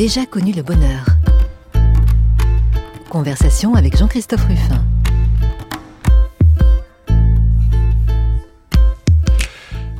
Déjà 0.00 0.24
connu 0.24 0.52
le 0.52 0.62
bonheur. 0.62 1.04
Conversation 3.10 3.74
avec 3.74 3.98
Jean-Christophe 3.98 4.46
Ruffin. 4.46 4.82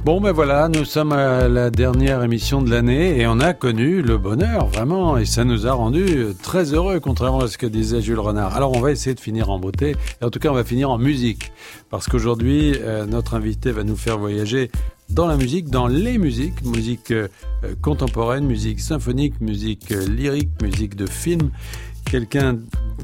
Bon 0.02 0.22
ben 0.22 0.32
voilà, 0.32 0.70
nous 0.70 0.86
sommes 0.86 1.12
à 1.12 1.48
la 1.48 1.68
dernière 1.68 2.22
émission 2.22 2.62
de 2.62 2.70
l'année 2.70 3.20
et 3.20 3.26
on 3.26 3.40
a 3.40 3.52
connu 3.52 4.00
le 4.00 4.16
bonheur 4.16 4.68
vraiment 4.68 5.18
et 5.18 5.26
ça 5.26 5.44
nous 5.44 5.66
a 5.66 5.72
rendu 5.72 6.28
très 6.42 6.72
heureux 6.72 6.98
contrairement 6.98 7.40
à 7.40 7.48
ce 7.48 7.58
que 7.58 7.66
disait 7.66 8.00
Jules 8.00 8.20
Renard. 8.20 8.56
Alors 8.56 8.74
on 8.74 8.80
va 8.80 8.92
essayer 8.92 9.14
de 9.14 9.20
finir 9.20 9.50
en 9.50 9.58
beauté 9.58 9.96
et 10.22 10.24
en 10.24 10.30
tout 10.30 10.38
cas 10.38 10.48
on 10.48 10.54
va 10.54 10.64
finir 10.64 10.88
en 10.88 10.96
musique 10.96 11.52
parce 11.90 12.06
qu'aujourd'hui 12.08 12.74
euh, 12.80 13.04
notre 13.04 13.34
invité 13.34 13.70
va 13.70 13.84
nous 13.84 13.96
faire 13.96 14.16
voyager 14.16 14.70
dans 15.10 15.26
la 15.26 15.36
musique, 15.36 15.68
dans 15.68 15.86
les 15.86 16.18
musiques, 16.18 16.64
musique 16.64 17.10
euh, 17.10 17.28
contemporaine, 17.82 18.46
musique 18.46 18.80
symphonique, 18.80 19.40
musique 19.40 19.92
euh, 19.92 20.06
lyrique, 20.06 20.50
musique 20.62 20.94
de 20.96 21.06
film, 21.06 21.50
quelqu'un 22.04 22.58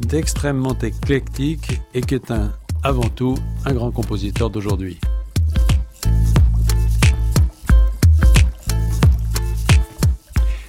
d'extrêmement 0.09 0.77
éclectique 0.79 1.81
et 1.95 2.01
qui 2.01 2.15
est 2.15 2.31
un 2.31 2.53
avant 2.83 3.09
tout 3.09 3.37
un 3.65 3.73
grand 3.73 3.91
compositeur 3.91 4.51
d'aujourd'hui. 4.51 4.99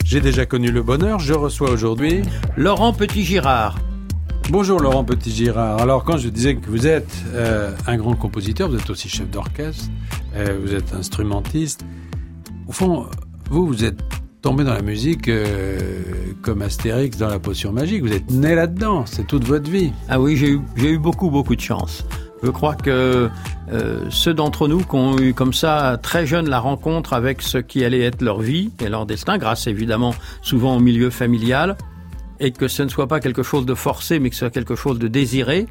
J'ai 0.03 0.21
déjà 0.21 0.45
connu 0.45 0.71
le 0.71 0.81
bonheur, 0.81 1.19
je 1.19 1.33
reçois 1.33 1.69
aujourd'hui 1.69 2.21
Laurent 2.55 2.93
Petit-Girard. 2.93 3.77
Bonjour 4.49 4.79
Laurent 4.79 5.03
Petit-Girard. 5.03 5.81
Alors 5.81 6.05
quand 6.05 6.15
je 6.15 6.29
disais 6.29 6.55
que 6.55 6.69
vous 6.69 6.87
êtes 6.87 7.11
euh, 7.33 7.73
un 7.85 7.97
grand 7.97 8.15
compositeur, 8.15 8.69
vous 8.69 8.77
êtes 8.77 8.89
aussi 8.89 9.09
chef 9.09 9.29
d'orchestre, 9.29 9.89
euh, 10.37 10.57
vous 10.63 10.73
êtes 10.73 10.93
instrumentiste. 10.93 11.83
Au 12.65 12.71
fond, 12.71 13.07
vous, 13.49 13.67
vous 13.67 13.83
êtes 13.83 13.99
tombé 14.41 14.63
dans 14.63 14.73
la 14.73 14.81
musique 14.81 15.27
euh, 15.27 15.77
comme 16.41 16.61
Astérix 16.61 17.17
dans 17.17 17.27
la 17.27 17.39
potion 17.39 17.73
magique. 17.73 18.01
Vous 18.01 18.13
êtes 18.13 18.31
né 18.31 18.55
là-dedans, 18.55 19.05
c'est 19.05 19.27
toute 19.27 19.43
votre 19.43 19.69
vie. 19.69 19.91
Ah 20.07 20.21
oui, 20.21 20.37
j'ai 20.37 20.51
eu, 20.51 20.61
eu 20.77 20.97
beaucoup, 20.97 21.29
beaucoup 21.29 21.57
de 21.57 21.61
chance. 21.61 22.05
Je 22.41 22.49
crois 22.49 22.75
que 22.75 23.29
ceux 24.09 24.33
d'entre 24.33 24.69
nous 24.69 24.79
qui 24.79 24.95
ont 24.95 25.17
eu 25.17 25.33
comme 25.33 25.51
ça 25.51 25.99
très 26.01 26.25
jeune 26.25 26.47
la 26.47 26.61
rencontre 26.61 27.11
avec 27.11 27.41
ce 27.41 27.57
qui 27.57 27.83
allait 27.83 28.03
être 28.03 28.21
leur 28.21 28.39
vie 28.39 28.71
et 28.79 28.87
leur 28.87 29.05
destin, 29.05 29.37
grâce 29.37 29.67
évidemment 29.67 30.13
souvent 30.41 30.77
au 30.77 30.79
milieu 30.79 31.09
familial, 31.09 31.75
et 32.39 32.51
que 32.51 32.67
ce 32.67 32.83
ne 32.83 32.89
soit 32.89 33.07
pas 33.07 33.19
quelque 33.19 33.43
chose 33.43 33.65
de 33.65 33.73
forcé, 33.73 34.19
mais 34.19 34.29
que 34.29 34.35
ce 34.35 34.39
soit 34.39 34.49
quelque 34.49 34.75
chose 34.75 34.99
de 34.99 35.07
désiré, 35.07 35.67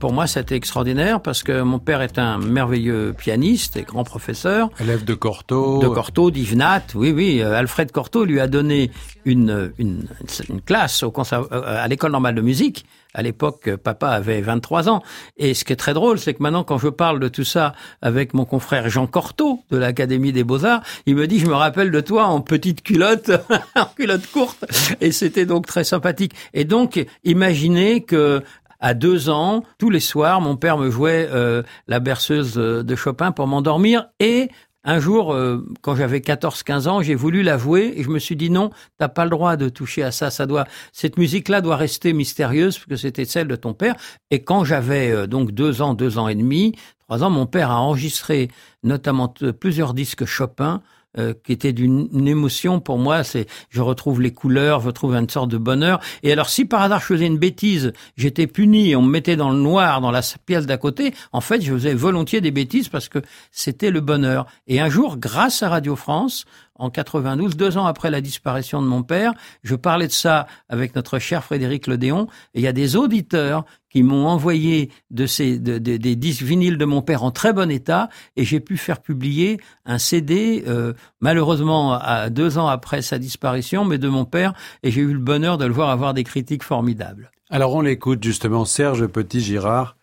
pour 0.00 0.12
moi, 0.12 0.26
c'était 0.26 0.56
extraordinaire 0.56 1.20
parce 1.20 1.42
que 1.42 1.60
mon 1.60 1.78
père 1.78 2.00
est 2.00 2.18
un 2.18 2.38
merveilleux 2.38 3.14
pianiste 3.16 3.76
et 3.76 3.82
grand 3.82 4.02
professeur. 4.02 4.70
Élève 4.80 5.04
de 5.04 5.14
Cortot. 5.14 5.78
De 5.78 5.88
Cortot, 5.88 6.30
d'Ivenat, 6.30 6.82
oui, 6.94 7.12
oui. 7.14 7.40
Euh, 7.40 7.54
Alfred 7.54 7.92
Cortot 7.92 8.24
lui 8.24 8.40
a 8.40 8.48
donné 8.48 8.90
une, 9.24 9.72
une, 9.78 10.08
une 10.48 10.60
classe 10.62 11.02
au. 11.02 11.12
Euh, 11.32 11.44
à 11.52 11.86
l'école 11.86 12.12
normale 12.12 12.34
de 12.34 12.40
musique. 12.40 12.86
À 13.12 13.22
l'époque, 13.22 13.74
papa 13.74 14.08
avait 14.10 14.40
23 14.40 14.88
ans. 14.88 15.02
Et 15.36 15.52
ce 15.52 15.64
qui 15.64 15.72
est 15.72 15.76
très 15.76 15.94
drôle, 15.94 16.18
c'est 16.18 16.32
que 16.32 16.42
maintenant, 16.42 16.62
quand 16.62 16.78
je 16.78 16.88
parle 16.88 17.18
de 17.18 17.26
tout 17.26 17.44
ça 17.44 17.74
avec 18.02 18.34
mon 18.34 18.44
confrère 18.44 18.88
Jean 18.88 19.08
Cortot 19.08 19.64
de 19.70 19.76
l'Académie 19.76 20.32
des 20.32 20.44
Beaux-Arts, 20.44 20.82
il 21.06 21.16
me 21.16 21.26
dit, 21.26 21.40
je 21.40 21.46
me 21.46 21.54
rappelle 21.54 21.90
de 21.90 22.00
toi 22.00 22.26
en 22.26 22.40
petite 22.40 22.82
culotte, 22.82 23.32
en 23.76 23.86
culotte 23.96 24.30
courte. 24.30 24.64
Et 25.00 25.10
c'était 25.10 25.44
donc 25.44 25.66
très 25.66 25.82
sympathique. 25.82 26.34
Et 26.54 26.64
donc, 26.64 27.04
imaginez 27.24 28.04
que 28.04 28.44
à 28.80 28.94
deux 28.94 29.28
ans, 29.28 29.62
tous 29.78 29.90
les 29.90 30.00
soirs, 30.00 30.40
mon 30.40 30.56
père 30.56 30.78
me 30.78 30.90
jouait 30.90 31.28
euh, 31.30 31.62
la 31.86 32.00
berceuse 32.00 32.54
de 32.54 32.96
Chopin 32.96 33.32
pour 33.32 33.46
m'endormir 33.46 34.08
et 34.18 34.48
un 34.82 34.98
jour, 34.98 35.34
euh, 35.34 35.66
quand 35.82 35.94
j'avais 35.94 36.20
14-15 36.20 36.88
ans, 36.88 37.02
j'ai 37.02 37.14
voulu 37.14 37.42
la 37.42 37.58
jouer 37.58 37.92
et 37.96 38.02
je 38.02 38.08
me 38.08 38.18
suis 38.18 38.36
dit 38.36 38.48
non, 38.48 38.70
t'as 38.96 39.08
pas 39.08 39.24
le 39.24 39.30
droit 39.30 39.56
de 39.56 39.68
toucher 39.68 40.02
à 40.02 40.10
ça. 40.10 40.30
Ça 40.30 40.46
doit, 40.46 40.64
cette 40.92 41.18
musique-là 41.18 41.60
doit 41.60 41.76
rester 41.76 42.14
mystérieuse 42.14 42.78
parce 42.78 42.86
que 42.86 42.96
c'était 42.96 43.26
celle 43.26 43.46
de 43.46 43.56
ton 43.56 43.74
père. 43.74 43.94
Et 44.30 44.42
quand 44.42 44.64
j'avais 44.64 45.10
euh, 45.10 45.26
donc 45.26 45.52
deux 45.52 45.82
ans, 45.82 45.92
deux 45.92 46.16
ans 46.16 46.28
et 46.28 46.34
demi, 46.34 46.76
trois 47.00 47.22
ans, 47.22 47.28
mon 47.28 47.44
père 47.44 47.70
a 47.70 47.78
enregistré 47.78 48.48
notamment 48.82 49.28
plusieurs 49.28 49.92
disques 49.92 50.24
Chopin 50.24 50.80
euh, 51.18 51.34
qui 51.44 51.52
était 51.52 51.72
d'une 51.72 52.28
émotion 52.28 52.78
pour 52.80 52.98
moi. 52.98 53.24
C'est, 53.24 53.46
je 53.68 53.80
retrouve 53.80 54.20
les 54.20 54.32
couleurs, 54.32 54.80
je 54.80 54.90
trouve 54.90 55.14
une 55.14 55.28
sorte 55.28 55.50
de 55.50 55.58
bonheur. 55.58 56.00
Et 56.22 56.32
alors, 56.32 56.48
si 56.48 56.64
par 56.64 56.82
hasard 56.82 57.00
je 57.00 57.06
faisais 57.06 57.26
une 57.26 57.38
bêtise, 57.38 57.92
j'étais 58.16 58.46
puni, 58.46 58.94
on 58.94 59.02
me 59.02 59.10
mettait 59.10 59.36
dans 59.36 59.50
le 59.50 59.58
noir 59.58 60.00
dans 60.00 60.10
la 60.10 60.22
pièce 60.46 60.66
d'à 60.66 60.76
côté. 60.76 61.12
En 61.32 61.40
fait, 61.40 61.60
je 61.62 61.72
faisais 61.72 61.94
volontiers 61.94 62.40
des 62.40 62.52
bêtises 62.52 62.88
parce 62.88 63.08
que 63.08 63.18
c'était 63.50 63.90
le 63.90 64.00
bonheur. 64.00 64.46
Et 64.68 64.80
un 64.80 64.88
jour, 64.88 65.16
grâce 65.18 65.62
à 65.62 65.68
Radio 65.68 65.96
France, 65.96 66.44
en 66.80 66.90
92, 66.90 67.56
deux 67.56 67.78
ans 67.78 67.86
après 67.86 68.10
la 68.10 68.20
disparition 68.20 68.82
de 68.82 68.86
mon 68.86 69.02
père. 69.02 69.34
Je 69.62 69.76
parlais 69.76 70.06
de 70.06 70.12
ça 70.12 70.46
avec 70.68 70.96
notre 70.96 71.18
cher 71.18 71.44
Frédéric 71.44 71.86
Ledéon, 71.86 72.26
et 72.54 72.60
il 72.60 72.62
y 72.62 72.66
a 72.66 72.72
des 72.72 72.96
auditeurs 72.96 73.64
qui 73.90 74.02
m'ont 74.02 74.26
envoyé 74.26 74.90
des 75.10 76.16
disques 76.16 76.42
vinyles 76.42 76.78
de 76.78 76.84
mon 76.84 77.02
père 77.02 77.22
en 77.22 77.30
très 77.30 77.52
bon 77.52 77.70
état, 77.70 78.08
et 78.36 78.44
j'ai 78.44 78.60
pu 78.60 78.76
faire 78.76 79.00
publier 79.00 79.60
un 79.84 79.98
CD, 79.98 80.64
euh, 80.66 80.94
malheureusement 81.20 81.94
à 81.94 82.30
deux 82.30 82.56
ans 82.56 82.68
après 82.68 83.02
sa 83.02 83.18
disparition, 83.18 83.84
mais 83.84 83.98
de 83.98 84.08
mon 84.08 84.24
père, 84.24 84.54
et 84.82 84.90
j'ai 84.90 85.02
eu 85.02 85.12
le 85.12 85.18
bonheur 85.18 85.58
de 85.58 85.66
le 85.66 85.72
voir 85.72 85.90
avoir 85.90 86.14
des 86.14 86.24
critiques 86.24 86.62
formidables. 86.62 87.30
Alors 87.50 87.74
on 87.74 87.82
l'écoute 87.82 88.22
justement, 88.22 88.64
Serge 88.64 89.06
Petit-Girard, 89.06 89.96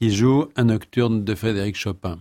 qui 0.00 0.14
joue 0.14 0.46
un 0.56 0.64
nocturne 0.64 1.24
de 1.24 1.34
Frédéric 1.34 1.76
Chopin. 1.76 2.18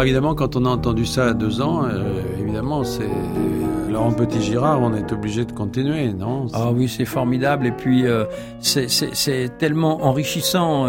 Alors 0.00 0.06
évidemment, 0.06 0.34
quand 0.34 0.56
on 0.56 0.64
a 0.64 0.70
entendu 0.70 1.04
ça 1.04 1.26
à 1.26 1.34
deux 1.34 1.60
ans, 1.60 1.84
euh, 1.84 2.22
évidemment, 2.40 2.84
c'est 2.84 3.06
Laurent 3.90 4.12
Petit 4.12 4.40
Girard, 4.40 4.80
on 4.80 4.94
est 4.94 5.12
obligé 5.12 5.44
de 5.44 5.52
continuer, 5.52 6.14
non? 6.14 6.46
Ah 6.54 6.70
oui, 6.72 6.88
c'est 6.88 7.04
formidable. 7.04 7.66
Et 7.66 7.70
puis 7.70 8.06
euh, 8.06 8.24
c'est 8.62 9.58
tellement 9.58 10.02
enrichissant. 10.06 10.88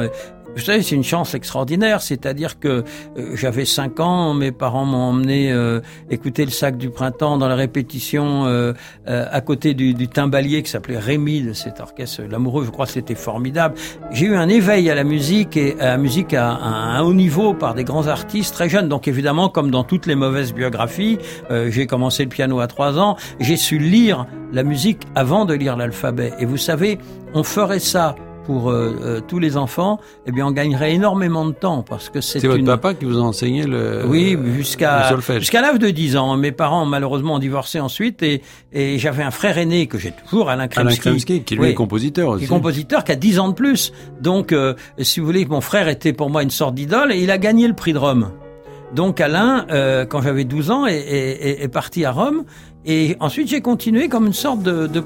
Vous 0.56 0.62
savez, 0.62 0.82
c'est 0.82 0.96
une 0.96 1.04
chance 1.04 1.34
extraordinaire, 1.34 2.02
c'est-à-dire 2.02 2.60
que 2.60 2.84
euh, 3.18 3.36
j'avais 3.36 3.66
cinq 3.66 4.00
ans, 4.00 4.34
mes 4.34 4.52
parents 4.52 4.86
m'ont 4.86 5.10
emmené 5.10 5.52
euh, 5.52 5.80
écouter 6.10 6.44
le 6.44 6.52
sac 6.52 6.78
du 6.78 6.90
printemps 6.90 7.38
dans 7.38 7.48
la 7.48 7.56
répétition 7.56 8.46
euh, 8.46 8.74
euh 9.08 9.26
à 9.32 9.40
côté 9.40 9.74
du, 9.74 9.94
du 9.94 10.08
timbalier 10.08 10.62
qui 10.62 10.70
s'appelait 10.70 10.98
Rémi 10.98 11.42
de 11.42 11.54
cet 11.54 11.80
orchestre 11.80 12.24
L'amoureux, 12.30 12.66
je 12.66 12.70
crois 12.70 12.86
c'était 12.86 13.16
formidable. 13.16 13.76
J'ai 14.12 14.26
eu 14.26 14.36
un 14.36 14.50
éveil 14.50 14.90
à 14.90 14.96
la 14.96 15.04
musique 15.04 15.56
et 15.56 15.80
à 15.80 15.86
la 15.86 15.98
musique 15.98 16.34
à, 16.34 16.52
à, 16.52 16.98
un 16.98 17.02
haut 17.02 17.14
niveau 17.14 17.54
par 17.54 17.74
des 17.74 17.84
grands 17.84 18.08
artistes 18.08 18.54
très 18.54 18.68
jeunes. 18.68 18.90
Donc 18.90 19.08
évidemment, 19.08 19.48
comme 19.48 19.72
dans 19.72 19.84
toutes 19.84 20.06
les 20.06 20.16
mauvaises 20.16 20.54
biographies, 20.54 21.18
euh, 21.50 21.72
j'ai 21.72 21.88
commencé 21.88 22.24
le 22.24 22.30
piano 22.30 22.60
à 22.60 22.68
trois 22.68 23.00
ans, 23.00 23.16
j'ai 23.40 23.58
su 23.58 23.78
lire 23.78 24.26
la 24.52 24.64
musique 24.64 25.04
avant 25.16 25.46
de 25.46 25.54
lire 25.54 25.78
l'alphabet. 25.78 26.34
Et 26.40 26.46
vous 26.46 26.58
savez, 26.58 27.00
on 27.34 27.44
ferait 27.44 27.80
ça 27.80 28.16
pour 28.46 28.70
euh, 28.72 28.96
euh, 29.02 29.22
tous 29.28 29.40
les 29.40 29.56
enfants, 29.58 30.00
eh 30.26 30.32
bien, 30.32 30.48
on 30.48 30.52
gagnerait 30.52 30.94
énormément 30.94 31.46
de 31.46 31.52
temps 31.52 31.84
parce 31.88 32.10
que 32.10 32.22
c'est 32.22 32.40
C'est 32.40 32.48
votre 32.48 32.64
papa 32.66 32.94
qui 32.94 33.06
vous 33.06 33.18
a 33.18 33.22
enseigné 33.22 33.64
le 33.64 34.04
Oui, 34.08 34.38
jusqu'à 34.56 35.10
jusqu'à 35.40 35.62
l'âge 35.62 35.80
de 35.80 35.90
10 35.90 36.18
ans. 36.18 36.36
Mes 36.38 36.52
parents 36.52 36.86
malheureusement 36.86 37.36
ont 37.36 37.40
divorcé 37.40 37.80
ensuite 37.80 38.24
et, 38.24 38.42
et 38.74 38.98
j'avais 39.00 39.24
un 39.24 39.32
frère 39.32 39.58
aîné 39.58 39.88
que 39.88 39.98
j'ai 39.98 40.12
toujours, 40.12 40.50
Alain 40.50 40.64
Alain 40.64 40.68
Kremski. 40.68 41.00
Kremski, 41.02 41.44
qui 41.44 41.56
lui 41.56 41.62
Oui. 41.64 41.70
est 41.70 41.74
compositeur 41.74 42.30
aussi. 42.30 42.40
qui 42.40 42.46
est 42.46 42.48
compositeur, 42.56 43.04
qui 43.04 43.12
a 43.12 43.16
10 43.16 43.40
ans 43.40 43.50
de 43.50 43.54
plus. 43.54 43.92
Donc, 44.22 44.52
euh, 44.52 44.74
si 45.00 45.20
vous 45.20 45.26
voulez, 45.26 45.46
mon 45.46 45.62
frère 45.62 45.88
était 45.88 46.14
pour 46.14 46.30
moi 46.30 46.44
une 46.44 46.52
sorte 46.52 46.76
d'idole 46.76 47.12
et 47.12 47.20
il 47.22 47.32
a 47.32 47.38
gagné 47.38 47.68
le 47.68 47.74
prix 47.74 47.94
de 47.94 47.98
Rome. 48.00 48.32
Donc 48.96 49.22
Alain, 49.22 49.66
euh, 49.72 50.06
quand 50.06 50.22
j'avais 50.22 50.44
12 50.44 50.70
ans, 50.72 50.86
est, 50.86 50.96
est- 50.98 51.64
est- 51.64 51.68
parti 51.70 52.04
à 52.04 52.12
Rome. 52.12 52.44
Et 52.86 53.16
ensuite, 53.20 53.48
j'ai 53.48 53.62
continué 53.62 54.10
comme 54.10 54.26
une 54.26 54.34
sorte 54.34 54.64
de, 54.64 54.88
de 54.88 55.02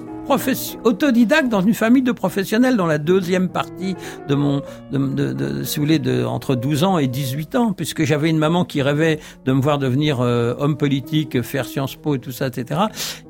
autodidacte 0.83 1.49
dans 1.49 1.61
une 1.61 1.73
famille 1.73 2.01
de 2.03 2.11
professionnels 2.11 2.77
dans 2.77 2.85
la 2.87 2.97
deuxième 2.97 3.49
partie 3.49 3.95
de 4.27 4.35
mon, 4.35 4.61
de, 4.91 4.97
de, 4.97 5.33
de- 5.33 5.63
si 5.63 5.77
vous 5.79 5.85
voulez, 5.85 5.99
de, 5.99 6.23
entre 6.23 6.55
12 6.55 6.83
ans 6.83 6.97
et 6.97 7.07
18 7.07 7.55
ans, 7.55 7.73
puisque 7.73 8.03
j'avais 8.03 8.29
une 8.29 8.37
maman 8.37 8.65
qui 8.65 8.81
rêvait 8.81 9.19
de 9.45 9.53
me 9.53 9.61
voir 9.61 9.77
devenir 9.77 10.21
euh, 10.21 10.53
homme 10.57 10.77
politique, 10.77 11.41
faire 11.41 11.65
Sciences 11.65 11.95
Po 11.95 12.15
et 12.15 12.19
tout 12.19 12.31
ça, 12.31 12.47
etc. 12.47 12.81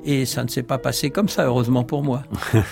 Et 0.03 0.25
ça 0.25 0.43
ne 0.43 0.49
s'est 0.49 0.63
pas 0.63 0.77
passé 0.77 1.09
comme 1.09 1.29
ça, 1.29 1.45
heureusement 1.45 1.83
pour 1.83 2.03
moi. 2.03 2.23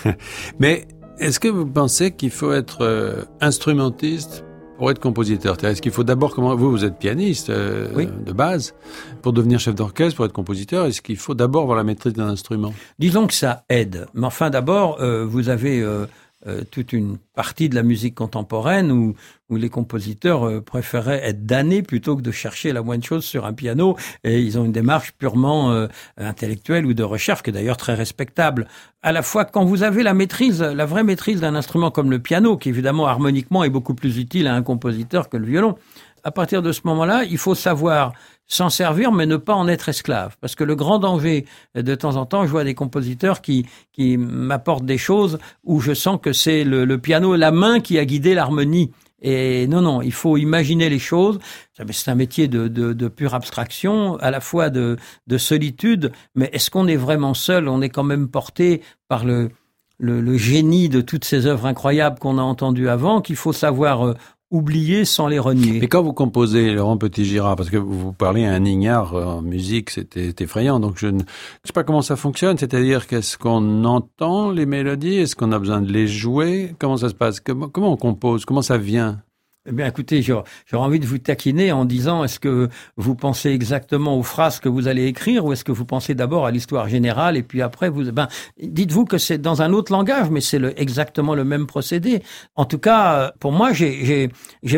Mais 0.58 0.86
est-ce 1.18 1.38
que 1.40 1.48
vous 1.48 1.66
pensez 1.66 2.10
qu'il 2.12 2.30
faut 2.30 2.52
être 2.52 2.78
euh, 2.82 3.22
instrumentiste 3.40 4.44
pour 4.76 4.90
être 4.90 4.98
compositeur 4.98 5.62
Est-ce 5.64 5.82
qu'il 5.82 5.92
faut 5.92 6.04
d'abord 6.04 6.34
comment 6.34 6.54
vous 6.54 6.70
vous 6.70 6.84
êtes 6.84 6.98
pianiste 6.98 7.50
euh, 7.50 7.88
Oui. 7.94 8.08
de 8.26 8.32
base 8.32 8.74
pour 9.22 9.32
devenir 9.32 9.60
chef 9.60 9.74
d'orchestre 9.74 10.16
pour 10.16 10.24
être 10.26 10.32
compositeur 10.32 10.86
Est-ce 10.86 11.00
qu'il 11.02 11.16
faut 11.16 11.34
d'abord 11.34 11.62
avoir 11.62 11.76
la 11.76 11.84
maîtrise 11.84 12.12
d'un 12.12 12.28
instrument? 12.28 12.72
Disons 12.98 13.26
que 13.26 13.34
ça 13.34 13.64
aide. 13.68 14.06
Mais 14.14 14.26
enfin, 14.26 14.50
d'abord, 14.50 15.00
euh, 15.00 15.24
vous 15.24 15.48
avez 15.48 15.80
euh, 15.80 16.06
euh, 16.46 16.62
toute 16.70 16.92
une 16.92 17.16
partie 17.34 17.68
de 17.68 17.74
la 17.74 17.82
musique 17.82 18.14
contemporaine 18.14 18.92
où, 18.92 19.14
où 19.48 19.56
les 19.56 19.70
compositeurs 19.70 20.46
euh, 20.46 20.60
préféraient 20.60 21.20
être 21.24 21.46
damnés 21.46 21.82
plutôt 21.82 22.16
que 22.16 22.22
de 22.22 22.30
chercher 22.30 22.72
la 22.72 22.82
moindre 22.82 23.04
chose 23.04 23.24
sur 23.24 23.46
un 23.46 23.52
piano. 23.52 23.96
Et 24.24 24.40
ils 24.40 24.58
ont 24.58 24.64
une 24.64 24.72
démarche 24.72 25.12
purement 25.12 25.72
euh, 25.72 25.86
intellectuelle 26.18 26.84
ou 26.84 26.92
de 26.92 27.02
recherche, 27.02 27.42
qui 27.42 27.50
est 27.50 27.52
d'ailleurs 27.54 27.78
très 27.78 27.94
respectable. 27.94 28.68
À 29.02 29.12
la 29.12 29.22
fois, 29.22 29.44
quand 29.44 29.64
vous 29.64 29.82
avez 29.82 30.02
la 30.02 30.12
maîtrise, 30.12 30.62
la 30.62 30.86
vraie 30.86 31.04
maîtrise 31.04 31.40
d'un 31.40 31.54
instrument 31.54 31.90
comme 31.90 32.10
le 32.10 32.18
piano, 32.18 32.56
qui 32.56 32.68
évidemment 32.68 33.06
harmoniquement 33.06 33.64
est 33.64 33.70
beaucoup 33.70 33.94
plus 33.94 34.18
utile 34.18 34.46
à 34.46 34.54
un 34.54 34.62
compositeur 34.62 35.28
que 35.28 35.36
le 35.36 35.46
violon, 35.46 35.76
à 36.24 36.30
partir 36.30 36.62
de 36.62 36.72
ce 36.72 36.80
moment-là, 36.84 37.24
il 37.24 37.38
faut 37.38 37.54
savoir 37.54 38.12
s'en 38.46 38.70
servir, 38.70 39.12
mais 39.12 39.26
ne 39.26 39.36
pas 39.36 39.54
en 39.54 39.68
être 39.68 39.88
esclave. 39.88 40.36
Parce 40.40 40.54
que 40.54 40.64
le 40.64 40.76
grand 40.76 40.98
danger, 40.98 41.46
de 41.74 41.94
temps 41.94 42.16
en 42.16 42.26
temps, 42.26 42.44
je 42.44 42.50
vois 42.50 42.64
des 42.64 42.74
compositeurs 42.74 43.40
qui, 43.40 43.66
qui 43.92 44.16
m'apportent 44.16 44.84
des 44.84 44.98
choses 44.98 45.38
où 45.64 45.80
je 45.80 45.94
sens 45.94 46.18
que 46.20 46.32
c'est 46.32 46.64
le, 46.64 46.98
piano, 46.98 47.36
la 47.36 47.50
main 47.50 47.80
qui 47.80 47.98
a 47.98 48.04
guidé 48.04 48.34
l'harmonie. 48.34 48.90
Et 49.22 49.66
non, 49.68 49.80
non, 49.80 50.02
il 50.02 50.12
faut 50.12 50.36
imaginer 50.36 50.90
les 50.90 50.98
choses. 50.98 51.38
C'est 51.72 52.10
un 52.10 52.14
métier 52.14 52.46
de, 52.46 52.68
de, 52.68 53.08
pure 53.08 53.34
abstraction, 53.34 54.16
à 54.16 54.30
la 54.30 54.40
fois 54.40 54.68
de, 54.68 54.98
de 55.26 55.38
solitude, 55.38 56.12
mais 56.34 56.50
est-ce 56.52 56.70
qu'on 56.70 56.86
est 56.86 56.96
vraiment 56.96 57.32
seul? 57.32 57.68
On 57.68 57.80
est 57.80 57.88
quand 57.88 58.04
même 58.04 58.28
porté 58.28 58.82
par 59.08 59.24
le, 59.24 59.50
le, 59.98 60.20
le 60.20 60.36
génie 60.36 60.90
de 60.90 61.00
toutes 61.00 61.24
ces 61.24 61.46
œuvres 61.46 61.64
incroyables 61.64 62.18
qu'on 62.18 62.36
a 62.36 62.42
entendues 62.42 62.90
avant, 62.90 63.22
qu'il 63.22 63.36
faut 63.36 63.54
savoir 63.54 64.14
oublier 64.54 65.04
sans 65.04 65.26
les 65.26 65.40
renier. 65.40 65.82
Et 65.82 65.88
quand 65.88 66.02
vous 66.02 66.12
composez 66.12 66.72
Laurent 66.72 66.96
Petit-Girard, 66.96 67.56
parce 67.56 67.70
que 67.70 67.76
vous 67.76 68.12
parlez 68.12 68.44
à 68.44 68.52
un 68.52 68.64
ignare 68.64 69.14
en 69.14 69.42
musique, 69.42 69.90
c'était 69.90 70.32
effrayant, 70.38 70.78
donc 70.78 70.96
je 70.96 71.08
ne 71.08 71.20
sais 71.64 71.72
pas 71.74 71.82
comment 71.82 72.02
ça 72.02 72.14
fonctionne, 72.14 72.56
c'est-à-dire 72.56 73.08
qu'est-ce 73.08 73.36
qu'on 73.36 73.84
entend 73.84 74.52
les 74.52 74.64
mélodies, 74.64 75.16
est-ce 75.16 75.34
qu'on 75.34 75.50
a 75.50 75.58
besoin 75.58 75.80
de 75.80 75.92
les 75.92 76.06
jouer, 76.06 76.74
comment 76.78 76.96
ça 76.96 77.08
se 77.08 77.14
passe, 77.14 77.40
comment 77.40 77.92
on 77.92 77.96
compose, 77.96 78.44
comment 78.44 78.62
ça 78.62 78.78
vient? 78.78 79.20
Eh 79.66 79.72
bien, 79.72 79.86
écoutez, 79.86 80.20
j'aurais 80.20 80.44
envie 80.72 81.00
de 81.00 81.06
vous 81.06 81.16
taquiner 81.16 81.72
en 81.72 81.86
disant 81.86 82.22
est-ce 82.22 82.38
que 82.38 82.68
vous 82.98 83.14
pensez 83.14 83.48
exactement 83.48 84.18
aux 84.18 84.22
phrases 84.22 84.60
que 84.60 84.68
vous 84.68 84.88
allez 84.88 85.06
écrire 85.06 85.42
ou 85.46 85.54
est-ce 85.54 85.64
que 85.64 85.72
vous 85.72 85.86
pensez 85.86 86.14
d'abord 86.14 86.44
à 86.44 86.50
l'histoire 86.50 86.86
générale 86.86 87.38
et 87.38 87.42
puis 87.42 87.62
après 87.62 87.88
vous 87.88 88.12
ben 88.12 88.28
dites-vous 88.62 89.06
que 89.06 89.16
c'est 89.16 89.38
dans 89.38 89.62
un 89.62 89.72
autre 89.72 89.90
langage 89.90 90.28
mais 90.28 90.42
c'est 90.42 90.58
le, 90.58 90.78
exactement 90.78 91.34
le 91.34 91.44
même 91.44 91.66
procédé. 91.66 92.22
En 92.56 92.66
tout 92.66 92.76
cas, 92.76 93.32
pour 93.40 93.52
moi, 93.52 93.72
j'ai 93.72 94.28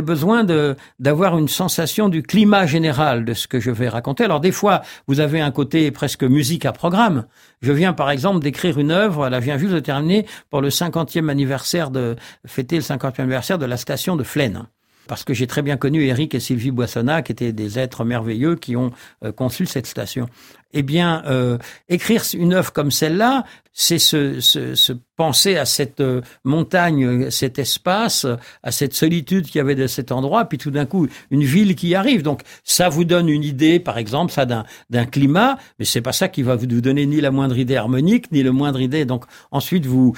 besoin 0.02 0.44
de 0.44 0.76
d'avoir 1.00 1.36
une 1.36 1.48
sensation 1.48 2.08
du 2.08 2.22
climat 2.22 2.66
général 2.66 3.24
de 3.24 3.34
ce 3.34 3.48
que 3.48 3.58
je 3.58 3.72
vais 3.72 3.88
raconter. 3.88 4.22
Alors 4.22 4.38
des 4.38 4.52
fois, 4.52 4.82
vous 5.08 5.18
avez 5.18 5.40
un 5.40 5.50
côté 5.50 5.90
presque 5.90 6.22
musique 6.22 6.64
à 6.64 6.70
programme. 6.70 7.26
Je 7.60 7.72
viens 7.72 7.92
par 7.92 8.08
exemple 8.08 8.38
d'écrire 8.38 8.78
une 8.78 8.92
œuvre, 8.92 9.28
là 9.30 9.40
je 9.40 9.46
viens 9.46 9.58
juste 9.58 9.74
de 9.74 9.80
terminer 9.80 10.26
pour 10.48 10.60
le 10.60 10.68
50e 10.68 11.28
anniversaire 11.28 11.90
de 11.90 12.14
fêter 12.46 12.76
le 12.76 12.82
50e 12.82 13.22
anniversaire 13.22 13.58
de 13.58 13.66
la 13.66 13.78
station 13.78 14.14
de 14.14 14.22
Flaine 14.22 14.68
parce 15.06 15.24
que 15.24 15.34
j'ai 15.34 15.46
très 15.46 15.62
bien 15.62 15.76
connu 15.76 16.04
Eric 16.04 16.34
et 16.34 16.40
Sylvie 16.40 16.70
Boissonnat, 16.70 17.22
qui 17.22 17.32
étaient 17.32 17.52
des 17.52 17.78
êtres 17.78 18.04
merveilleux 18.04 18.56
qui 18.56 18.76
ont 18.76 18.92
euh, 19.24 19.32
conçu 19.32 19.66
cette 19.66 19.86
station. 19.86 20.28
Eh 20.72 20.82
bien, 20.82 21.22
euh, 21.26 21.58
écrire 21.88 22.22
une 22.34 22.52
œuvre 22.52 22.72
comme 22.72 22.90
celle-là, 22.90 23.44
c'est 23.72 23.98
se, 23.98 24.40
se, 24.40 24.74
se, 24.74 24.92
penser 25.16 25.56
à 25.56 25.64
cette 25.64 26.00
euh, 26.00 26.20
montagne, 26.44 27.30
cet 27.30 27.58
espace, 27.58 28.26
à 28.62 28.72
cette 28.72 28.94
solitude 28.94 29.46
qu'il 29.46 29.56
y 29.56 29.60
avait 29.60 29.74
de 29.74 29.86
cet 29.86 30.12
endroit, 30.12 30.44
puis 30.46 30.58
tout 30.58 30.70
d'un 30.70 30.86
coup 30.86 31.06
une 31.30 31.44
ville 31.44 31.74
qui 31.74 31.94
arrive. 31.94 32.22
Donc 32.22 32.42
ça 32.64 32.88
vous 32.88 33.04
donne 33.04 33.28
une 33.28 33.44
idée, 33.44 33.78
par 33.78 33.96
exemple, 33.96 34.32
ça 34.32 34.44
d'un 34.44 35.06
climat, 35.06 35.58
mais 35.78 35.84
c'est 35.84 36.02
pas 36.02 36.12
ça 36.12 36.28
qui 36.28 36.42
va 36.42 36.56
vous 36.56 36.66
donner 36.66 37.06
ni 37.06 37.20
la 37.20 37.30
moindre 37.30 37.56
idée 37.56 37.76
harmonique, 37.76 38.30
ni 38.32 38.42
le 38.42 38.52
moindre 38.52 38.80
idée. 38.80 39.04
Donc 39.04 39.24
ensuite 39.50 39.86
vous 39.86 40.14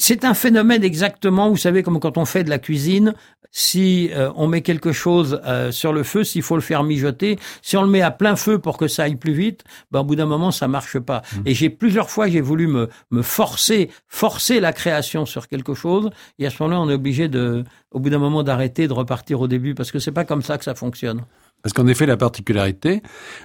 c'est 0.00 0.24
un 0.24 0.34
phénomène 0.34 0.82
exactement, 0.82 1.50
vous 1.50 1.58
savez, 1.58 1.82
comme 1.82 2.00
quand 2.00 2.16
on 2.16 2.24
fait 2.24 2.42
de 2.42 2.48
la 2.48 2.58
cuisine, 2.58 3.14
si 3.50 4.10
euh, 4.12 4.30
on 4.36 4.46
met 4.46 4.62
quelque 4.62 4.92
chose 4.92 5.40
euh, 5.44 5.72
sur 5.72 5.92
le 5.92 6.02
feu, 6.02 6.24
s'il 6.24 6.42
faut 6.42 6.54
le 6.54 6.62
faire 6.62 6.82
mijoter, 6.84 7.38
si 7.62 7.76
on 7.76 7.82
le 7.82 7.88
met 7.88 8.02
à 8.02 8.10
plein 8.10 8.36
feu 8.36 8.58
pour 8.58 8.76
que 8.76 8.88
ça 8.88 9.04
aille 9.04 9.16
plus 9.16 9.32
vite, 9.32 9.64
ben, 9.90 10.00
au 10.00 10.04
bout 10.04 10.16
d'un 10.16 10.26
moment, 10.26 10.50
ça 10.50 10.68
marche 10.68 10.98
pas. 10.98 11.22
Mmh. 11.22 11.40
Et 11.46 11.54
j'ai 11.54 11.70
plusieurs 11.70 12.10
fois, 12.10 12.28
j'ai 12.28 12.40
voulu 12.40 12.66
me, 12.66 12.88
me 13.10 13.22
forcer, 13.22 13.90
forcer 14.06 14.60
la 14.60 14.72
création 14.72 15.26
sur 15.26 15.48
quelque 15.48 15.74
chose, 15.74 16.10
et 16.38 16.46
à 16.46 16.50
ce 16.50 16.62
moment-là, 16.62 16.80
on 16.80 16.90
est 16.90 16.94
obligé 16.94 17.28
de, 17.28 17.64
au 17.90 17.98
bout 17.98 18.10
d'un 18.10 18.18
moment, 18.18 18.42
d'arrêter, 18.42 18.86
de 18.86 18.92
repartir 18.92 19.40
au 19.40 19.48
début, 19.48 19.74
parce 19.74 19.90
que 19.90 19.98
c'est 19.98 20.12
pas 20.12 20.24
comme 20.24 20.42
ça 20.42 20.58
que 20.58 20.64
ça 20.64 20.74
fonctionne. 20.74 21.22
Parce 21.62 21.72
qu'en 21.72 21.86
effet, 21.86 22.06
la 22.06 22.16
particularité, 22.16 23.02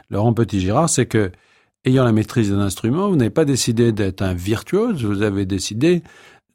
Laurent 0.10 0.34
Petit-Girard, 0.34 0.90
c'est 0.90 1.06
que, 1.06 1.32
ayant 1.84 2.06
la 2.06 2.12
maîtrise 2.12 2.52
d'un 2.52 2.60
instrument, 2.60 3.10
vous 3.10 3.16
n'avez 3.16 3.30
pas 3.30 3.46
décidé 3.46 3.92
d'être 3.92 4.22
un 4.22 4.34
virtuose, 4.34 5.04
vous 5.04 5.22
avez 5.22 5.46
décidé 5.46 6.02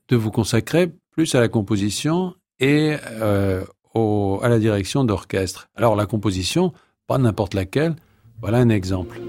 de 0.08 0.17
vous 0.17 0.31
consacrer 0.31 0.93
plus 1.12 1.35
à 1.35 1.41
la 1.41 1.49
composition 1.49 2.35
et 2.61 2.97
euh, 3.07 3.65
au, 3.95 4.39
à 4.43 4.49
la 4.49 4.59
direction 4.59 5.05
d'orchestre. 5.05 5.69
Alors 5.75 5.97
la 5.97 6.07
composition, 6.07 6.73
pas 7.07 7.19
n'importe 7.19 7.55
laquelle, 7.55 7.97
voilà 8.40 8.59
un 8.59 8.69
exemple. 8.69 9.21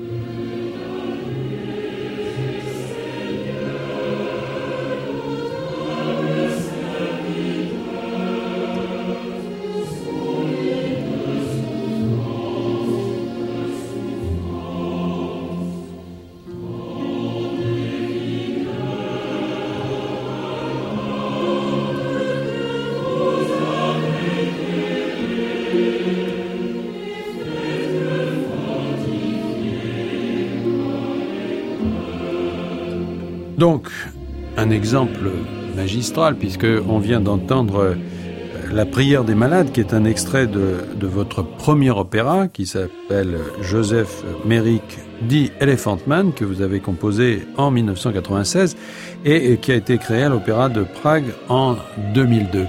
Donc, 33.82 33.92
un 34.58 34.70
exemple 34.70 35.32
magistral, 35.76 36.36
puisque 36.36 36.68
on 36.88 37.00
vient 37.00 37.20
d'entendre 37.20 37.96
la 38.72 38.86
prière 38.86 39.24
des 39.24 39.34
malades, 39.34 39.72
qui 39.72 39.80
est 39.80 39.96
un 39.96 40.06
extrait 40.06 40.46
de, 40.46 41.08
votre 41.08 41.42
premier 41.42 41.90
opéra, 41.90 42.48
qui 42.48 42.68
s'appelle 42.68 43.40
Joseph 43.60 44.24
Merrick, 44.46 44.84
dit 45.24 45.52
Elephant 45.60 45.98
Man, 46.06 46.32
que 46.32 46.46
vous 46.46 46.62
avez 46.62 46.80
composé 46.80 47.42
en 47.58 47.72
1996 47.72 48.78
et 49.26 49.58
qui 49.58 49.72
a 49.72 49.76
été 49.76 49.98
créé 49.98 50.24
à 50.24 50.30
l'Opéra 50.30 50.70
de 50.70 50.84
Prague 50.84 51.34
en 51.50 51.76
2002. 52.14 52.68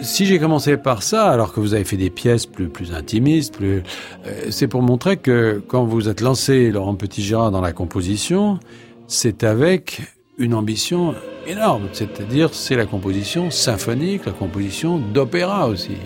Si 0.00 0.24
j'ai 0.24 0.38
commencé 0.38 0.78
par 0.78 1.02
ça, 1.02 1.30
alors 1.30 1.52
que 1.52 1.60
vous 1.60 1.74
avez 1.74 1.84
fait 1.84 1.98
des 1.98 2.10
pièces 2.10 2.46
plus, 2.46 2.68
plus 2.68 2.94
intimistes, 2.94 3.54
plus, 3.54 3.82
euh, 4.26 4.46
c'est 4.50 4.68
pour 4.68 4.80
montrer 4.80 5.18
que 5.18 5.62
quand 5.68 5.84
vous 5.84 6.08
êtes 6.08 6.22
lancé, 6.22 6.70
Laurent 6.70 6.94
Petit-Girard, 6.94 7.50
dans 7.50 7.60
la 7.60 7.72
composition, 7.72 8.58
c'est 9.06 9.44
avec 9.44 10.02
une 10.38 10.54
ambition 10.54 11.14
énorme, 11.46 11.88
c'est-à-dire 11.92 12.52
c'est 12.52 12.76
la 12.76 12.86
composition 12.86 13.50
symphonique, 13.50 14.26
la 14.26 14.32
composition 14.32 14.98
d'opéra 14.98 15.68
aussi. 15.68 15.96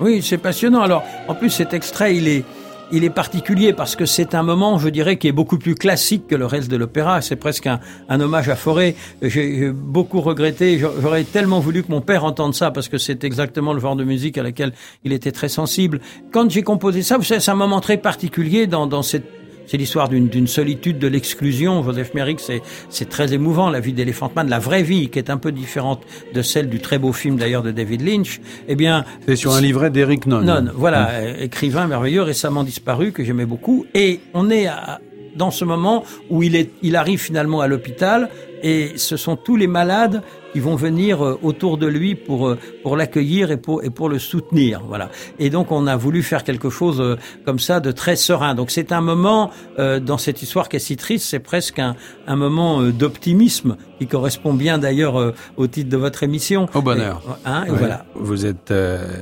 Oui, 0.00 0.22
c'est 0.22 0.38
passionnant. 0.38 0.82
Alors, 0.82 1.02
en 1.26 1.34
plus, 1.34 1.50
cet 1.50 1.72
extrait, 1.72 2.16
il 2.16 2.28
est, 2.28 2.44
il 2.92 3.02
est 3.02 3.10
particulier 3.10 3.72
parce 3.72 3.96
que 3.96 4.04
c'est 4.04 4.34
un 4.34 4.42
moment, 4.42 4.78
je 4.78 4.88
dirais, 4.88 5.16
qui 5.16 5.26
est 5.26 5.32
beaucoup 5.32 5.58
plus 5.58 5.74
classique 5.74 6.26
que 6.28 6.34
le 6.34 6.46
reste 6.46 6.70
de 6.70 6.76
l'opéra. 6.76 7.22
C'est 7.22 7.36
presque 7.36 7.66
un, 7.66 7.80
un, 8.08 8.20
hommage 8.20 8.48
à 8.48 8.56
Forêt. 8.56 8.94
J'ai 9.22 9.70
beaucoup 9.70 10.20
regretté. 10.20 10.78
J'aurais 10.78 11.24
tellement 11.24 11.60
voulu 11.60 11.82
que 11.82 11.90
mon 11.90 12.02
père 12.02 12.24
entende 12.24 12.54
ça 12.54 12.70
parce 12.70 12.88
que 12.88 12.98
c'est 12.98 13.24
exactement 13.24 13.72
le 13.72 13.80
genre 13.80 13.96
de 13.96 14.04
musique 14.04 14.36
à 14.38 14.42
laquelle 14.42 14.72
il 15.02 15.12
était 15.12 15.32
très 15.32 15.48
sensible. 15.48 16.00
Quand 16.30 16.50
j'ai 16.50 16.62
composé 16.62 17.02
ça, 17.02 17.18
c'est 17.22 17.48
un 17.48 17.54
moment 17.54 17.80
très 17.80 17.96
particulier 17.96 18.66
dans, 18.66 18.86
dans 18.86 19.02
cette 19.02 19.45
c'est 19.66 19.76
l'histoire 19.76 20.08
d'une 20.08 20.46
solitude, 20.46 20.98
de 20.98 21.08
l'exclusion. 21.08 21.82
Joseph 21.82 22.14
Merrick, 22.14 22.40
c'est 22.40 23.08
très 23.08 23.32
émouvant, 23.34 23.70
la 23.70 23.80
vie 23.80 23.92
d'Elephant 23.92 24.30
Man, 24.34 24.48
la 24.48 24.58
vraie 24.58 24.82
vie, 24.82 25.08
qui 25.08 25.18
est 25.18 25.30
un 25.30 25.38
peu 25.38 25.52
différente 25.52 26.02
de 26.34 26.42
celle 26.42 26.68
du 26.68 26.80
très 26.80 26.98
beau 26.98 27.12
film 27.12 27.36
d'ailleurs 27.36 27.62
de 27.62 27.70
David 27.70 28.02
Lynch. 28.02 28.40
Eh 28.68 28.74
bien, 28.74 29.04
c'est 29.26 29.36
sur 29.36 29.54
un 29.54 29.60
livret 29.60 29.90
d'Eric 29.90 30.26
Nonne. 30.26 30.46
Nonne, 30.46 30.72
voilà, 30.74 31.20
mmh. 31.20 31.42
écrivain 31.42 31.86
merveilleux, 31.86 32.22
récemment 32.22 32.64
disparu, 32.64 33.12
que 33.12 33.24
j'aimais 33.24 33.46
beaucoup. 33.46 33.86
Et 33.94 34.20
on 34.34 34.50
est 34.50 34.66
à, 34.66 35.00
dans 35.36 35.50
ce 35.50 35.64
moment 35.64 36.04
où 36.30 36.42
il, 36.42 36.56
est, 36.56 36.70
il 36.82 36.96
arrive 36.96 37.20
finalement 37.20 37.60
à 37.60 37.68
l'hôpital 37.68 38.30
et 38.62 38.92
ce 38.96 39.16
sont 39.16 39.36
tous 39.36 39.56
les 39.56 39.66
malades 39.66 40.22
qui 40.52 40.60
vont 40.60 40.76
venir 40.76 41.22
euh, 41.24 41.38
autour 41.42 41.76
de 41.76 41.86
lui 41.86 42.14
pour 42.14 42.48
euh, 42.48 42.58
pour 42.82 42.96
l'accueillir 42.96 43.50
et 43.50 43.56
pour 43.56 43.84
et 43.84 43.90
pour 43.90 44.08
le 44.08 44.18
soutenir 44.18 44.82
voilà. 44.88 45.10
Et 45.38 45.50
donc 45.50 45.70
on 45.70 45.86
a 45.86 45.96
voulu 45.96 46.22
faire 46.22 46.44
quelque 46.44 46.70
chose 46.70 47.00
euh, 47.00 47.16
comme 47.44 47.58
ça 47.58 47.80
de 47.80 47.92
très 47.92 48.16
serein. 48.16 48.54
Donc 48.54 48.70
c'est 48.70 48.92
un 48.92 49.00
moment 49.00 49.50
dans 49.78 50.18
cette 50.18 50.42
histoire 50.42 50.68
qui 50.68 50.76
est 50.76 50.80
si 50.80 50.96
triste 50.96 51.26
c'est 51.26 51.38
presque 51.38 51.78
un, 51.78 51.94
un 52.26 52.36
moment 52.36 52.82
d'optimisme 52.82 53.76
qui 53.98 54.06
correspond 54.06 54.54
bien 54.54 54.78
d'ailleurs 54.78 55.34
au 55.56 55.66
titre 55.66 55.90
de 55.90 55.96
votre 55.96 56.22
émission. 56.22 56.66
Au 56.74 56.82
bonheur. 56.82 57.22
Hein, 57.44 57.64
et 57.66 57.70
voilà. 57.70 58.06
Vous 58.14 58.46
êtes 58.46 58.72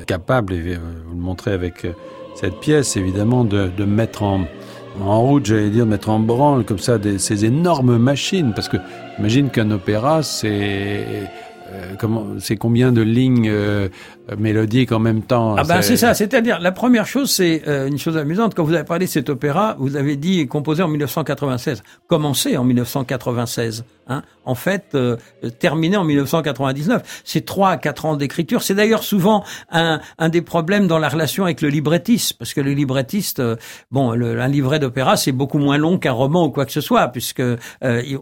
capable 0.06 0.54
et 0.54 0.75
vous 0.76 1.14
le 1.14 1.21
montrez 1.21 1.52
avec 1.52 1.87
cette 2.35 2.61
pièce 2.61 2.97
évidemment 2.97 3.44
de, 3.44 3.68
de 3.76 3.85
mettre 3.85 4.23
en 4.23 4.47
en 5.03 5.21
route, 5.23 5.47
j'allais 5.47 5.71
dire, 5.71 5.87
mettre 5.87 6.11
en 6.11 6.21
branle 6.21 6.65
comme 6.65 6.79
ça 6.79 6.99
ces 7.19 7.45
énormes 7.45 7.99
machines, 7.99 8.53
parce 8.55 8.69
que 8.69 8.77
imagine 9.19 9.51
qu'un 9.51 9.71
opéra, 9.71 10.23
c'est 10.23 11.05
euh, 11.73 12.57
combien 12.59 12.93
de 12.93 13.03
lignes 13.03 13.49
euh, 13.49 13.89
mélodiques 14.38 14.93
en 14.93 14.99
même 14.99 15.23
temps 15.23 15.57
Ah 15.57 15.64
ben 15.64 15.83
c'est 15.83 15.97
ça, 15.97 16.14
c'est-à-dire 16.14 16.61
la 16.61 16.73
première 16.73 17.07
chose, 17.07 17.31
c'est 17.31 17.62
euh, 17.69 17.87
une 17.87 17.99
chose 17.99 18.16
amusante. 18.16 18.54
Quand 18.54 18.64
vous 18.64 18.75
avez 18.75 18.85
parlé 18.85 19.07
de 19.07 19.11
cet 19.11 19.28
opéra, 19.28 19.76
vous 19.78 19.97
avez 19.97 20.16
dit 20.16 20.47
composé 20.47 20.83
en 20.83 20.88
1996, 20.88 21.83
commencé 22.09 22.57
en 22.57 22.64
1996. 22.64 23.85
Hein, 24.07 24.23
en 24.45 24.54
fait, 24.54 24.88
euh, 24.95 25.16
terminé 25.59 25.97
en 25.97 26.04
1999. 26.04 27.23
C'est 27.25 27.47
trois 27.47 27.71
à 27.71 27.76
quatre 27.78 28.04
ans 28.04 28.16
d'écriture. 28.16 28.62
C'est 28.62 28.75
d'ailleurs 28.75 29.02
souvent 29.02 29.45
un, 29.71 29.99
un, 30.19 30.28
des 30.28 30.43
problèmes 30.43 30.87
dans 30.87 30.99
la 30.99 31.09
relation 31.09 31.45
avec 31.45 31.62
le 31.62 31.71
librettiste, 31.71 32.35
parce 32.35 32.52
que 32.52 32.61
le 32.61 32.73
librettiste, 32.73 33.40
euh, 33.40 33.57
bon, 33.90 34.12
le, 34.12 34.38
un 34.43 34.49
livret 34.49 34.78
d'opéra, 34.78 35.16
c'est 35.16 35.33
beaucoup 35.33 35.57
moins 35.57 35.78
long 35.78 35.97
qu'un 35.97 36.12
roman 36.12 36.45
ou 36.45 36.50
quoi 36.50 36.66
que 36.66 36.73
ce 36.73 36.83
soit, 36.83 37.09
puisque 37.09 37.40
euh, 37.40 37.57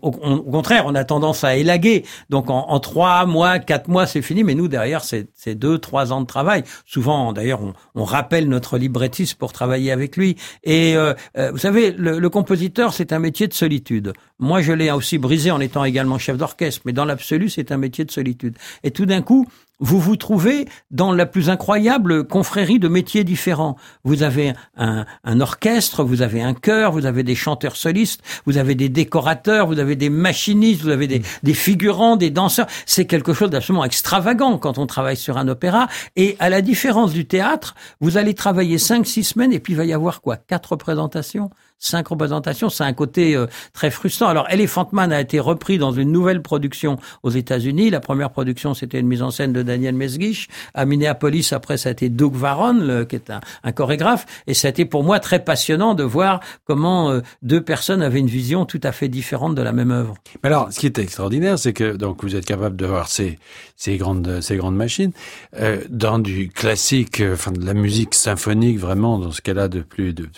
au, 0.02 0.11
au, 0.11 0.50
contraire, 0.52 0.85
on 0.87 0.94
a 0.94 1.02
tendance 1.02 1.42
à 1.42 1.56
élaguer. 1.56 2.04
Donc 2.30 2.49
en, 2.49 2.68
en 2.68 2.78
trois 2.78 3.26
mois, 3.26 3.59
quatre 3.59 3.88
mois, 3.88 4.06
c'est 4.06 4.23
fini. 4.23 4.44
Mais 4.44 4.54
nous, 4.54 4.68
derrière, 4.68 5.02
c'est 5.02 5.54
deux, 5.56 5.78
trois 5.78 5.91
ans 5.96 6.20
de 6.20 6.26
travail. 6.26 6.64
Souvent, 6.84 7.32
d'ailleurs, 7.32 7.61
on, 7.94 8.04
rappelle 8.04 8.49
notre 8.49 8.78
librettiste 8.78 9.37
pour 9.37 9.52
travailler 9.52 9.92
avec 9.92 10.16
lui. 10.16 10.37
Et 10.64 10.96
vous 11.37 11.58
savez, 11.58 11.92
le 11.92 12.28
compositeur, 12.28 12.92
c'est 12.92 13.12
un 13.12 13.18
métier 13.18 13.46
de 13.46 13.52
solitude. 13.52 14.12
Moi, 14.38 14.61
je 14.61 14.72
l'ai 14.72 14.90
aussi 14.90 15.18
brisé 15.18 15.50
en 15.50 15.61
étant 15.61 15.84
également 15.84 16.18
chef 16.18 16.37
d'orchestre, 16.37 16.82
mais 16.84 16.92
dans 16.92 17.04
l'absolu, 17.04 17.49
c'est 17.49 17.70
un 17.70 17.76
métier 17.76 18.04
de 18.04 18.11
solitude. 18.11 18.56
Et 18.82 18.90
tout 18.90 19.06
d'un 19.06 19.22
coup, 19.22 19.46
vous 19.81 19.99
vous 19.99 20.17
trouvez 20.17 20.67
dans 20.91 21.12
la 21.12 21.26
plus 21.26 21.50
incroyable 21.50 22.26
confrérie 22.26 22.79
de 22.79 22.88
métiers 22.88 23.25
différents. 23.25 23.76
Vous 24.05 24.23
avez 24.23 24.52
un, 24.76 25.05
un, 25.25 25.41
orchestre, 25.41 26.05
vous 26.05 26.23
avez 26.23 26.41
un 26.41 26.55
chœur, 26.55 26.93
vous 26.93 27.07
avez 27.07 27.23
des 27.25 27.35
chanteurs 27.35 27.76
solistes, 27.76 28.23
vous 28.47 28.59
avez 28.59 28.75
des 28.75 28.88
décorateurs, 28.88 29.67
vous 29.67 29.79
avez 29.79 29.97
des 29.97 30.11
machinistes, 30.11 30.83
vous 30.83 30.91
avez 30.91 31.09
des, 31.09 31.23
des 31.43 31.55
figurants, 31.55 32.17
des 32.17 32.31
danseurs. 32.31 32.67
C'est 32.87 33.07
quelque 33.07 33.33
chose 33.33 33.50
d'absolument 33.50 33.85
extravagant 33.85 34.59
quand 34.59 34.79
on 34.79 34.87
travaille 34.87 35.17
sur 35.17 35.37
un 35.37 35.49
opéra. 35.49 35.88
Et 36.17 36.37
à 36.38 36.49
la 36.49 36.62
différence 36.62 37.12
du 37.12 37.26
théâtre, 37.26 37.75
vous 38.00 38.17
allez 38.17 38.35
travailler 38.35 38.79
cinq, 38.79 39.07
six 39.07 39.25
semaines 39.25 39.52
et 39.52 39.59
puis 39.59 39.73
il 39.73 39.76
va 39.76 39.85
y 39.85 39.93
avoir 39.93 40.21
quoi? 40.21 40.37
Quatre 40.37 40.73
représentations? 40.73 41.50
Cinq 41.82 42.08
représentations, 42.08 42.70
c'est 42.70 42.84
un 42.84 42.92
côté 42.92 43.36
euh, 43.36 43.46
très 43.72 43.90
frustrant. 43.90 44.28
Alors 44.28 44.46
Elephant 44.48 44.88
Man 44.92 45.12
a 45.12 45.20
été 45.20 45.40
repris 45.40 45.78
dans 45.78 45.92
une 45.92 46.12
nouvelle 46.12 46.40
production 46.40 46.98
aux 47.22 47.30
États-Unis. 47.30 47.90
La 47.90 48.00
première 48.00 48.30
production, 48.30 48.74
c'était 48.74 49.00
une 49.00 49.08
mise 49.08 49.22
en 49.22 49.30
scène 49.30 49.52
de 49.52 49.62
Daniel 49.62 49.94
Mesguich. 49.94 50.48
À 50.74 50.86
Minneapolis, 50.86 51.52
après, 51.52 51.76
ça 51.76 51.88
a 51.88 51.92
été 51.92 52.08
Doug 52.08 52.34
Varon, 52.34 53.04
qui 53.06 53.16
est 53.16 53.30
un, 53.30 53.72
chorégraphe. 53.72 54.26
Et 54.46 54.54
ça 54.54 54.68
a 54.68 54.70
été 54.70 54.84
pour 54.84 55.02
moi 55.02 55.18
très 55.18 55.44
passionnant 55.44 55.94
de 55.94 56.04
voir 56.04 56.40
comment 56.66 57.10
euh, 57.10 57.20
deux 57.42 57.62
personnes 57.62 58.02
avaient 58.02 58.20
une 58.20 58.26
vision 58.26 58.64
tout 58.64 58.80
à 58.82 58.92
fait 58.92 59.08
différente 59.08 59.54
de 59.54 59.62
la 59.62 59.72
même 59.72 59.90
œuvre. 59.90 60.14
Mais 60.42 60.48
alors, 60.48 60.72
ce 60.72 60.78
qui 60.78 60.86
est 60.86 60.98
extraordinaire, 60.98 61.58
c'est 61.58 61.72
que 61.72 61.96
donc 61.96 62.22
vous 62.22 62.36
êtes 62.36 62.46
capable 62.46 62.76
de 62.76 62.86
voir 62.86 63.08
ces, 63.08 63.38
ces 63.76 63.96
grandes 63.96 64.40
ces 64.40 64.56
grandes 64.56 64.76
machines 64.76 65.12
euh, 65.58 65.82
dans 65.88 66.18
du 66.18 66.48
classique, 66.48 67.20
euh, 67.20 67.34
enfin 67.34 67.52
de 67.52 67.64
la 67.64 67.74
musique 67.74 68.14
symphonique 68.14 68.78
vraiment 68.78 69.18
dans 69.18 69.30
ce 69.30 69.40
cas-là 69.40 69.68
de 69.68 69.80
plus 69.80 70.12
de, 70.12 70.24
de 70.24 70.30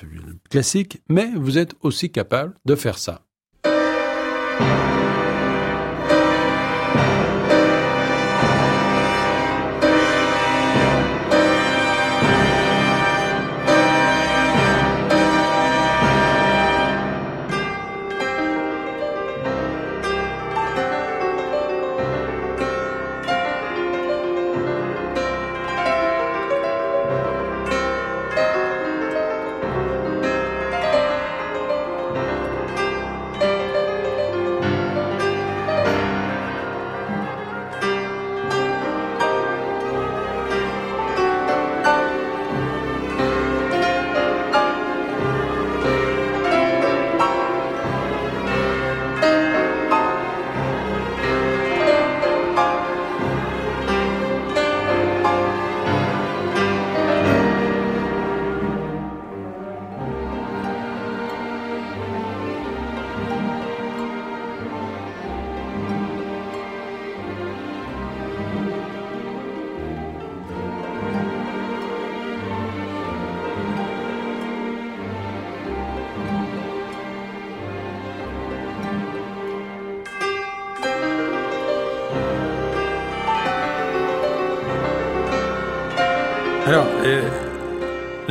classique, 0.50 1.02
mais 1.08 1.28
vous 1.36 1.58
êtes 1.58 1.74
aussi 1.82 2.10
capable 2.10 2.54
de 2.64 2.74
faire 2.74 2.98
ça. 2.98 3.22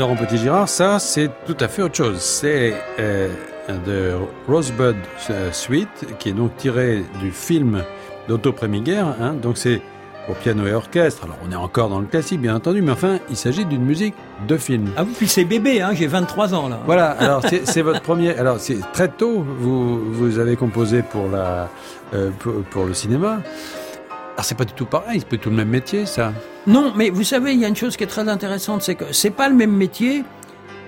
Laurent 0.04 0.18
Petit-Girard, 0.18 0.68
ça, 0.68 1.00
c'est 1.00 1.30
tout 1.46 1.56
à 1.62 1.70
fait 1.70 1.82
autre 1.82 1.96
chose. 1.96 2.20
C'est 2.20 2.74
euh, 3.00 3.30
de 3.86 4.12
Rosebud 4.50 4.98
euh, 5.30 5.50
Suite, 5.54 6.18
qui 6.20 6.28
est 6.28 6.34
donc 6.34 6.58
tiré 6.58 7.06
du 7.22 7.32
film 7.32 7.82
d'Otto 8.28 8.52
Preminger. 8.52 9.06
Hein, 9.22 9.36
donc 9.42 9.58
c'est 9.58 9.80
pour 10.26 10.36
piano 10.36 10.68
et 10.68 10.74
orchestre. 10.74 11.24
Alors 11.24 11.38
on 11.48 11.54
est 11.54 11.56
encore 11.56 11.88
dans 11.88 12.02
le 12.02 12.06
classique, 12.06 12.42
bien 12.42 12.54
entendu, 12.54 12.82
mais 12.82 12.92
enfin, 12.92 13.20
il 13.30 13.38
s'agit 13.38 13.64
d'une 13.64 13.86
musique 13.86 14.14
de 14.46 14.58
film. 14.58 14.90
Ah 14.98 15.06
oui, 15.06 15.14
puis 15.18 15.30
c'est 15.30 15.46
bébé, 15.46 15.82
hein, 15.82 15.92
j'ai 15.94 16.08
23 16.08 16.54
ans 16.54 16.68
là. 16.68 16.82
Voilà, 16.86 17.12
alors 17.12 17.42
c'est 17.64 17.82
votre 17.82 18.02
premier... 18.02 18.36
Alors 18.36 18.60
c'est 18.60 18.80
très 18.92 19.08
tôt, 19.08 19.46
vous, 19.58 20.12
vous 20.12 20.38
avez 20.38 20.58
composé 20.58 21.02
pour, 21.02 21.30
la, 21.30 21.70
euh, 22.14 22.30
pour, 22.40 22.56
pour 22.72 22.84
le 22.84 22.94
cinéma. 22.94 23.40
Alors 24.34 24.46
c'est 24.46 24.56
pas 24.56 24.66
du 24.66 24.74
tout 24.74 24.86
pareil, 24.86 25.20
c'est 25.20 25.28
pas 25.30 25.38
tout 25.38 25.50
le 25.50 25.56
même 25.56 25.70
métier, 25.70 26.06
ça. 26.06 26.34
Non, 26.66 26.92
mais 26.96 27.10
vous 27.10 27.24
savez, 27.24 27.54
il 27.54 27.60
y 27.60 27.66
a 27.66 27.68
une 27.68 27.76
chose 27.76 27.96
qui 27.98 28.04
est 28.04 28.08
très 28.08 28.28
intéressante, 28.28 28.82
c'est 28.82 28.96
que 28.96 29.06
c'est 29.12 29.30
pas 29.30 29.48
le 29.48 29.56
même 29.56 29.72
métier 29.72 30.24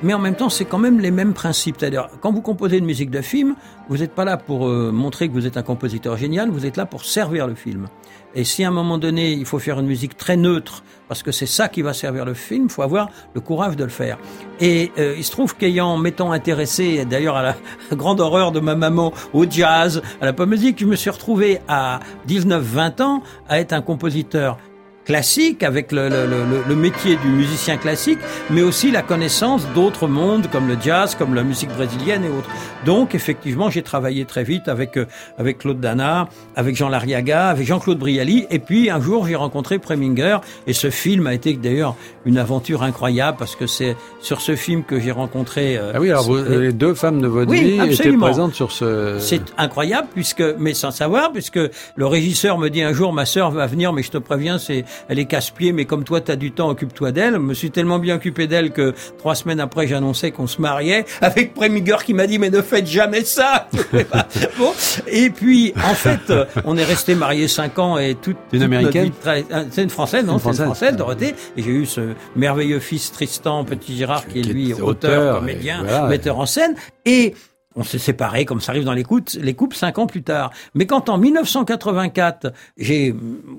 mais 0.04 0.14
en 0.14 0.20
même 0.20 0.36
temps, 0.36 0.50
c'est 0.50 0.66
quand 0.66 0.78
même 0.78 1.00
les 1.00 1.12
mêmes 1.12 1.34
principes. 1.34 1.78
C'est-à-dire, 1.80 2.10
quand 2.22 2.32
vous 2.32 2.42
composez 2.42 2.78
une 2.78 2.86
musique 2.86 3.10
de 3.10 3.22
film, 3.22 3.56
vous 3.90 3.98
n'êtes 3.98 4.14
pas 4.14 4.26
là 4.26 4.38
pour 4.38 4.68
euh, 4.68 4.92
montrer 4.92 5.28
que 5.28 5.34
vous 5.34 5.48
êtes 5.48 5.58
un 5.58 5.64
compositeur 5.64 6.18
génial, 6.18 6.50
vous 6.50 6.66
êtes 6.66 6.78
là 6.78 6.86
pour 6.86 7.06
servir 7.06 7.48
le 7.48 7.56
film. 7.56 7.88
Et 8.36 8.44
si 8.44 8.64
à 8.64 8.68
un 8.68 8.72
moment 8.72 8.98
donné, 8.98 9.32
il 9.32 9.46
faut 9.46 9.60
faire 9.60 9.80
une 9.80 9.88
musique 9.88 10.18
très 10.18 10.36
neutre, 10.38 10.84
parce 11.08 11.24
que 11.24 11.32
c'est 11.32 11.46
ça 11.46 11.70
qui 11.70 11.82
va 11.82 11.94
servir 11.94 12.26
le 12.26 12.34
film, 12.34 12.66
il 12.66 12.70
faut 12.70 12.82
avoir 12.82 13.10
le 13.34 13.42
courage 13.42 13.76
de 13.76 13.84
le 13.84 13.90
faire. 13.90 14.18
Et 14.60 14.92
euh, 14.98 15.16
il 15.18 15.24
se 15.24 15.32
trouve 15.32 15.56
qu'ayant, 15.56 15.98
m'étant 15.98 16.32
intéressé, 16.32 17.06
d'ailleurs 17.06 17.38
à 17.38 17.44
la 17.44 17.56
grande 17.96 18.20
horreur 18.20 18.52
de 18.52 18.60
ma 18.60 18.76
maman, 18.76 19.14
au 19.34 19.46
jazz, 19.50 20.02
à 20.22 20.26
la 20.26 20.34
pop 20.34 20.50
musique, 20.50 20.80
je 20.80 20.86
me 20.86 20.96
suis 20.96 21.10
retrouvé 21.10 21.60
à 21.68 22.00
19-20 22.28 23.02
ans 23.02 23.24
à 23.48 23.60
être 23.60 23.74
un 23.74 23.82
compositeur 23.82 24.58
classique, 25.06 25.64
avec 25.64 25.92
le, 25.92 26.10
le, 26.10 26.26
le, 26.26 26.64
le, 26.68 26.76
métier 26.76 27.16
du 27.18 27.28
musicien 27.28 27.78
classique, 27.78 28.20
mais 28.50 28.62
aussi 28.64 28.92
la 28.92 29.02
connaissance 29.02 29.66
d'autres 29.74 30.08
mondes 30.08 30.50
comme 30.52 30.68
le 30.68 30.78
jazz, 30.82 31.16
comme 31.16 31.36
la 31.36 31.44
musique 31.44 31.70
brésilienne 31.70 32.24
et 32.24 32.30
autres. 32.30 32.50
Donc 32.86 33.16
effectivement, 33.16 33.70
j'ai 33.70 33.84
travaillé 33.84 34.26
très 34.26 34.44
vite 34.44 34.68
avec 34.68 34.98
euh, 34.98 35.06
avec 35.38 35.60
Claude 35.60 35.80
Dana, 35.80 36.28
avec 36.56 36.76
Jean 36.76 36.90
Lariaga, 36.90 37.50
avec 37.50 37.66
Jean-Claude 37.68 38.00
Brialy, 38.00 38.48
et 38.50 38.60
puis 38.60 38.90
un 38.90 39.00
jour 39.00 39.28
j'ai 39.28 39.36
rencontré 39.36 39.80
Preminger, 39.80 40.38
et 40.68 40.74
ce 40.74 40.90
film 40.90 41.28
a 41.28 41.34
été 41.34 41.54
d'ailleurs 41.54 41.96
une 42.26 42.38
aventure 42.38 42.84
incroyable 42.84 43.38
parce 43.38 43.56
que 43.56 43.68
c'est 43.68 43.96
sur 44.20 44.42
ce 44.42 44.56
film 44.56 44.84
que 44.84 45.00
j'ai 45.00 45.12
rencontré. 45.12 45.78
Euh, 45.78 45.92
ah 45.94 46.02
oui, 46.02 46.10
alors 46.10 46.24
vous, 46.24 46.38
les 46.38 46.74
deux 46.74 46.96
femmes 46.96 47.22
de 47.22 47.28
votre 47.28 47.52
oui, 47.52 47.62
vie 47.62 47.80
absolument. 47.80 48.18
étaient 48.18 48.18
présentes 48.18 48.54
sur 48.56 48.72
ce. 48.72 49.18
C'est 49.20 49.42
incroyable 49.58 50.08
puisque, 50.14 50.44
mais 50.58 50.74
sans 50.74 50.92
savoir, 50.92 51.32
puisque 51.32 51.60
le 51.96 52.06
régisseur 52.08 52.58
me 52.58 52.70
dit 52.70 52.82
un 52.82 52.94
jour 52.94 53.14
ma 53.14 53.26
sœur 53.26 53.52
va 53.52 53.68
venir, 53.68 53.94
mais 53.94 54.02
je 54.02 54.12
te 54.12 54.18
préviens, 54.18 54.58
c'est 54.58 54.84
elle 55.10 55.20
est 55.20 55.26
casse-pied, 55.26 55.72
mais 55.72 55.86
comme 55.86 56.04
toi, 56.04 56.22
tu 56.22 56.32
as 56.32 56.36
du 56.36 56.52
temps, 56.52 56.70
occupe-toi 56.70 57.12
d'elle. 57.12 57.34
Je 57.34 57.40
me 57.40 57.54
suis 57.54 57.72
tellement 57.72 58.00
bien 58.00 58.16
occupé 58.16 58.48
d'elle 58.48 58.72
que 58.72 58.94
trois 59.18 59.36
semaines 59.36 59.60
après, 59.60 59.88
j'annonçais 59.88 60.32
qu'on 60.32 60.48
se 60.48 60.62
mariait 60.62 61.06
avec 61.22 61.54
Preminger 61.54 61.98
qui 62.06 62.14
m'a 62.14 62.28
dit, 62.28 62.40
mais 62.40 62.50
ne 62.50 62.62
faites 62.62 62.88
jamais 62.88 63.24
ça. 63.24 63.68
bon. 64.58 64.74
Et 65.08 65.30
puis, 65.30 65.74
en 65.78 65.94
fait, 65.94 66.34
on 66.66 66.78
est 66.78 66.84
resté 66.84 67.16
mariés 67.16 67.48
cinq 67.48 67.80
ans 67.80 67.98
et 67.98 68.16
toute, 68.16 68.38
une 68.52 68.64
américaine. 68.64 69.12
C'est 69.72 69.84
une 69.84 69.90
française, 69.90 70.26
non? 70.26 70.40
C'est 70.40 70.50
une 70.50 70.56
française, 70.56 70.96
Dorothée. 70.96 71.36
Et 71.58 71.62
j'ai 71.62 71.72
eu 71.72 71.86
ce 71.86 72.14
merveilleux 72.36 72.80
fils 72.80 73.12
Tristan 73.12 73.64
Petit 73.64 73.96
Girard 73.96 74.28
qui 74.28 74.40
est 74.40 74.44
lui 74.44 74.74
auteur, 74.74 74.88
auteur 74.88 75.40
comédien, 75.40 75.84
voilà, 75.84 76.08
metteur 76.08 76.40
en 76.40 76.46
scène. 76.46 76.76
Et 77.06 77.36
on 77.76 77.84
s'est 77.84 78.00
séparés, 78.00 78.46
comme 78.46 78.62
ça 78.62 78.72
arrive 78.72 78.84
dans 78.84 78.94
les 78.94 79.04
couples, 79.04 79.32
les 79.42 79.54
couples 79.54 79.76
cinq 79.76 79.98
ans 79.98 80.08
plus 80.08 80.24
tard. 80.24 80.52
Mais 80.74 80.86
quand 80.86 81.10
en 81.10 81.18
1984, 81.18 82.54
j'ai 82.78 83.16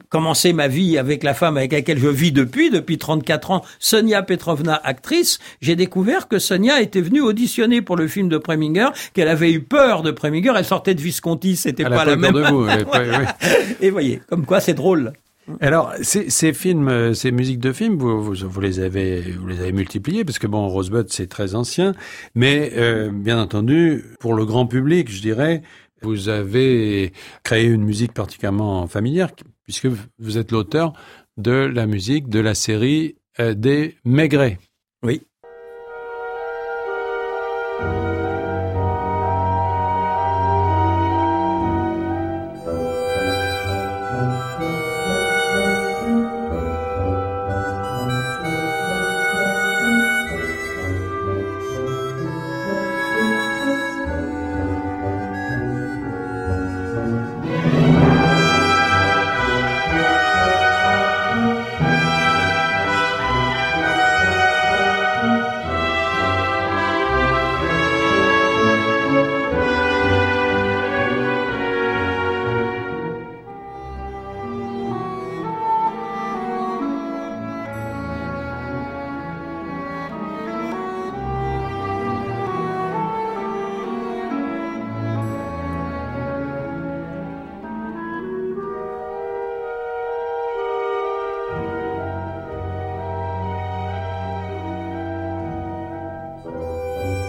commencé 0.08 0.52
ma 0.52 0.68
vie 0.68 0.98
avec 0.98 1.22
la 1.22 1.34
femme 1.34 1.56
avec 1.56 1.72
laquelle 1.72 1.98
je 1.98 2.08
vis 2.08 2.32
depuis, 2.32 2.70
depuis 2.70 2.98
34 2.98 3.50
ans, 3.50 3.64
Sonia 3.78 4.22
Petrovna, 4.22 4.80
actrice, 4.82 5.38
j'ai 5.60 5.76
découvert 5.76 6.28
que 6.28 6.38
Sonia 6.38 6.80
était 6.80 7.00
venue 7.00 7.20
auditionner 7.20 7.82
pour 7.82 7.96
le 7.96 8.08
film 8.08 8.28
de 8.28 8.38
Preminger, 8.38 8.88
qu'elle 9.12 9.28
avait 9.28 9.52
eu 9.52 9.60
peur 9.60 10.02
de 10.02 10.10
Preminger, 10.10 10.52
elle 10.56 10.64
sortait 10.64 10.94
de 10.94 11.00
Visconti, 11.00 11.56
c'était 11.56 11.84
pas 11.84 12.04
la 12.04 12.16
même. 12.16 12.32
De 12.32 12.42
vous. 12.42 12.66
Et 13.80 13.90
voyez, 13.90 14.20
comme 14.28 14.46
quoi 14.46 14.60
c'est 14.60 14.74
drôle. 14.74 15.12
Alors, 15.60 15.92
ces, 16.02 16.28
ces, 16.28 16.52
films, 16.52 17.14
ces 17.14 17.30
musiques 17.30 17.60
de 17.60 17.72
films, 17.72 17.96
vous, 17.96 18.60
les 18.60 18.80
avez, 18.80 19.20
vous 19.20 19.46
les 19.46 19.60
avez 19.60 19.72
multipliées 19.72 20.24
parce 20.24 20.38
que 20.38 20.46
bon, 20.46 20.66
Rosebud 20.68 21.06
c'est 21.08 21.28
très 21.28 21.54
ancien, 21.54 21.94
mais 22.34 22.72
euh, 22.76 23.10
bien 23.12 23.40
entendu, 23.40 24.04
pour 24.18 24.34
le 24.34 24.44
grand 24.44 24.66
public, 24.66 25.10
je 25.10 25.20
dirais, 25.20 25.62
vous 26.02 26.28
avez 26.28 27.12
créé 27.44 27.66
une 27.66 27.84
musique 27.84 28.12
particulièrement 28.12 28.86
familière 28.86 29.30
puisque 29.62 29.86
vous 30.18 30.38
êtes 30.38 30.52
l'auteur 30.52 30.92
de 31.36 31.52
la 31.52 31.86
musique 31.86 32.28
de 32.28 32.40
la 32.40 32.54
série 32.54 33.16
euh, 33.40 33.54
des 33.54 33.96
Maigret. 34.04 34.58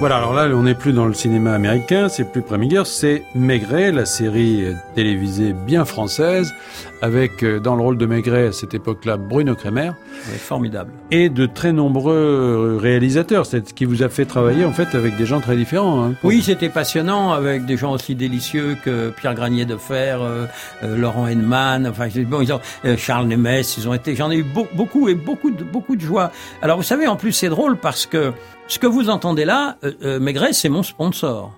Voilà, 0.07 0.23
alors 0.23 0.33
là, 0.33 0.47
on 0.55 0.63
n'est 0.63 0.73
plus 0.73 0.93
dans 0.93 1.05
le 1.05 1.13
cinéma 1.13 1.53
américain, 1.53 2.07
c'est 2.07 2.23
plus 2.23 2.41
Preminger, 2.41 2.83
c'est 2.85 3.23
Maigret, 3.35 3.91
la 3.91 4.05
série 4.05 4.63
télévisée 4.95 5.51
bien 5.51 5.83
française, 5.83 6.53
avec 7.01 7.43
dans 7.43 7.75
le 7.75 7.81
rôle 7.81 7.97
de 7.97 8.05
Maigret 8.05 8.47
à 8.47 8.51
cette 8.53 8.73
époque-là 8.73 9.17
Bruno 9.17 9.53
Kremer. 9.53 9.91
Ouais, 10.31 10.37
formidable. 10.37 10.93
Et 11.11 11.27
de 11.27 11.45
très 11.45 11.73
nombreux 11.73 12.77
réalisateurs, 12.81 13.45
c'est 13.45 13.67
ce 13.67 13.73
qui 13.73 13.83
vous 13.83 14.01
a 14.01 14.07
fait 14.07 14.23
travailler 14.23 14.63
en 14.63 14.71
fait 14.71 14.95
avec 14.95 15.17
des 15.17 15.25
gens 15.25 15.41
très 15.41 15.57
différents. 15.57 16.05
Hein, 16.05 16.13
oui, 16.23 16.41
c'était 16.41 16.69
passionnant, 16.69 17.33
avec 17.33 17.65
des 17.65 17.75
gens 17.75 17.91
aussi 17.91 18.15
délicieux 18.15 18.77
que 18.85 19.09
Pierre 19.09 19.35
Granier 19.35 19.65
de 19.65 19.75
Fer, 19.75 20.21
euh, 20.21 20.45
euh, 20.83 20.97
Laurent 20.97 21.27
Henneman, 21.27 21.85
enfin 21.85 22.07
bon, 22.25 22.39
ils 22.39 22.53
ont, 22.53 22.61
euh, 22.85 22.95
Charles 22.95 23.27
Nemes, 23.27 23.61
ils 23.77 23.89
ont 23.89 23.93
été, 23.93 24.15
j'en 24.15 24.31
ai 24.31 24.37
eu 24.37 24.43
be 24.43 24.59
beaucoup 24.73 25.09
et 25.09 25.15
beaucoup 25.15 25.51
de, 25.51 25.65
beaucoup 25.65 25.97
de 25.97 26.01
joie. 26.01 26.31
Alors 26.61 26.77
vous 26.77 26.83
savez, 26.83 27.07
en 27.07 27.17
plus 27.17 27.33
c'est 27.33 27.49
drôle 27.49 27.75
parce 27.75 28.05
que 28.05 28.31
ce 28.67 28.79
que 28.79 28.87
vous 28.87 29.09
entendez 29.09 29.45
là, 29.45 29.77
euh, 29.83 29.93
euh, 30.03 30.19
Maigret, 30.19 30.53
c'est 30.53 30.69
mon 30.69 30.83
sponsor. 30.83 31.53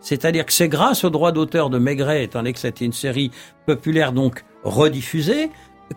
C'est-à-dire 0.00 0.46
que 0.46 0.52
c'est 0.52 0.68
grâce 0.68 1.04
au 1.04 1.10
droit 1.10 1.32
d'auteur 1.32 1.70
de 1.70 1.78
Maigret, 1.78 2.24
étant 2.24 2.40
donné 2.40 2.52
que 2.52 2.58
c'était 2.58 2.84
une 2.84 2.92
série 2.92 3.30
populaire 3.66 4.12
donc 4.12 4.44
rediffusée, 4.64 5.50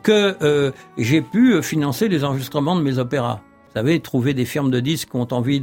que 0.04 0.36
euh, 0.41 0.71
j'ai 0.97 1.21
pu 1.21 1.62
financer 1.62 2.08
les 2.08 2.24
enregistrements 2.24 2.76
de 2.76 2.82
mes 2.82 2.97
opéras. 2.97 3.41
Vous 3.74 3.80
savez, 3.80 4.02
trouver 4.02 4.34
des 4.34 4.43
firmes 4.43 4.69
de 4.69 4.82
disques 4.82 5.12
qui 5.12 5.15
ont 5.15 5.28
envie 5.32 5.62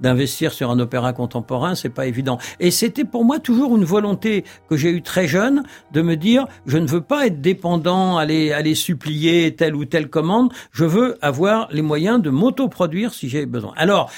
d'investir 0.00 0.50
sur 0.50 0.70
un 0.70 0.78
opéra 0.78 1.12
contemporain, 1.12 1.74
c'est 1.74 1.90
pas 1.90 2.06
évident. 2.06 2.38
Et 2.58 2.70
c'était 2.70 3.04
pour 3.04 3.22
moi 3.22 3.38
toujours 3.38 3.76
une 3.76 3.84
volonté 3.84 4.44
que 4.70 4.78
j'ai 4.78 4.88
eue 4.88 5.02
très 5.02 5.26
jeune 5.26 5.64
de 5.92 6.00
me 6.00 6.16
dire, 6.16 6.46
je 6.64 6.78
ne 6.78 6.86
veux 6.86 7.02
pas 7.02 7.26
être 7.26 7.42
dépendant, 7.42 8.16
aller, 8.16 8.52
aller 8.52 8.74
supplier 8.74 9.54
telle 9.56 9.76
ou 9.76 9.84
telle 9.84 10.08
commande. 10.08 10.54
Je 10.72 10.86
veux 10.86 11.18
avoir 11.20 11.68
les 11.70 11.82
moyens 11.82 12.22
de 12.22 12.30
m'autoproduire 12.30 13.12
si 13.12 13.28
j'ai 13.28 13.44
besoin. 13.44 13.74
Alors, 13.76 14.10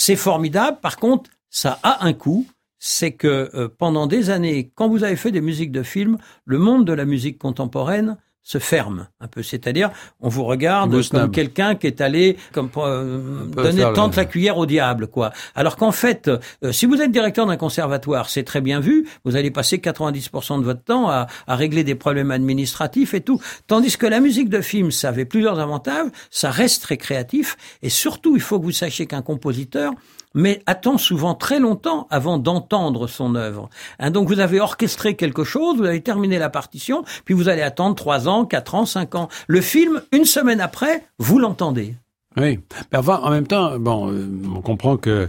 c'est 0.00 0.16
formidable. 0.16 0.78
Par 0.80 0.96
contre, 0.96 1.30
ça 1.50 1.78
a 1.82 2.06
un 2.06 2.14
coût. 2.14 2.46
C'est 2.78 3.12
que 3.12 3.50
euh, 3.54 3.68
pendant 3.68 4.06
des 4.06 4.30
années, 4.30 4.72
quand 4.74 4.88
vous 4.88 5.04
avez 5.04 5.16
fait 5.16 5.30
des 5.30 5.42
musiques 5.42 5.72
de 5.72 5.82
films, 5.82 6.16
le 6.46 6.56
monde 6.56 6.86
de 6.86 6.94
la 6.94 7.04
musique 7.04 7.38
contemporaine 7.38 8.16
se 8.42 8.58
ferme 8.58 9.08
un 9.20 9.28
peu. 9.28 9.42
C'est-à-dire, 9.42 9.90
on 10.20 10.28
vous 10.28 10.44
regarde 10.44 11.00
comme 11.08 11.30
quelqu'un 11.30 11.74
qui 11.74 11.86
est 11.86 12.00
allé 12.00 12.36
comme 12.52 12.70
euh, 12.78 13.44
donner 13.46 13.84
tente 13.94 14.16
la 14.16 14.24
cuillère 14.24 14.58
au 14.58 14.66
diable, 14.66 15.06
quoi. 15.06 15.32
Alors 15.54 15.76
qu'en 15.76 15.92
fait, 15.92 16.28
euh, 16.28 16.72
si 16.72 16.86
vous 16.86 17.00
êtes 17.00 17.12
directeur 17.12 17.46
d'un 17.46 17.56
conservatoire, 17.56 18.28
c'est 18.28 18.44
très 18.44 18.60
bien 18.60 18.80
vu. 18.80 19.06
Vous 19.24 19.36
allez 19.36 19.50
passer 19.50 19.78
90% 19.78 20.58
de 20.60 20.64
votre 20.64 20.82
temps 20.82 21.08
à, 21.10 21.26
à 21.46 21.56
régler 21.56 21.84
des 21.84 21.94
problèmes 21.94 22.30
administratifs 22.30 23.14
et 23.14 23.20
tout. 23.20 23.40
Tandis 23.66 23.96
que 23.96 24.06
la 24.06 24.20
musique 24.20 24.48
de 24.48 24.60
film, 24.60 24.90
ça 24.90 25.08
avait 25.08 25.26
plusieurs 25.26 25.58
avantages. 25.58 26.06
Ça 26.30 26.50
reste 26.50 26.82
très 26.82 26.96
créatif. 26.96 27.56
Et 27.82 27.90
surtout, 27.90 28.36
il 28.36 28.42
faut 28.42 28.58
que 28.58 28.64
vous 28.64 28.72
sachiez 28.72 29.06
qu'un 29.06 29.22
compositeur, 29.22 29.92
mais 30.34 30.62
attend 30.66 30.98
souvent 30.98 31.34
très 31.34 31.58
longtemps 31.58 32.06
avant 32.10 32.38
d'entendre 32.38 33.06
son 33.06 33.34
œuvre. 33.34 33.68
Hein, 33.98 34.10
donc 34.10 34.28
vous 34.28 34.40
avez 34.40 34.60
orchestré 34.60 35.16
quelque 35.16 35.44
chose, 35.44 35.78
vous 35.78 35.84
avez 35.84 36.00
terminé 36.00 36.38
la 36.38 36.50
partition, 36.50 37.04
puis 37.24 37.34
vous 37.34 37.48
allez 37.48 37.62
attendre 37.62 37.94
trois 37.94 38.28
ans, 38.28 38.44
quatre 38.44 38.74
ans, 38.74 38.86
cinq 38.86 39.14
ans. 39.14 39.28
Le 39.46 39.60
film, 39.60 40.02
une 40.12 40.24
semaine 40.24 40.60
après, 40.60 41.04
vous 41.18 41.38
l'entendez. 41.38 41.94
Oui. 42.36 42.60
Mais 42.92 42.98
en 42.98 43.30
même 43.30 43.46
temps, 43.46 43.78
bon, 43.78 44.12
euh, 44.12 44.28
on 44.54 44.60
comprend 44.60 44.96
que 44.96 45.28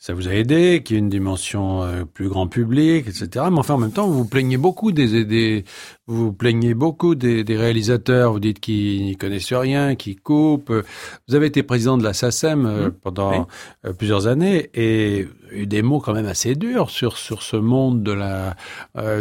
ça 0.00 0.14
vous 0.14 0.28
a 0.28 0.32
aidé, 0.32 0.82
qu'il 0.82 0.96
y 0.96 0.98
ait 0.98 1.02
une 1.02 1.10
dimension 1.10 1.82
euh, 1.82 2.04
plus 2.06 2.28
grand 2.30 2.48
public, 2.48 3.06
etc. 3.06 3.28
Mais 3.52 3.58
enfin, 3.58 3.74
en 3.74 3.78
même 3.78 3.92
temps, 3.92 4.08
vous 4.08 4.14
vous 4.14 4.24
plaignez 4.24 4.56
beaucoup 4.56 4.92
des, 4.92 5.26
des 5.26 5.64
vous 6.06 6.16
vous 6.26 6.32
plaignez 6.32 6.72
beaucoup 6.72 7.14
des, 7.14 7.44
des 7.44 7.56
réalisateurs. 7.56 8.32
Vous 8.32 8.40
dites 8.40 8.60
qu'ils 8.60 9.04
n'y 9.04 9.16
connaissent 9.16 9.52
rien, 9.52 9.94
qu'ils 9.96 10.18
coupent. 10.18 10.72
Vous 11.28 11.34
avez 11.34 11.46
été 11.46 11.62
président 11.62 11.98
de 11.98 12.02
la 12.02 12.14
SACEM 12.14 12.66
euh, 12.66 12.80
Mmh. 12.80 12.92
pendant 13.02 13.46
euh, 13.84 13.92
plusieurs 13.92 14.26
années 14.26 14.70
et 14.74 15.28
eu 15.52 15.66
des 15.66 15.82
mots 15.82 16.00
quand 16.00 16.14
même 16.14 16.26
assez 16.26 16.54
durs 16.54 16.88
sur 16.90 17.18
sur 17.18 17.42
ce 17.42 17.56
monde 17.56 18.02
de 18.02 18.12
la 18.12 18.56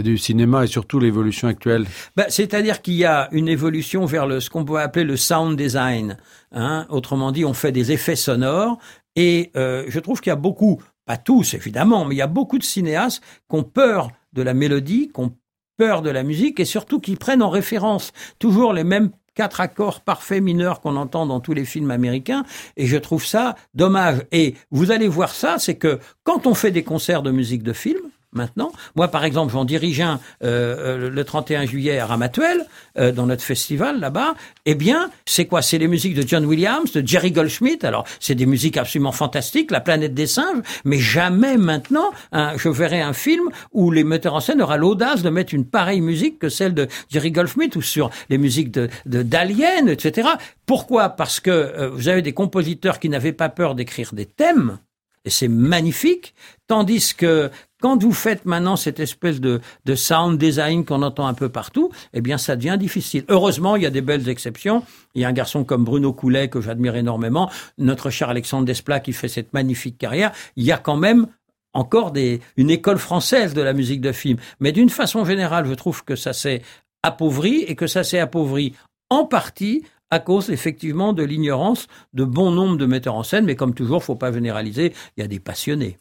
du 0.01 0.17
cinéma 0.17 0.63
et 0.63 0.67
surtout 0.67 0.99
l'évolution 0.99 1.47
actuelle. 1.47 1.85
Ben, 2.15 2.25
C'est-à-dire 2.29 2.81
qu'il 2.81 2.93
y 2.93 3.05
a 3.05 3.27
une 3.31 3.47
évolution 3.49 4.05
vers 4.05 4.27
le, 4.27 4.39
ce 4.39 4.49
qu'on 4.49 4.63
peut 4.63 4.79
appeler 4.79 5.05
le 5.05 5.17
sound 5.17 5.57
design. 5.57 6.17
Hein. 6.51 6.85
Autrement 6.89 7.31
dit, 7.31 7.45
on 7.45 7.53
fait 7.53 7.71
des 7.71 7.91
effets 7.91 8.15
sonores. 8.15 8.77
Et 9.21 9.51
euh, 9.57 9.83
je 9.89 9.99
trouve 9.99 10.21
qu'il 10.21 10.29
y 10.29 10.31
a 10.31 10.37
beaucoup, 10.37 10.81
pas 11.05 11.17
tous 11.17 11.53
évidemment, 11.53 12.05
mais 12.05 12.15
il 12.15 12.19
y 12.19 12.21
a 12.21 12.27
beaucoup 12.27 12.57
de 12.57 12.63
cinéastes 12.63 13.21
qui 13.49 13.57
ont 13.57 13.63
peur 13.63 14.11
de 14.31 14.41
la 14.41 14.53
mélodie, 14.53 15.11
qui 15.13 15.19
ont 15.19 15.35
peur 15.75 16.01
de 16.01 16.09
la 16.09 16.23
musique 16.23 16.61
et 16.61 16.65
surtout 16.65 17.01
qui 17.01 17.17
prennent 17.17 17.43
en 17.43 17.49
référence 17.49 18.13
toujours 18.39 18.71
les 18.71 18.85
mêmes 18.85 19.09
quatre 19.35 19.59
accords 19.59 19.99
parfaits 19.99 20.41
mineurs 20.41 20.79
qu'on 20.79 20.95
entend 20.95 21.25
dans 21.25 21.41
tous 21.41 21.51
les 21.51 21.65
films 21.65 21.91
américains 21.91 22.45
et 22.77 22.85
je 22.85 22.95
trouve 22.95 23.25
ça 23.25 23.55
dommage. 23.73 24.25
Et 24.31 24.55
vous 24.71 24.89
allez 24.89 25.09
voir 25.09 25.35
ça, 25.35 25.59
c'est 25.59 25.75
que 25.75 25.99
quand 26.23 26.47
on 26.47 26.53
fait 26.53 26.71
des 26.71 26.83
concerts 26.83 27.21
de 27.21 27.31
musique 27.31 27.63
de 27.63 27.73
film, 27.73 27.99
maintenant. 28.31 28.71
Moi, 28.95 29.07
par 29.07 29.23
exemple, 29.25 29.51
j'en 29.53 29.65
dirige 29.65 30.01
un 30.01 30.19
euh, 30.43 30.97
euh, 31.05 31.09
le 31.09 31.23
31 31.23 31.65
juillet 31.65 31.99
à 31.99 32.05
Ramatuelle, 32.05 32.65
euh, 32.97 33.11
dans 33.11 33.25
notre 33.25 33.43
festival 33.43 33.99
là-bas. 33.99 34.35
Eh 34.65 34.75
bien, 34.75 35.09
c'est 35.25 35.45
quoi? 35.45 35.61
C'est 35.61 35.77
les 35.77 35.87
musiques 35.87 36.13
de 36.15 36.27
John 36.27 36.45
Williams, 36.45 36.91
de 36.91 37.05
Jerry 37.05 37.31
Goldsmith. 37.31 37.83
Alors, 37.83 38.05
c'est 38.19 38.35
des 38.35 38.45
musiques 38.45 38.77
absolument 38.77 39.11
fantastiques, 39.11 39.71
La 39.71 39.81
planète 39.81 40.13
des 40.13 40.27
singes. 40.27 40.61
Mais 40.85 40.99
jamais 40.99 41.57
maintenant, 41.57 42.11
je 42.33 42.69
verrai 42.69 43.01
un 43.01 43.13
film 43.13 43.49
où 43.71 43.91
les 43.91 44.03
metteurs 44.03 44.35
en 44.35 44.39
scène 44.39 44.61
aura 44.61 44.77
l'audace 44.77 45.21
de 45.21 45.29
mettre 45.29 45.53
une 45.53 45.65
pareille 45.65 46.01
musique 46.01 46.39
que 46.39 46.49
celle 46.49 46.73
de 46.73 46.87
Jerry 47.09 47.31
Goldsmith 47.31 47.75
ou 47.75 47.81
sur 47.81 48.09
les 48.29 48.37
musiques 48.37 48.71
de- 48.71 48.89
d'Alien, 49.05 49.87
etc. 49.89 50.29
Pourquoi? 50.65 51.09
Parce 51.09 51.39
que 51.39 51.49
euh, 51.49 51.89
vous 51.89 52.07
avez 52.07 52.21
des 52.21 52.33
compositeurs 52.33 52.99
qui 52.99 53.09
n'avaient 53.09 53.33
pas 53.33 53.49
peur 53.49 53.75
d'écrire 53.75 54.13
des 54.13 54.25
thèmes 54.25 54.77
et 55.25 55.29
c'est 55.29 55.47
magnifique. 55.47 56.33
Tandis 56.67 57.13
que 57.15 57.49
quand 57.81 58.01
vous 58.01 58.11
faites 58.11 58.45
maintenant 58.45 58.75
cette 58.75 58.99
espèce 58.99 59.39
de, 59.39 59.61
de 59.85 59.95
sound 59.95 60.37
design 60.37 60.85
qu'on 60.85 61.01
entend 61.01 61.27
un 61.27 61.33
peu 61.33 61.49
partout, 61.49 61.91
eh 62.13 62.21
bien, 62.21 62.37
ça 62.37 62.55
devient 62.55 62.77
difficile. 62.79 63.23
Heureusement, 63.29 63.75
il 63.75 63.83
y 63.83 63.85
a 63.85 63.89
des 63.89 64.01
belles 64.01 64.27
exceptions. 64.29 64.83
Il 65.15 65.21
y 65.21 65.25
a 65.25 65.27
un 65.27 65.33
garçon 65.33 65.63
comme 65.63 65.83
Bruno 65.83 66.13
Coulet 66.13 66.49
que 66.49 66.61
j'admire 66.61 66.95
énormément, 66.95 67.49
notre 67.77 68.09
cher 68.09 68.29
Alexandre 68.29 68.65
Desplat 68.65 68.99
qui 68.99 69.13
fait 69.13 69.27
cette 69.27 69.53
magnifique 69.53 69.97
carrière. 69.97 70.31
Il 70.55 70.63
y 70.63 70.71
a 70.71 70.77
quand 70.77 70.97
même 70.97 71.27
encore 71.73 72.11
des, 72.11 72.41
une 72.57 72.69
école 72.69 72.97
française 72.97 73.53
de 73.53 73.61
la 73.61 73.73
musique 73.73 74.01
de 74.01 74.11
film. 74.11 74.37
Mais 74.59 74.71
d'une 74.71 74.89
façon 74.89 75.23
générale, 75.23 75.65
je 75.65 75.73
trouve 75.73 76.03
que 76.03 76.15
ça 76.15 76.33
s'est 76.33 76.61
appauvri 77.03 77.63
et 77.67 77.75
que 77.75 77.87
ça 77.87 78.03
s'est 78.03 78.19
appauvri 78.19 78.73
en 79.09 79.25
partie 79.25 79.83
à 80.11 80.19
cause 80.19 80.49
effectivement 80.49 81.13
de 81.13 81.23
l'ignorance 81.23 81.87
de 82.13 82.23
bon 82.23 82.51
nombre 82.51 82.77
de 82.77 82.85
metteurs 82.85 83.15
en 83.15 83.23
scène, 83.23 83.45
mais 83.45 83.55
comme 83.55 83.75
toujours, 83.75 84.03
faut 84.03 84.15
pas 84.15 84.31
généraliser, 84.31 84.93
il 85.15 85.21
y 85.21 85.23
a 85.23 85.27
des 85.27 85.39
passionnés. 85.39 85.97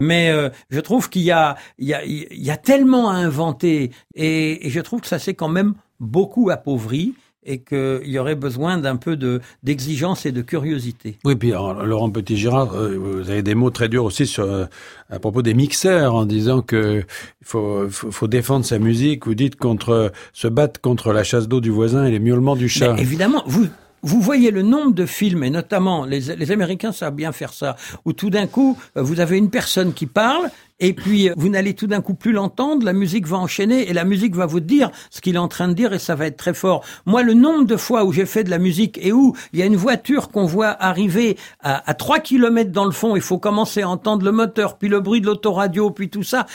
Mais 0.00 0.30
euh, 0.30 0.50
je 0.70 0.80
trouve 0.80 1.08
qu'il 1.10 1.22
y 1.22 1.30
a, 1.30 1.56
il 1.78 1.88
y, 1.88 1.94
a, 1.94 2.04
il 2.04 2.42
y 2.42 2.50
a 2.50 2.56
tellement 2.56 3.10
à 3.10 3.14
inventer 3.14 3.90
et, 4.14 4.66
et 4.66 4.70
je 4.70 4.80
trouve 4.80 5.00
que 5.00 5.08
ça 5.08 5.18
s'est 5.18 5.34
quand 5.34 5.48
même 5.48 5.74
beaucoup 6.00 6.50
appauvri 6.50 7.14
et 7.44 7.58
qu'il 7.62 8.06
y 8.06 8.18
aurait 8.18 8.36
besoin 8.36 8.78
d'un 8.78 8.96
peu 8.96 9.16
de 9.16 9.40
d'exigence 9.62 10.26
et 10.26 10.32
de 10.32 10.42
curiosité. 10.42 11.18
Oui, 11.24 11.34
puis 11.34 11.50
alors, 11.50 11.84
Laurent 11.84 12.10
Petit-Girard, 12.10 12.74
euh, 12.74 12.96
vous 12.96 13.30
avez 13.30 13.42
des 13.42 13.54
mots 13.54 13.70
très 13.70 13.88
durs 13.88 14.04
aussi 14.04 14.26
sur, 14.26 14.44
euh, 14.44 14.66
à 15.10 15.18
propos 15.18 15.42
des 15.42 15.54
mixeurs, 15.54 16.14
en 16.14 16.24
disant 16.24 16.62
que 16.62 17.00
il 17.40 17.46
faut, 17.46 17.88
faut, 17.90 18.12
faut 18.12 18.28
défendre 18.28 18.64
sa 18.64 18.78
musique. 18.78 19.26
Vous 19.26 19.34
dites 19.34 19.56
contre 19.56 20.12
se 20.32 20.46
battre 20.46 20.80
contre 20.80 21.12
la 21.12 21.24
chasse 21.24 21.48
d'eau 21.48 21.60
du 21.60 21.70
voisin 21.70 22.04
et 22.04 22.12
les 22.12 22.20
miaulements 22.20 22.56
du 22.56 22.68
chat. 22.68 22.92
Mais 22.92 23.02
évidemment, 23.02 23.42
vous 23.46 23.66
vous 24.02 24.20
voyez 24.20 24.50
le 24.50 24.62
nombre 24.62 24.92
de 24.92 25.06
films, 25.06 25.44
et 25.44 25.50
notamment 25.50 26.04
les, 26.04 26.34
les 26.34 26.50
Américains 26.50 26.92
savent 26.92 27.14
bien 27.14 27.32
faire 27.32 27.52
ça, 27.52 27.76
où 28.04 28.12
tout 28.12 28.30
d'un 28.30 28.46
coup, 28.46 28.76
euh, 28.96 29.02
vous 29.02 29.20
avez 29.20 29.38
une 29.38 29.50
personne 29.50 29.92
qui 29.92 30.06
parle, 30.06 30.50
et 30.80 30.92
puis 30.92 31.30
euh, 31.30 31.34
vous 31.36 31.48
n'allez 31.48 31.74
tout 31.74 31.86
d'un 31.86 32.00
coup 32.00 32.14
plus 32.14 32.32
l'entendre, 32.32 32.84
la 32.84 32.92
musique 32.92 33.26
va 33.28 33.38
enchaîner, 33.38 33.88
et 33.88 33.92
la 33.92 34.04
musique 34.04 34.34
va 34.34 34.46
vous 34.46 34.60
dire 34.60 34.90
ce 35.10 35.20
qu'il 35.20 35.36
est 35.36 35.38
en 35.38 35.48
train 35.48 35.68
de 35.68 35.74
dire, 35.74 35.92
et 35.92 36.00
ça 36.00 36.16
va 36.16 36.26
être 36.26 36.36
très 36.36 36.54
fort. 36.54 36.84
Moi, 37.06 37.22
le 37.22 37.34
nombre 37.34 37.64
de 37.64 37.76
fois 37.76 38.04
où 38.04 38.12
j'ai 38.12 38.26
fait 38.26 38.42
de 38.42 38.50
la 38.50 38.58
musique, 38.58 38.98
et 39.00 39.12
où 39.12 39.36
il 39.52 39.60
y 39.60 39.62
a 39.62 39.66
une 39.66 39.76
voiture 39.76 40.30
qu'on 40.30 40.46
voit 40.46 40.76
arriver 40.82 41.36
à, 41.60 41.88
à 41.88 41.94
3 41.94 42.18
kilomètres 42.20 42.72
dans 42.72 42.84
le 42.84 42.90
fond, 42.90 43.14
il 43.14 43.22
faut 43.22 43.38
commencer 43.38 43.82
à 43.82 43.88
entendre 43.88 44.24
le 44.24 44.32
moteur, 44.32 44.78
puis 44.78 44.88
le 44.88 45.00
bruit 45.00 45.20
de 45.20 45.26
l'autoradio, 45.26 45.90
puis 45.90 46.10
tout 46.10 46.24
ça, 46.24 46.46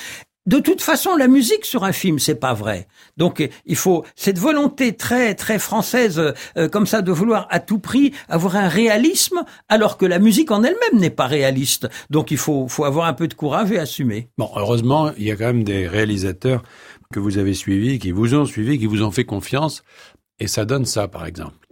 de 0.47 0.59
toute 0.59 0.81
façon, 0.81 1.15
la 1.15 1.27
musique 1.27 1.65
sur 1.65 1.83
un 1.83 1.91
film, 1.91 2.19
c'est 2.19 2.39
pas 2.39 2.53
vrai. 2.53 2.87
Donc, 3.17 3.47
il 3.65 3.75
faut 3.75 4.05
cette 4.15 4.39
volonté 4.39 4.95
très 4.95 5.35
très 5.35 5.59
française, 5.59 6.33
euh, 6.57 6.69
comme 6.69 6.87
ça, 6.87 7.01
de 7.01 7.11
vouloir 7.11 7.47
à 7.49 7.59
tout 7.59 7.79
prix 7.79 8.13
avoir 8.29 8.55
un 8.55 8.69
réalisme, 8.69 9.43
alors 9.67 9.97
que 9.97 10.05
la 10.05 10.19
musique 10.19 10.49
en 10.49 10.63
elle-même 10.63 10.99
n'est 10.99 11.09
pas 11.09 11.27
réaliste. 11.27 11.89
Donc, 12.09 12.31
il 12.31 12.37
faut 12.37 12.67
faut 12.69 12.85
avoir 12.85 13.07
un 13.07 13.13
peu 13.13 13.27
de 13.27 13.33
courage 13.33 13.71
et 13.71 13.77
assumer. 13.77 14.29
Bon, 14.37 14.49
heureusement, 14.55 15.11
il 15.17 15.25
y 15.25 15.31
a 15.31 15.35
quand 15.35 15.47
même 15.47 15.65
des 15.65 15.85
réalisateurs 15.85 16.63
que 17.13 17.19
vous 17.19 17.37
avez 17.37 17.53
suivis, 17.53 17.99
qui 17.99 18.11
vous 18.11 18.33
ont 18.33 18.45
suivi, 18.45 18.79
qui 18.79 18.85
vous 18.85 19.03
ont 19.03 19.11
fait 19.11 19.25
confiance, 19.25 19.83
et 20.39 20.47
ça 20.47 20.63
donne 20.63 20.85
ça, 20.85 21.09
par 21.09 21.25
exemple. 21.25 21.66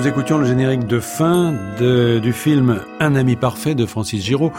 Nous 0.00 0.08
écoutions 0.08 0.38
le 0.38 0.46
générique 0.46 0.86
de 0.86 0.98
fin 0.98 1.52
de, 1.78 2.20
du 2.20 2.32
film 2.32 2.80
Un 3.00 3.14
ami 3.16 3.36
parfait 3.36 3.74
de 3.74 3.84
Francis 3.84 4.24
Giraud. 4.24 4.50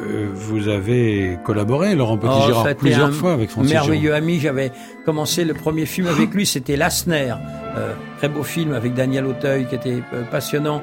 Euh, 0.00 0.28
vous 0.32 0.68
avez 0.68 1.38
collaboré, 1.44 1.94
Laurent 1.94 2.16
Petit-Girard, 2.16 2.66
Oh, 2.70 2.74
plusieurs 2.74 3.12
fois 3.12 3.34
avec 3.34 3.50
Francis 3.50 3.70
merveilleux 3.70 4.02
Giraud. 4.12 4.16
ami. 4.16 4.40
J'avais 4.40 4.72
commencé 5.04 5.44
le 5.44 5.52
premier 5.52 5.84
film 5.84 6.06
avec 6.06 6.32
lui, 6.32 6.46
c'était 6.46 6.76
Lasner, 6.76 7.34
euh, 7.76 7.92
très 8.16 8.30
beau 8.30 8.42
film 8.42 8.72
avec 8.72 8.94
Daniel 8.94 9.26
Auteuil 9.26 9.66
qui 9.66 9.74
était 9.74 10.02
euh, 10.14 10.22
passionnant. 10.30 10.80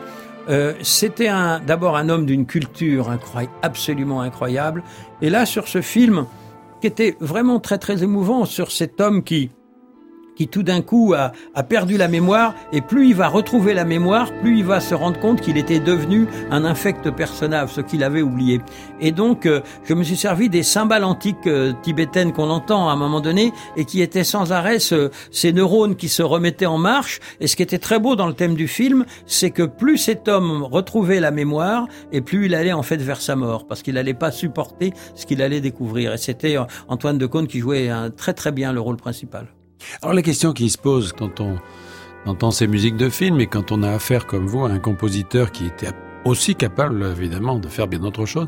Euh, 0.49 0.73
c'était 0.83 1.29
un, 1.29 1.59
d'abord 1.59 1.97
un 1.97 2.09
homme 2.09 2.27
d'une 2.27 2.45
culture 2.45 3.09
incroyable, 3.09 3.53
absolument 3.63 4.21
incroyable. 4.21 4.83
Et 5.23 5.31
là, 5.31 5.47
sur 5.47 5.67
ce 5.67 5.81
film, 5.81 6.27
qui 6.79 6.85
était 6.85 7.17
vraiment 7.19 7.59
très 7.59 7.79
très 7.79 8.03
émouvant, 8.03 8.45
sur 8.45 8.71
cet 8.71 9.01
homme 9.01 9.23
qui 9.23 9.49
qui 10.35 10.47
tout 10.47 10.63
d'un 10.63 10.81
coup 10.81 11.13
a, 11.13 11.31
a, 11.53 11.63
perdu 11.63 11.97
la 11.97 12.07
mémoire, 12.07 12.53
et 12.71 12.81
plus 12.81 13.07
il 13.07 13.15
va 13.15 13.27
retrouver 13.27 13.73
la 13.73 13.85
mémoire, 13.85 14.31
plus 14.41 14.59
il 14.59 14.65
va 14.65 14.79
se 14.79 14.93
rendre 14.93 15.19
compte 15.19 15.41
qu'il 15.41 15.57
était 15.57 15.79
devenu 15.79 16.27
un 16.51 16.65
infect 16.65 17.09
personnage, 17.11 17.69
ce 17.69 17.81
qu'il 17.81 18.03
avait 18.03 18.21
oublié. 18.21 18.61
Et 18.99 19.11
donc, 19.11 19.45
euh, 19.45 19.61
je 19.83 19.93
me 19.93 20.03
suis 20.03 20.17
servi 20.17 20.49
des 20.49 20.63
cymbales 20.63 21.03
antiques 21.03 21.47
euh, 21.47 21.73
tibétaines 21.81 22.33
qu'on 22.33 22.49
entend 22.49 22.89
à 22.89 22.93
un 22.93 22.95
moment 22.95 23.21
donné, 23.21 23.51
et 23.77 23.85
qui 23.85 24.01
étaient 24.01 24.23
sans 24.23 24.51
arrêt 24.51 24.77
ces 24.79 25.53
neurones 25.53 25.95
qui 25.95 26.09
se 26.09 26.23
remettaient 26.23 26.65
en 26.65 26.77
marche. 26.77 27.19
Et 27.39 27.47
ce 27.47 27.55
qui 27.55 27.63
était 27.63 27.79
très 27.79 27.99
beau 27.99 28.15
dans 28.15 28.27
le 28.27 28.33
thème 28.33 28.55
du 28.55 28.67
film, 28.67 29.05
c'est 29.25 29.51
que 29.51 29.63
plus 29.63 29.97
cet 29.97 30.27
homme 30.27 30.63
retrouvait 30.63 31.19
la 31.19 31.31
mémoire, 31.31 31.87
et 32.11 32.21
plus 32.21 32.45
il 32.45 32.55
allait 32.55 32.73
en 32.73 32.83
fait 32.83 32.97
vers 32.97 33.21
sa 33.21 33.35
mort, 33.35 33.67
parce 33.67 33.81
qu'il 33.81 33.95
n'allait 33.95 34.13
pas 34.13 34.31
supporter 34.31 34.93
ce 35.15 35.25
qu'il 35.25 35.41
allait 35.41 35.61
découvrir. 35.61 36.13
Et 36.13 36.17
c'était 36.17 36.57
Antoine 36.87 37.17
de 37.17 37.25
Caunes 37.25 37.47
qui 37.47 37.59
jouait 37.59 37.89
très 38.17 38.33
très 38.33 38.51
bien 38.51 38.73
le 38.73 38.81
rôle 38.81 38.97
principal. 38.97 39.47
Alors 40.01 40.13
la 40.13 40.21
question 40.21 40.53
qui 40.53 40.69
se 40.69 40.77
pose 40.77 41.13
quand 41.13 41.39
on 41.39 41.57
entend 42.25 42.51
ces 42.51 42.67
musiques 42.67 42.97
de 42.97 43.09
film 43.09 43.39
et 43.39 43.47
quand 43.47 43.71
on 43.71 43.83
a 43.83 43.91
affaire 43.91 44.25
comme 44.25 44.47
vous 44.47 44.65
à 44.65 44.69
un 44.69 44.79
compositeur 44.79 45.51
qui 45.51 45.65
était 45.65 45.91
aussi 46.23 46.55
capable 46.55 47.03
évidemment 47.05 47.59
de 47.59 47.67
faire 47.67 47.87
bien 47.87 48.03
autre 48.03 48.25
chose, 48.25 48.47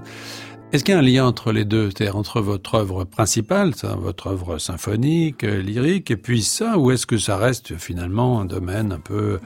est-ce 0.73 0.83
qu'il 0.83 0.93
y 0.93 0.95
a 0.97 0.99
un 0.99 1.01
lien 1.01 1.25
entre 1.25 1.53
les 1.53 1.63
deux, 1.63 1.89
c'est-à-dire 1.89 2.17
entre 2.17 2.41
votre 2.41 2.75
œuvre 2.75 3.05
principale, 3.05 3.71
votre 3.99 4.27
œuvre 4.27 4.57
symphonique, 4.57 5.45
euh, 5.45 5.61
lyrique, 5.61 6.11
et 6.11 6.17
puis 6.17 6.43
ça, 6.43 6.77
ou 6.77 6.91
est-ce 6.91 7.05
que 7.05 7.17
ça 7.17 7.37
reste 7.37 7.77
finalement 7.77 8.41
un 8.41 8.45
domaine 8.45 8.91
un 8.91 8.99
peu 8.99 9.39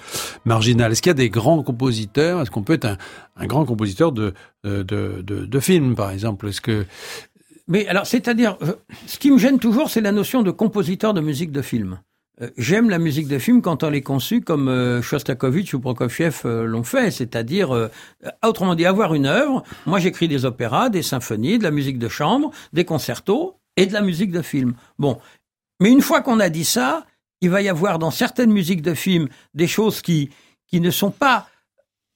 marginal? 0.46 0.92
Est-ce 0.92 1.04
qu'il 1.04 1.12
y 1.12 1.12
a 1.12 1.14
des 1.14 1.30
grands 1.30 1.62
compositeurs? 1.62 2.42
Est-ce 2.42 2.50
qu'on 2.50 2.64
peut 2.64 2.74
être 2.74 2.86
un, 2.86 2.98
un 3.38 3.46
grand 3.46 3.66
compositeur 3.66 4.12
de, 4.12 4.34
de, 4.64 4.82
de, 4.84 5.22
de 5.22 5.60
films, 5.60 5.94
par 5.94 6.10
exemple? 6.10 6.48
Est-ce 6.48 6.62
que 6.62 6.88
mais 7.72 7.88
alors, 7.88 8.06
c'est-à-dire, 8.06 8.58
euh, 8.64 8.74
ce 9.08 9.18
qui 9.18 9.32
me 9.32 9.38
gêne 9.38 9.58
toujours, 9.58 9.90
c'est 9.90 10.02
la 10.02 10.12
notion 10.12 10.44
de 10.44 10.52
compositeur 10.52 11.14
de 11.14 11.22
musique 11.22 11.54
de 11.54 11.62
film. 11.62 12.02
Euh, 12.42 12.50
j'aime 12.58 12.90
la 12.90 12.98
musique 13.00 13.30
de 13.30 13.40
film 13.40 13.62
quand 13.62 13.82
elle 13.84 13.96
est 13.96 14.02
conçue 14.02 14.42
comme 14.42 14.68
euh, 14.68 15.02
Shostakovich 15.02 15.74
ou 15.74 15.80
Prokofiev 15.80 16.42
l'ont 16.44 16.84
fait, 16.84 17.12
c'est-à-dire, 17.12 17.90
autrement 18.44 18.76
dit, 18.76 18.86
avoir 18.86 19.14
une 19.14 19.26
œuvre. 19.26 19.64
Moi, 19.86 20.00
j'écris 20.00 20.28
des 20.28 20.44
opéras, 20.44 20.90
des 20.90 21.02
symphonies, 21.02 21.60
de 21.60 21.64
la 21.64 21.72
musique 21.72 21.98
de 21.98 22.10
chambre, 22.10 22.52
des 22.74 22.84
concertos 22.84 23.56
et 23.78 23.86
de 23.86 23.94
la 23.94 24.02
musique 24.02 24.32
de 24.32 24.42
film. 24.42 24.74
Bon, 25.00 25.18
mais 25.80 25.92
une 25.92 26.02
fois 26.02 26.20
qu'on 26.20 26.42
a 26.42 26.50
dit 26.50 26.66
ça, 26.66 27.06
il 27.40 27.50
va 27.50 27.62
y 27.62 27.70
avoir 27.70 28.00
dans 28.00 28.12
certaines 28.12 28.52
musiques 28.52 28.82
de 28.82 28.94
film 28.94 29.30
des 29.54 29.68
choses 29.68 30.02
qui 30.02 30.30
qui 30.68 30.82
ne 30.82 30.92
sont 30.92 31.12
pas 31.12 31.48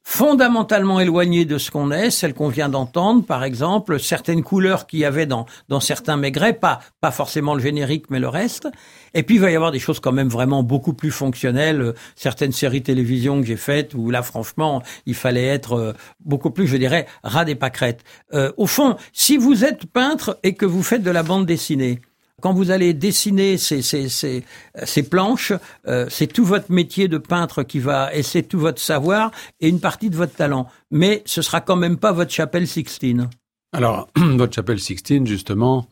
fondamentalement 0.07 0.99
éloignées 0.99 1.45
de 1.45 1.57
ce 1.57 1.71
qu'on 1.71 1.89
est, 1.89 2.11
celles 2.11 2.35
qu'on 2.35 2.47
vient 2.47 2.69
d'entendre, 2.69 3.25
par 3.25 3.43
exemple, 3.43 3.99
certaines 3.99 4.43
couleurs 4.43 4.85
qu'il 4.85 4.99
y 4.99 5.05
avait 5.05 5.25
dans, 5.25 5.47
dans 5.67 5.79
certains 5.79 6.15
maigrets, 6.15 6.53
pas, 6.53 6.79
pas 7.01 7.09
forcément 7.09 7.55
le 7.55 7.59
générique, 7.59 8.05
mais 8.11 8.19
le 8.19 8.29
reste. 8.29 8.67
Et 9.15 9.23
puis, 9.23 9.35
il 9.35 9.41
va 9.41 9.49
y 9.49 9.55
avoir 9.55 9.71
des 9.71 9.79
choses 9.79 9.99
quand 9.99 10.11
même 10.11 10.29
vraiment 10.29 10.61
beaucoup 10.61 10.93
plus 10.93 11.09
fonctionnelles, 11.09 11.95
certaines 12.15 12.51
séries 12.51 12.83
télévision 12.83 13.41
que 13.41 13.47
j'ai 13.47 13.57
faites, 13.57 13.95
où 13.95 14.11
là, 14.11 14.21
franchement, 14.21 14.83
il 15.07 15.15
fallait 15.15 15.47
être 15.47 15.73
euh, 15.73 15.93
beaucoup 16.23 16.51
plus, 16.51 16.67
je 16.67 16.77
dirais, 16.77 17.07
ras 17.23 17.43
des 17.43 17.55
pâquerettes. 17.55 18.03
Euh, 18.33 18.51
au 18.57 18.67
fond, 18.67 18.97
si 19.11 19.37
vous 19.37 19.65
êtes 19.65 19.87
peintre 19.87 20.39
et 20.43 20.53
que 20.53 20.67
vous 20.67 20.83
faites 20.83 21.01
de 21.03 21.11
la 21.11 21.23
bande 21.23 21.47
dessinée, 21.47 21.99
quand 22.41 22.53
vous 22.53 22.71
allez 22.71 22.93
dessiner 22.93 23.57
ces, 23.57 25.03
planches, 25.09 25.53
euh, 25.87 26.07
c'est 26.09 26.27
tout 26.27 26.45
votre 26.45 26.71
métier 26.71 27.07
de 27.07 27.17
peintre 27.17 27.63
qui 27.63 27.79
va, 27.79 28.13
et 28.13 28.23
c'est 28.23 28.43
tout 28.43 28.59
votre 28.59 28.81
savoir 28.81 29.31
et 29.61 29.69
une 29.69 29.79
partie 29.79 30.09
de 30.09 30.15
votre 30.15 30.35
talent. 30.35 30.67
Mais 30.91 31.23
ce 31.25 31.41
sera 31.41 31.61
quand 31.61 31.75
même 31.75 31.97
pas 31.97 32.11
votre 32.11 32.31
chapelle 32.31 32.67
Sixtine. 32.67 33.29
Alors, 33.71 34.09
votre 34.15 34.53
chapelle 34.53 34.79
Sixtine, 34.79 35.25
justement, 35.25 35.87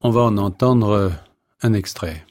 on 0.00 0.10
va 0.10 0.22
en 0.22 0.36
entendre 0.38 0.90
euh, 0.90 1.08
un 1.62 1.72
extrait. 1.72 2.24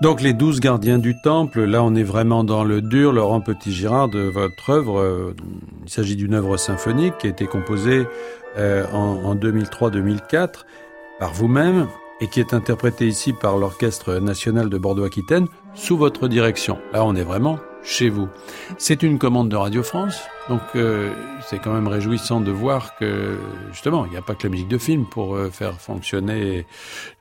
Donc 0.00 0.22
les 0.22 0.32
douze 0.32 0.60
gardiens 0.60 0.98
du 0.98 1.20
temple, 1.20 1.64
là 1.64 1.82
on 1.82 1.96
est 1.96 2.04
vraiment 2.04 2.44
dans 2.44 2.62
le 2.62 2.80
dur, 2.80 3.12
Laurent 3.12 3.40
Petit-Girard, 3.40 4.08
de 4.08 4.20
votre 4.20 4.70
œuvre. 4.70 5.00
Euh, 5.00 5.34
il 5.82 5.90
s'agit 5.90 6.14
d'une 6.14 6.34
œuvre 6.34 6.56
symphonique 6.56 7.18
qui 7.18 7.26
a 7.26 7.30
été 7.30 7.46
composée 7.46 8.06
euh, 8.56 8.86
en, 8.92 9.24
en 9.24 9.34
2003-2004 9.34 10.50
par 11.18 11.32
vous-même 11.32 11.88
et 12.20 12.28
qui 12.28 12.38
est 12.38 12.54
interprétée 12.54 13.08
ici 13.08 13.32
par 13.32 13.58
l'Orchestre 13.58 14.20
national 14.20 14.70
de 14.70 14.78
Bordeaux-Aquitaine 14.78 15.48
sous 15.74 15.96
votre 15.96 16.28
direction. 16.28 16.78
Là 16.92 17.04
on 17.04 17.16
est 17.16 17.24
vraiment 17.24 17.58
chez 17.88 18.10
vous. 18.10 18.28
C'est 18.76 19.02
une 19.02 19.18
commande 19.18 19.48
de 19.48 19.56
Radio 19.56 19.82
France, 19.82 20.20
donc 20.48 20.60
euh, 20.76 21.10
c'est 21.46 21.58
quand 21.58 21.72
même 21.72 21.88
réjouissant 21.88 22.40
de 22.40 22.50
voir 22.50 22.96
que 22.98 23.38
justement, 23.72 24.04
il 24.04 24.12
n'y 24.12 24.18
a 24.18 24.22
pas 24.22 24.34
que 24.34 24.44
la 24.44 24.50
musique 24.50 24.68
de 24.68 24.78
film 24.78 25.06
pour 25.06 25.34
euh, 25.34 25.48
faire 25.50 25.80
fonctionner, 25.80 26.66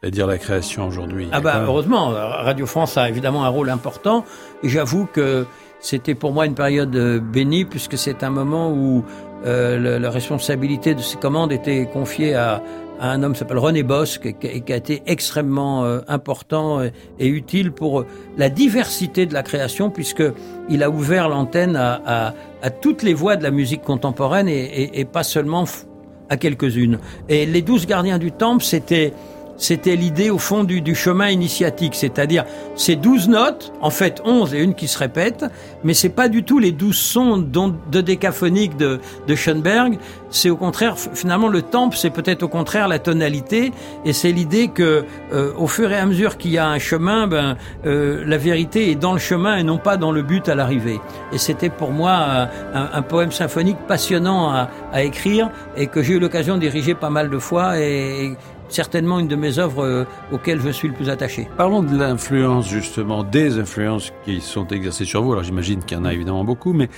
à 0.03 0.09
dire 0.09 0.27
la 0.27 0.37
création 0.37 0.87
aujourd'hui. 0.87 1.29
Ah 1.31 1.39
bah 1.39 1.63
heureusement, 1.65 2.09
Radio 2.09 2.65
France 2.65 2.97
a 2.97 3.07
évidemment 3.07 3.45
un 3.45 3.49
rôle 3.49 3.69
important. 3.69 4.25
Et 4.61 4.69
j'avoue 4.69 5.05
que 5.05 5.45
c'était 5.79 6.15
pour 6.15 6.33
moi 6.33 6.45
une 6.45 6.55
période 6.55 6.95
euh, 6.95 7.19
bénie 7.19 7.65
puisque 7.65 7.97
c'est 7.97 8.23
un 8.23 8.29
moment 8.29 8.71
où 8.71 9.03
euh, 9.45 9.99
la, 9.99 10.09
responsabilité 10.09 10.95
de 10.95 11.01
ces 11.01 11.17
commandes 11.17 11.51
était 11.51 11.87
confiée 11.91 12.33
à, 12.33 12.61
un 12.99 13.23
homme 13.23 13.35
s'appelle 13.35 13.57
René 13.59 13.83
Bosque 13.83 14.25
et 14.25 14.61
qui 14.61 14.73
a 14.73 14.75
été 14.75 15.03
extrêmement 15.05 15.85
euh, 15.85 15.99
important 16.07 16.81
et, 16.81 17.27
utile 17.27 17.71
pour 17.71 18.05
la 18.37 18.49
diversité 18.49 19.25
de 19.25 19.33
la 19.33 19.43
création 19.43 19.89
puisque 19.89 20.23
il 20.69 20.83
a 20.83 20.89
ouvert 20.89 21.29
l'antenne 21.29 21.75
à, 21.75 22.33
toutes 22.81 23.03
les 23.03 23.13
voix 23.13 23.35
de 23.35 23.43
la 23.43 23.51
musique 23.51 23.81
contemporaine 23.81 24.47
et, 24.49 24.99
et 24.99 25.05
pas 25.05 25.23
seulement 25.23 25.65
à 26.29 26.37
quelques-unes. 26.37 26.99
Et 27.29 27.45
les 27.45 27.61
douze 27.61 27.85
gardiens 27.85 28.17
du 28.17 28.31
temple, 28.31 28.63
c'était 28.63 29.13
c'était 29.57 29.95
l'idée 29.95 30.29
au 30.29 30.37
fond 30.37 30.63
du, 30.63 30.81
du 30.81 30.95
chemin 30.95 31.29
initiatique, 31.29 31.95
c'est-à-dire 31.95 32.45
ces 32.75 32.95
douze 32.95 33.27
notes, 33.27 33.73
en 33.81 33.89
fait 33.89 34.21
onze 34.23 34.53
et 34.53 34.59
une 34.59 34.75
qui 34.75 34.87
se 34.87 34.97
répète, 34.97 35.45
mais 35.83 35.93
c'est 35.93 36.09
pas 36.09 36.29
du 36.29 36.43
tout 36.43 36.59
les 36.59 36.71
douze 36.71 36.97
sons 36.97 37.37
de 37.37 38.01
décaphonique 38.01 38.77
de, 38.77 38.99
de 39.27 39.35
Schoenberg, 39.35 39.97
c'est 40.29 40.49
au 40.49 40.57
contraire, 40.57 40.95
finalement 40.97 41.47
le 41.47 41.61
temple, 41.61 41.95
c'est 41.97 42.09
peut-être 42.09 42.43
au 42.43 42.47
contraire 42.47 42.87
la 42.87 42.99
tonalité, 42.99 43.71
et 44.05 44.13
c'est 44.13 44.31
l'idée 44.31 44.67
que 44.67 45.05
euh, 45.33 45.53
au 45.57 45.67
fur 45.67 45.91
et 45.91 45.97
à 45.97 46.05
mesure 46.05 46.37
qu'il 46.37 46.51
y 46.51 46.57
a 46.57 46.67
un 46.67 46.79
chemin, 46.79 47.27
ben, 47.27 47.57
euh, 47.85 48.23
la 48.25 48.37
vérité 48.37 48.91
est 48.91 48.95
dans 48.95 49.13
le 49.13 49.19
chemin 49.19 49.57
et 49.57 49.63
non 49.63 49.77
pas 49.77 49.97
dans 49.97 50.11
le 50.11 50.21
but 50.21 50.49
à 50.49 50.55
l'arrivée. 50.55 50.99
Et 51.33 51.37
c'était 51.37 51.69
pour 51.69 51.91
moi 51.91 52.49
un, 52.73 52.89
un, 52.93 53.01
poème 53.01 53.31
symphonique 53.31 53.77
passionnant 53.87 54.49
à, 54.51 54.69
à 54.91 55.03
écrire 55.03 55.49
et 55.75 55.87
que 55.87 56.01
j'ai 56.01 56.15
eu 56.15 56.19
l'occasion 56.19 56.55
de 56.55 56.61
diriger 56.61 56.95
pas 56.95 57.09
mal 57.09 57.29
de 57.29 57.39
fois 57.39 57.79
et, 57.79 58.35
certainement 58.69 59.19
une 59.19 59.27
de 59.27 59.35
mes 59.35 59.59
œuvres 59.59 59.83
euh, 59.83 60.05
auxquelles 60.31 60.61
je 60.61 60.69
suis 60.69 60.87
le 60.87 60.93
plus 60.93 61.09
attaché. 61.09 61.47
Parlons 61.57 61.83
de 61.83 61.97
l'influence 61.97 62.69
justement, 62.69 63.23
des 63.23 63.59
influences 63.59 64.11
qui 64.25 64.41
sont 64.41 64.67
exercées 64.67 65.05
sur 65.05 65.23
vous. 65.23 65.31
Alors 65.31 65.43
j'imagine 65.43 65.83
qu'il 65.83 65.97
y 65.97 66.01
en 66.01 66.05
a 66.05 66.13
évidemment 66.13 66.43
beaucoup, 66.43 66.73
mais 66.73 66.89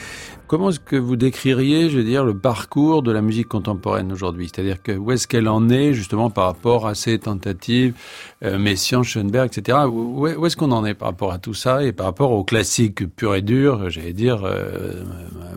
Comment 0.50 0.72
est-ce 0.72 0.80
que 0.80 0.96
vous 0.96 1.16
décririez, 1.16 1.92
je 1.92 1.98
veux 1.98 2.04
dire, 2.04 2.26
le 2.26 2.36
parcours 2.36 3.04
de 3.04 3.12
la 3.12 3.22
musique 3.22 3.48
contemporaine 3.48 4.12
aujourd'hui? 4.12 4.50
C'est-à-dire 4.52 4.82
que 4.82 4.94
où 4.94 5.12
est-ce 5.12 5.28
qu'elle 5.28 5.48
en 5.48 5.70
est 5.70 5.94
justement 5.94 6.32
par 6.32 6.46
rapport 6.46 6.88
à 6.88 6.96
ces 6.96 7.20
tentatives, 7.20 7.94
euh, 8.44 8.58
Messiaen, 8.58 9.04
Schoenberg, 9.04 9.52
etc. 9.56 9.78
Où, 9.88 10.26
est-ce 10.26 10.58
qu'on 10.58 10.72
en 10.72 10.86
est 10.86 10.96
par 10.96 11.10
rapport 11.10 11.32
à 11.32 11.38
tout 11.38 11.54
ça 11.54 11.84
et 11.84 11.92
par 11.92 12.08
rapport 12.08 12.32
aux 12.32 12.44
classiques 12.44 13.06
purs 13.16 13.36
et 13.36 13.44
durs, 13.44 13.92
j'allais 13.92 14.12
dire 14.12 14.42
euh, 14.44 15.04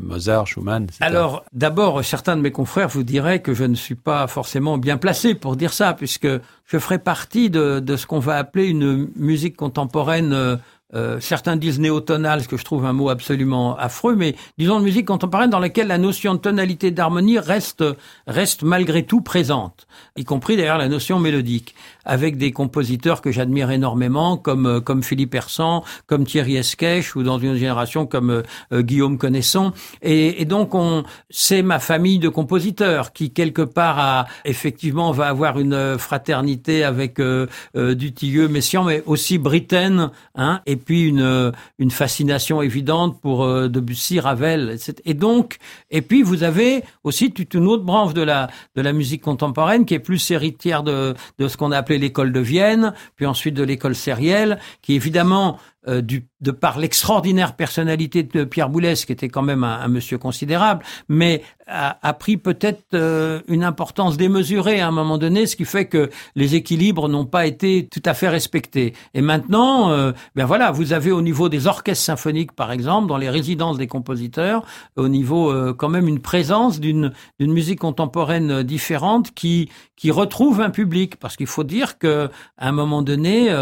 Mozart, 0.03 0.47
Schumann. 0.47 0.87
Alors, 1.01 1.43
d'abord, 1.55 2.05
certains 2.05 2.37
de 2.37 2.43
mes 2.43 2.53
confrères 2.53 2.89
vous 2.89 3.03
diraient 3.03 3.41
que 3.41 3.55
je 3.55 3.65
ne 3.65 3.77
suis 3.77 3.95
pas 3.95 4.27
forcément 4.27 4.77
bien 4.77 4.99
placé 4.99 5.35
pour 5.35 5.57
dire 5.57 5.73
ça, 5.73 5.95
puisque 5.95 6.29
je 6.67 6.79
ferai 6.79 6.99
partie 6.99 7.49
de, 7.49 7.81
de 7.81 7.97
ce 7.97 8.07
qu'on 8.07 8.19
va 8.19 8.37
appeler 8.37 8.67
une 8.67 9.09
musique 9.17 9.57
contemporaine 9.57 10.59
euh, 10.95 11.21
certains 11.21 11.57
disent 11.57 11.81
néotonal, 11.81 12.43
ce 12.43 12.49
que 12.49 12.57
je 12.57 12.65
trouve 12.65 12.85
un 12.85 12.93
mot 12.93 13.09
absolument 13.09 13.77
affreux, 13.77 14.15
mais 14.15 14.35
disons 14.59 14.79
une 14.79 14.85
musique 14.85 15.07
contemporaine 15.07 15.51
dans 15.51 15.59
laquelle 15.59 15.87
la 15.87 15.99
notion 15.99 16.35
de 16.35 16.39
tonalité 16.39 16.91
d'harmonie 16.91 17.39
reste, 17.39 17.85
reste 18.27 18.63
malgré 18.63 19.05
tout 19.05 19.21
présente, 19.21 19.87
y 20.17 20.25
compris 20.25 20.57
d'ailleurs 20.57 20.79
la 20.79 20.89
notion 20.89 21.19
mélodique, 21.19 21.75
avec 22.05 22.37
des 22.37 22.53
compositeurs 22.53 23.23
que 23.23 23.31
j'admire 23.31 23.71
énormément, 23.71 24.37
comme, 24.37 24.67
euh, 24.67 24.81
comme 24.81 25.03
Philippe 25.03 25.35
Hersan, 25.35 25.85
comme 26.07 26.25
Thierry 26.25 26.57
Esquèche, 26.57 27.17
ou 27.17 27.23
dans 27.23 27.39
une 27.39 27.55
génération 27.55 28.07
comme 28.07 28.43
euh, 28.73 28.83
Guillaume 28.83 29.19
Connaisson. 29.19 29.73
Et, 30.03 30.43
et 30.43 30.45
donc, 30.45 30.75
on, 30.75 31.05
c'est 31.31 31.63
ma 31.63 31.79
famille 31.79 32.19
de 32.19 32.29
compositeurs 32.29 33.13
qui, 33.13 33.31
quelque 33.31 33.63
part, 33.63 33.99
a, 33.99 34.27
effectivement, 34.45 35.13
va 35.13 35.29
avoir 35.29 35.59
une 35.59 35.97
fraternité 35.99 36.85
avec 36.85 37.21
euh, 37.21 37.47
Dutilleux, 37.75 38.49
Messiaen, 38.49 38.85
mais 38.85 39.03
aussi 39.07 39.39
Britten, 39.39 40.11
hein, 40.35 40.61
et 40.67 40.77
puis 40.85 41.05
une, 41.05 41.53
une 41.79 41.91
fascination 41.91 42.63
évidente 42.63 43.21
pour 43.21 43.45
euh, 43.45 43.69
Debussy, 43.69 44.21
Ravel, 44.21 44.71
etc. 44.71 44.95
Et 45.05 45.15
donc, 45.15 45.59
et 45.91 46.03
puis 46.03 46.23
vous 46.23 46.43
avez 46.43 46.85
aussi 47.05 47.33
toute 47.33 47.55
une 47.55 47.67
autre 47.67 47.85
branche 47.85 48.15
de 48.15 48.23
la 48.23 48.49
de 48.75 48.83
la 48.83 48.93
musique 48.93 49.23
contemporaine 49.23 49.85
qui 49.85 49.95
est 49.95 49.99
plus 49.99 50.31
héritière 50.31 50.83
de 50.83 51.15
de 51.39 51.49
ce 51.49 51.57
qu'on 51.57 51.73
a 51.73 51.79
appelé 51.79 51.99
l'école 51.99 52.33
de 52.33 52.41
Vienne, 52.41 52.93
puis 53.17 53.27
ensuite 53.27 53.55
de 53.55 53.63
l'école 53.63 53.95
sérielle, 53.95 54.59
qui 54.83 54.95
évidemment 54.95 55.59
euh, 55.89 56.01
du, 56.01 56.29
de 56.41 56.51
par 56.51 56.79
l'extraordinaire 56.79 57.57
personnalité 57.57 58.23
de 58.23 58.45
Pierre 58.45 58.69
Boulez, 58.69 58.95
qui 58.95 59.13
était 59.13 59.29
quand 59.29 59.43
même 59.43 59.65
un, 59.65 59.81
un 59.81 59.89
monsieur 59.89 60.19
considérable, 60.19 60.85
mais 61.09 61.43
a, 61.67 61.99
a 62.07 62.13
pris 62.13 62.37
peut-être 62.37 62.83
euh, 62.95 63.41
une 63.49 63.65
importance 63.65 64.17
démesurée 64.17 64.81
à 64.81 64.89
un 64.89 64.91
moment 64.91 65.19
donné, 65.19 65.47
ce 65.47 65.57
qui 65.57 65.65
fait 65.65 65.87
que 65.87 66.11
les 66.35 66.55
équilibres 66.55 67.09
n'ont 67.09 67.27
pas 67.27 67.47
été 67.47 67.89
tout 67.91 68.03
à 68.05 68.15
fait 68.15 68.29
respectés. 68.29 68.95
Et 69.15 69.23
maintenant, 69.23 69.91
euh, 69.91 70.13
ben 70.35 70.45
voilà, 70.45 70.71
vous 70.71 70.93
avez 70.93 71.11
au 71.11 71.23
niveau 71.23 71.49
des 71.49 71.67
orchestres 71.67 72.05
symphoniques, 72.05 72.53
par 72.53 72.73
exemple, 72.73 73.09
dans 73.09 73.17
les 73.17 73.31
résidences 73.31 73.79
des 73.79 73.87
compositeurs, 73.87 74.65
au 74.97 75.09
niveau 75.09 75.51
euh, 75.51 75.75
quand 75.75 75.89
même 75.89 76.09
une 76.09 76.21
présence 76.21 76.81
d'une 76.81 77.13
musique 77.41 77.81
contemporaine 77.81 78.63
différente 78.63 79.33
qui 79.35 79.71
qui 79.97 80.11
retrouve 80.11 80.61
un 80.61 80.71
public, 80.71 81.17
parce 81.17 81.37
qu'il 81.37 81.47
faut 81.47 81.63
dire 81.63 81.97
que 81.97 82.29
à 82.59 82.69
un 82.69 82.73
moment 82.73 83.03
donné, 83.03 83.55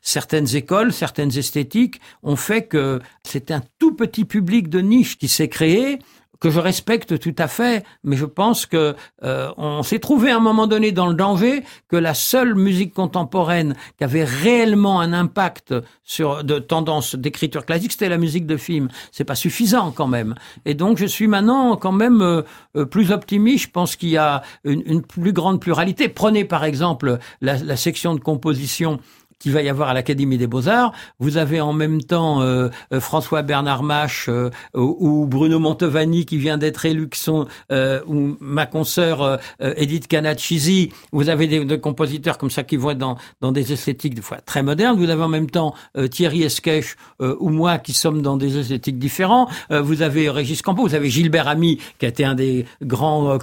certaines 0.00 0.54
écoles, 0.54 0.92
certaines 0.92 1.19
esthétiques 1.28 2.00
ont 2.22 2.36
fait 2.36 2.66
que 2.66 3.00
c'est 3.22 3.50
un 3.50 3.62
tout 3.78 3.94
petit 3.94 4.24
public 4.24 4.68
de 4.68 4.80
niche 4.80 5.18
qui 5.18 5.28
s'est 5.28 5.48
créé 5.48 5.98
que 6.40 6.48
je 6.48 6.58
respecte 6.58 7.18
tout 7.18 7.34
à 7.38 7.46
fait, 7.46 7.84
mais 8.02 8.16
je 8.16 8.24
pense 8.24 8.64
que 8.64 8.96
euh, 9.22 9.52
on 9.58 9.82
s'est 9.82 9.98
trouvé 9.98 10.30
à 10.30 10.36
un 10.36 10.40
moment 10.40 10.66
donné 10.66 10.90
dans 10.90 11.06
le 11.06 11.14
danger 11.14 11.62
que 11.88 11.96
la 11.96 12.14
seule 12.14 12.54
musique 12.54 12.94
contemporaine 12.94 13.76
qui 13.98 14.04
avait 14.04 14.24
réellement 14.24 15.00
un 15.00 15.12
impact 15.12 15.74
sur 16.02 16.42
de 16.42 16.58
tendance 16.58 17.14
d'écriture 17.14 17.66
classique, 17.66 17.92
c'était 17.92 18.08
la 18.08 18.16
musique 18.16 18.46
de 18.46 18.56
film. 18.56 18.88
C'est 19.12 19.24
pas 19.24 19.34
suffisant 19.34 19.92
quand 19.92 20.08
même. 20.08 20.34
Et 20.64 20.72
donc 20.72 20.96
je 20.96 21.06
suis 21.06 21.28
maintenant 21.28 21.76
quand 21.76 21.92
même 21.92 22.22
euh, 22.22 22.42
euh 22.74 22.86
plus 22.86 23.12
optimiste. 23.12 23.66
Je 23.66 23.70
pense 23.70 23.94
qu'il 23.94 24.08
y 24.08 24.16
a 24.16 24.42
une, 24.64 25.02
plus 25.02 25.32
grande 25.34 25.60
pluralité. 25.60 26.08
Prenez 26.08 26.44
par 26.44 26.64
exemple 26.64 27.18
la 27.42 27.76
section 27.76 28.14
de 28.14 28.20
composition 28.20 28.98
qu'il 29.40 29.52
va 29.52 29.62
y 29.62 29.68
avoir 29.68 29.88
à 29.88 29.94
l'Académie 29.94 30.38
des 30.38 30.46
Beaux-Arts. 30.46 30.92
Vous 31.18 31.38
avez 31.38 31.60
en 31.60 31.72
même 31.72 32.00
temps 32.02 32.42
euh, 32.42 32.68
euh 32.92 33.00
François 33.00 33.42
Bernard 33.42 33.82
Mache 33.82 34.28
euh, 34.28 34.50
ou 34.74 35.26
Bruno 35.26 35.58
Montevani 35.58 36.26
qui 36.26 36.36
vient 36.36 36.58
d'être 36.58 36.84
élu, 36.84 37.08
qui 37.08 37.18
sont, 37.18 37.46
euh, 37.72 38.00
ou 38.06 38.36
ma 38.40 38.66
consoeur 38.66 39.22
euh, 39.22 39.38
Edith 39.58 40.06
Canacchisi. 40.06 40.92
Vous 41.10 41.28
avez 41.30 41.46
des, 41.46 41.64
des, 41.64 41.80
compositeurs 41.80 42.36
comme 42.36 42.50
ça 42.50 42.62
qui 42.62 42.76
vont 42.76 42.94
dans, 42.94 43.16
dans 43.40 43.52
des 43.52 43.72
esthétiques 43.72 44.14
des 44.14 44.22
fois 44.22 44.38
très 44.42 44.62
modernes. 44.62 44.98
Vous 44.98 45.08
avez 45.08 45.22
en 45.22 45.28
même 45.28 45.50
temps 45.50 45.74
Thierry 46.10 46.42
Esquèche 46.42 46.96
ou 47.20 47.48
moi 47.48 47.78
qui 47.78 47.94
sommes 47.94 48.20
dans 48.20 48.36
des 48.36 48.58
esthétiques 48.58 48.98
différents. 48.98 49.48
vous 49.70 50.02
avez 50.02 50.28
Régis 50.28 50.60
Campo, 50.60 50.82
vous 50.82 50.94
avez 50.94 51.08
Gilbert 51.08 51.48
Ami 51.48 51.78
qui 51.98 52.04
a 52.04 52.08
été 52.08 52.24
un 52.24 52.34
des 52.34 52.66
grands 52.82 53.38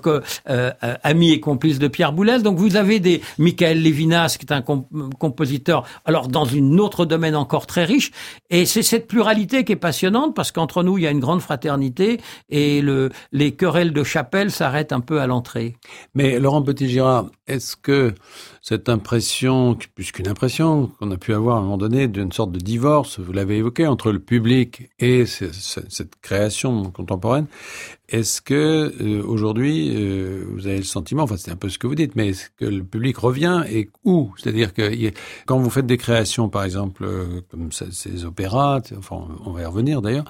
amis 1.04 1.32
et 1.32 1.40
complices 1.40 1.80
de 1.80 1.88
Pierre 1.88 2.14
Boulez. 2.14 2.40
Donc 2.40 2.58
vous 2.58 2.76
avez 2.76 3.00
des 3.00 3.22
Michael 3.40 3.82
Levinas 3.82 4.38
qui 4.38 4.46
est 4.46 4.54
un 4.54 4.62
comp 4.62 4.86
compositeur 5.20 5.87
alors 6.06 6.28
dans 6.28 6.46
une 6.46 6.80
autre 6.80 7.06
domaine 7.06 7.36
encore 7.36 7.68
très 7.68 7.86
riche. 7.86 8.12
Et 8.50 8.66
c'est 8.66 8.84
cette 8.84 9.08
pluralité 9.08 9.64
qui 9.64 9.74
est 9.74 9.78
passionnante 9.78 10.36
parce 10.36 10.52
qu'entre 10.52 10.84
nous, 10.84 10.98
il 10.98 11.04
y 11.04 11.08
a 11.08 11.12
une 11.12 11.20
grande 11.20 11.42
fraternité 11.42 12.20
et 12.50 12.82
le, 12.82 13.10
les 13.32 13.54
querelles 13.56 13.94
de 13.94 14.04
chapelle 14.04 14.52
s'arrêtent 14.52 14.94
un 14.94 15.02
peu 15.02 15.22
à 15.22 15.28
l'entrée. 15.28 15.76
Mais 16.14 16.40
Laurent 16.40 16.62
Petit-Girard, 16.62 17.28
est-ce 17.48 17.76
que 17.76 18.14
cette 18.68 18.90
impression, 18.90 19.78
plus 19.96 20.12
qu'une 20.12 20.28
impression 20.28 20.92
qu'on 21.00 21.10
a 21.12 21.16
pu 21.16 21.34
avoir 21.34 21.56
à 21.56 21.60
un 21.60 21.62
moment 21.62 21.78
donné 21.78 22.10
d'une 22.10 22.34
sorte 22.34 22.52
de 22.52 22.60
divorce, 22.60 23.18
vous 23.18 23.32
l'avez 23.32 23.56
évoqué, 23.56 23.88
entre 23.88 24.12
le 24.12 24.20
public 24.20 24.90
et 25.00 25.26
cette 25.26 26.18
création 26.22 26.92
contemporaine, 26.92 27.46
est-ce 28.10 28.42
que 28.42 28.94
euh, 29.02 29.24
aujourd'hui 29.26 29.96
euh, 29.96 30.44
vous 30.52 30.68
avez 30.68 30.80
le 30.80 30.84
sentiment, 30.84 31.24
enfin 31.24 31.38
c'est 31.38 31.50
un 31.50 31.56
peu 31.56 31.70
ce 31.70 31.80
que 31.80 31.88
vous 31.88 31.96
dites, 31.96 32.18
mais 32.18 32.28
est-ce 32.28 32.50
que 32.58 32.66
le 32.66 32.84
public 32.84 33.18
revient 33.18 33.64
et 33.70 33.90
où? 34.04 34.34
C'est-à-dire 34.36 34.74
que 34.74 35.14
quand 35.46 35.60
vous 35.60 35.70
faites 35.70 35.86
des 35.86 35.98
créations, 35.98 36.50
par 36.50 36.66
exemple, 36.66 37.06
euh, 37.06 37.40
comme 37.50 37.72
ces 37.72 38.26
opéras, 38.26 38.82
enfin 38.98 39.30
on 39.46 39.52
va 39.52 39.62
y 39.62 39.66
revenir 39.66 40.02
d'ailleurs, 40.02 40.26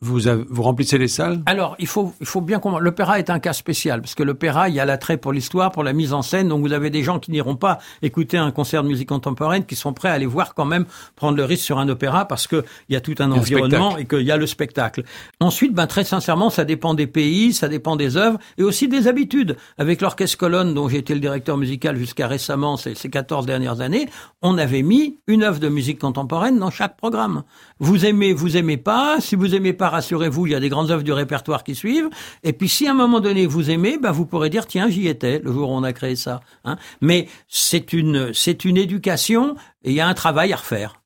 vous, 0.00 0.28
avez, 0.28 0.44
vous 0.48 0.62
remplissez 0.62 0.96
les 0.96 1.08
salles 1.08 1.42
Alors, 1.46 1.74
il 1.80 1.88
faut, 1.88 2.14
il 2.20 2.26
faut 2.26 2.40
bien 2.40 2.60
comprendre. 2.60 2.84
L'opéra 2.84 3.18
est 3.18 3.30
un 3.30 3.40
cas 3.40 3.52
spécial, 3.52 4.00
parce 4.00 4.14
que 4.14 4.22
l'opéra, 4.22 4.68
il 4.68 4.76
y 4.76 4.80
a 4.80 4.84
l'attrait 4.84 5.16
pour 5.16 5.32
l'histoire, 5.32 5.72
pour 5.72 5.82
la 5.82 5.92
mise 5.92 6.12
en 6.12 6.22
scène. 6.22 6.48
Donc, 6.48 6.60
vous 6.60 6.72
avez 6.72 6.90
des 6.90 7.02
gens 7.02 7.18
qui 7.18 7.32
n'iront 7.32 7.56
pas 7.56 7.78
écouter 8.00 8.38
un 8.38 8.52
concert 8.52 8.84
de 8.84 8.88
musique 8.88 9.08
contemporaine, 9.08 9.64
qui 9.64 9.74
sont 9.74 9.92
prêts 9.92 10.08
à 10.08 10.12
aller 10.12 10.26
voir 10.26 10.54
quand 10.54 10.64
même 10.64 10.84
prendre 11.16 11.36
le 11.36 11.44
risque 11.44 11.64
sur 11.64 11.78
un 11.80 11.88
opéra, 11.88 12.28
parce 12.28 12.46
qu'il 12.46 12.62
y 12.90 12.96
a 12.96 13.00
tout 13.00 13.16
un 13.18 13.32
environnement 13.32 13.96
et 13.96 14.04
qu'il 14.04 14.22
y 14.22 14.30
a 14.30 14.36
le 14.36 14.46
spectacle. 14.46 15.02
Ensuite, 15.40 15.74
ben, 15.74 15.88
très 15.88 16.04
sincèrement, 16.04 16.48
ça 16.50 16.64
dépend 16.64 16.94
des 16.94 17.08
pays, 17.08 17.52
ça 17.52 17.66
dépend 17.68 17.96
des 17.96 18.16
œuvres 18.16 18.38
et 18.56 18.62
aussi 18.62 18.86
des 18.86 19.08
habitudes. 19.08 19.56
Avec 19.78 20.00
l'Orchestre 20.00 20.38
Colonne, 20.38 20.74
dont 20.74 20.88
j'ai 20.88 20.98
été 20.98 21.12
le 21.12 21.20
directeur 21.20 21.56
musical 21.56 21.96
jusqu'à 21.96 22.28
récemment, 22.28 22.76
ces, 22.76 22.94
ces 22.94 23.10
14 23.10 23.46
dernières 23.46 23.80
années, 23.80 24.08
on 24.42 24.58
avait 24.58 24.82
mis 24.82 25.18
une 25.26 25.42
œuvre 25.42 25.58
de 25.58 25.68
musique 25.68 25.98
contemporaine 25.98 26.58
dans 26.58 26.70
chaque 26.70 26.96
programme. 26.96 27.42
Vous 27.80 28.06
aimez, 28.06 28.32
vous 28.32 28.56
aimez 28.56 28.76
pas. 28.76 29.20
Si 29.20 29.34
vous 29.34 29.56
aimez 29.56 29.72
pas, 29.72 29.87
rassurez-vous, 29.90 30.46
il 30.46 30.52
y 30.52 30.54
a 30.54 30.60
des 30.60 30.68
grandes 30.68 30.90
œuvres 30.90 31.02
du 31.02 31.12
répertoire 31.12 31.64
qui 31.64 31.74
suivent. 31.74 32.08
Et 32.42 32.52
puis 32.52 32.68
si 32.68 32.86
à 32.86 32.92
un 32.92 32.94
moment 32.94 33.20
donné 33.20 33.46
vous 33.46 33.70
aimez, 33.70 33.98
ben 33.98 34.12
vous 34.12 34.26
pourrez 34.26 34.50
dire 34.50 34.66
tiens 34.66 34.88
j'y 34.88 35.08
étais 35.08 35.40
le 35.40 35.52
jour 35.52 35.70
où 35.70 35.72
on 35.72 35.82
a 35.82 35.92
créé 35.92 36.16
ça. 36.16 36.40
Hein 36.64 36.76
Mais 37.00 37.28
c'est 37.48 37.92
une 37.92 38.32
c'est 38.32 38.64
une 38.64 38.76
éducation 38.76 39.56
et 39.82 39.90
il 39.90 39.94
y 39.94 40.00
a 40.00 40.08
un 40.08 40.14
travail 40.14 40.52
à 40.52 40.56
refaire. 40.56 41.00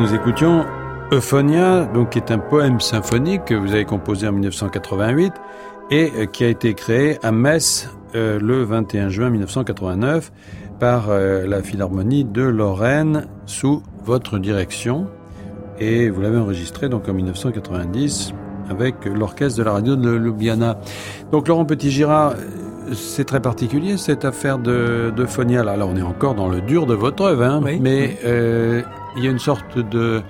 Nous 0.00 0.14
écoutions 0.14 0.64
Euphonia, 1.12 1.84
donc 1.84 2.10
qui 2.10 2.18
est 2.18 2.30
un 2.30 2.38
poème 2.38 2.80
symphonique 2.80 3.44
que 3.44 3.54
vous 3.54 3.74
avez 3.74 3.84
composé 3.84 4.26
en 4.26 4.32
1988 4.32 5.34
et 5.90 6.10
euh, 6.16 6.24
qui 6.24 6.42
a 6.42 6.48
été 6.48 6.72
créé 6.72 7.18
à 7.22 7.32
Metz 7.32 7.90
euh, 8.14 8.38
le 8.40 8.62
21 8.62 9.10
juin 9.10 9.28
1989 9.28 10.32
par 10.78 11.10
euh, 11.10 11.46
la 11.46 11.62
Philharmonie 11.62 12.24
de 12.24 12.40
Lorraine 12.40 13.26
sous 13.44 13.82
votre 14.02 14.38
direction. 14.38 15.06
Et 15.78 16.08
vous 16.08 16.22
l'avez 16.22 16.38
enregistré 16.38 16.88
donc 16.88 17.06
en 17.06 17.12
1990 17.12 18.32
avec 18.70 19.04
l'orchestre 19.04 19.58
de 19.58 19.64
la 19.64 19.72
radio 19.72 19.96
de 19.96 20.16
Ljubljana. 20.16 20.78
Donc 21.30 21.46
Laurent 21.46 21.66
Petit-Girard, 21.66 22.36
c'est 22.94 23.24
très 23.24 23.40
particulier 23.40 23.98
cette 23.98 24.24
affaire 24.24 24.58
de, 24.58 25.12
de 25.14 25.26
Fonia. 25.26 25.62
Là, 25.62 25.76
là, 25.76 25.86
on 25.86 25.96
est 25.96 26.02
encore 26.02 26.34
dans 26.34 26.48
le 26.48 26.62
dur 26.62 26.86
de 26.86 26.94
votre 26.94 27.24
œuvre, 27.24 27.42
hein, 27.44 27.60
mais 27.80 28.18
euh, 28.24 28.82
il 29.16 29.24
y 29.24 29.28
a 29.28 29.30
une 29.30 29.38
sorte 29.38 29.78
de 29.78 30.22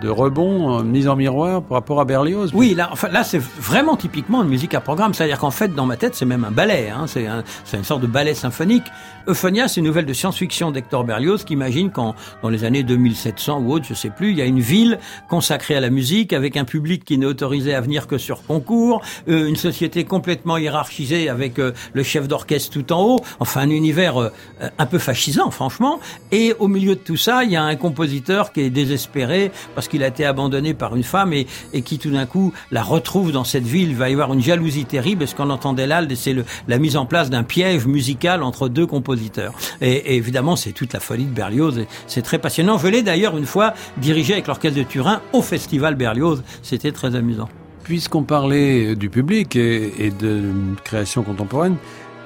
de 0.00 0.08
rebond, 0.08 0.82
mise 0.82 1.08
en 1.08 1.16
miroir 1.16 1.62
par 1.62 1.76
rapport 1.76 2.00
à 2.00 2.04
Berlioz. 2.04 2.50
Oui, 2.54 2.74
là, 2.74 2.88
enfin, 2.92 3.08
là 3.08 3.24
c'est 3.24 3.38
vraiment 3.38 3.96
typiquement 3.96 4.42
une 4.42 4.48
musique 4.48 4.74
à 4.74 4.80
programme. 4.80 5.14
C'est-à-dire 5.14 5.38
qu'en 5.38 5.50
fait, 5.50 5.74
dans 5.74 5.86
ma 5.86 5.96
tête, 5.96 6.14
c'est 6.14 6.24
même 6.24 6.44
un 6.44 6.50
ballet. 6.50 6.90
Hein. 6.90 7.06
C'est 7.06 7.26
un, 7.26 7.42
une 7.72 7.84
sorte 7.84 8.02
de 8.02 8.06
ballet 8.06 8.34
symphonique. 8.34 8.84
Euphonia, 9.26 9.68
c'est 9.68 9.80
une 9.80 9.86
nouvelle 9.86 10.06
de 10.06 10.12
science-fiction 10.12 10.70
d'Hector 10.70 11.04
Berlioz 11.04 11.44
qui 11.44 11.52
imagine 11.52 11.90
qu'en 11.90 12.14
dans 12.42 12.48
les 12.48 12.64
années 12.64 12.82
2700 12.82 13.60
ou 13.60 13.72
autre, 13.72 13.84
je 13.86 13.94
sais 13.94 14.10
plus, 14.10 14.30
il 14.30 14.38
y 14.38 14.42
a 14.42 14.46
une 14.46 14.60
ville 14.60 14.98
consacrée 15.28 15.74
à 15.74 15.80
la 15.80 15.90
musique 15.90 16.32
avec 16.32 16.56
un 16.56 16.64
public 16.64 17.04
qui 17.04 17.18
n'est 17.18 17.26
autorisé 17.26 17.74
à 17.74 17.80
venir 17.80 18.06
que 18.06 18.16
sur 18.16 18.42
concours, 18.44 19.02
euh, 19.28 19.48
une 19.48 19.56
société 19.56 20.04
complètement 20.04 20.56
hiérarchisée 20.56 21.28
avec 21.28 21.58
euh, 21.58 21.72
le 21.92 22.02
chef 22.02 22.28
d'orchestre 22.28 22.70
tout 22.72 22.92
en 22.92 23.02
haut. 23.02 23.20
Enfin, 23.40 23.62
un 23.62 23.70
univers 23.70 24.20
euh, 24.20 24.30
un 24.78 24.86
peu 24.86 24.98
fascisant, 24.98 25.50
franchement. 25.50 26.00
Et 26.32 26.54
au 26.58 26.68
milieu 26.68 26.94
de 26.94 27.00
tout 27.00 27.16
ça, 27.16 27.44
il 27.44 27.50
y 27.50 27.56
a 27.56 27.62
un 27.62 27.76
compositeur 27.76 28.52
qui 28.52 28.60
est 28.60 28.70
désespéré 28.70 29.50
parce 29.74 29.87
qu'il 29.88 30.02
a 30.02 30.08
été 30.08 30.24
abandonné 30.24 30.74
par 30.74 30.94
une 30.94 31.02
femme 31.02 31.32
et, 31.32 31.46
qui 31.82 31.98
tout 31.98 32.10
d'un 32.10 32.26
coup 32.26 32.52
la 32.70 32.82
retrouve 32.82 33.32
dans 33.32 33.44
cette 33.44 33.64
ville. 33.64 33.90
Il 33.90 33.96
va 33.96 34.08
y 34.10 34.12
avoir 34.12 34.32
une 34.32 34.42
jalousie 34.42 34.84
terrible. 34.84 35.26
Ce 35.26 35.34
qu'on 35.34 35.50
entendait 35.50 35.86
là, 35.86 36.02
c'est 36.14 36.36
la 36.66 36.78
mise 36.78 36.96
en 36.96 37.06
place 37.06 37.30
d'un 37.30 37.42
piège 37.42 37.86
musical 37.86 38.42
entre 38.42 38.68
deux 38.68 38.86
compositeurs. 38.86 39.54
Et, 39.80 40.16
évidemment, 40.16 40.56
c'est 40.56 40.72
toute 40.72 40.92
la 40.92 41.00
folie 41.00 41.24
de 41.24 41.34
Berlioz. 41.34 41.86
C'est 42.06 42.22
très 42.22 42.38
passionnant. 42.38 42.78
Je 42.78 42.88
l'ai 42.88 43.02
d'ailleurs 43.02 43.36
une 43.36 43.46
fois 43.46 43.74
dirigé 43.96 44.34
avec 44.34 44.46
l'orchestre 44.46 44.78
de 44.78 44.84
Turin 44.84 45.20
au 45.32 45.42
festival 45.42 45.94
Berlioz. 45.94 46.42
C'était 46.62 46.92
très 46.92 47.14
amusant. 47.14 47.48
Puisqu'on 47.84 48.22
parlait 48.22 48.96
du 48.96 49.08
public 49.08 49.56
et, 49.56 50.06
et 50.06 50.10
de 50.10 50.42
création 50.84 51.22
contemporaine, 51.22 51.76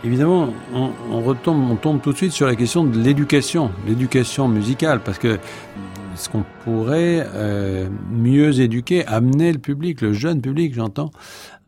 évidemment, 0.04 0.48
on, 0.74 0.90
on, 1.10 1.20
retombe, 1.20 1.70
on 1.70 1.76
tombe 1.76 2.00
tout 2.00 2.12
de 2.12 2.16
suite 2.16 2.32
sur 2.32 2.46
la 2.46 2.56
question 2.56 2.84
de 2.84 2.98
l'éducation, 2.98 3.70
l'éducation 3.86 4.48
musicale, 4.48 5.00
parce 5.04 5.18
que 5.18 5.38
est-ce 6.12 6.28
qu'on 6.28 6.44
pourrait 6.64 7.26
euh, 7.34 7.88
mieux 8.10 8.60
éduquer, 8.60 9.06
amener 9.06 9.52
le 9.52 9.58
public, 9.58 10.00
le 10.00 10.12
jeune 10.12 10.40
public, 10.40 10.74
j'entends, 10.74 11.10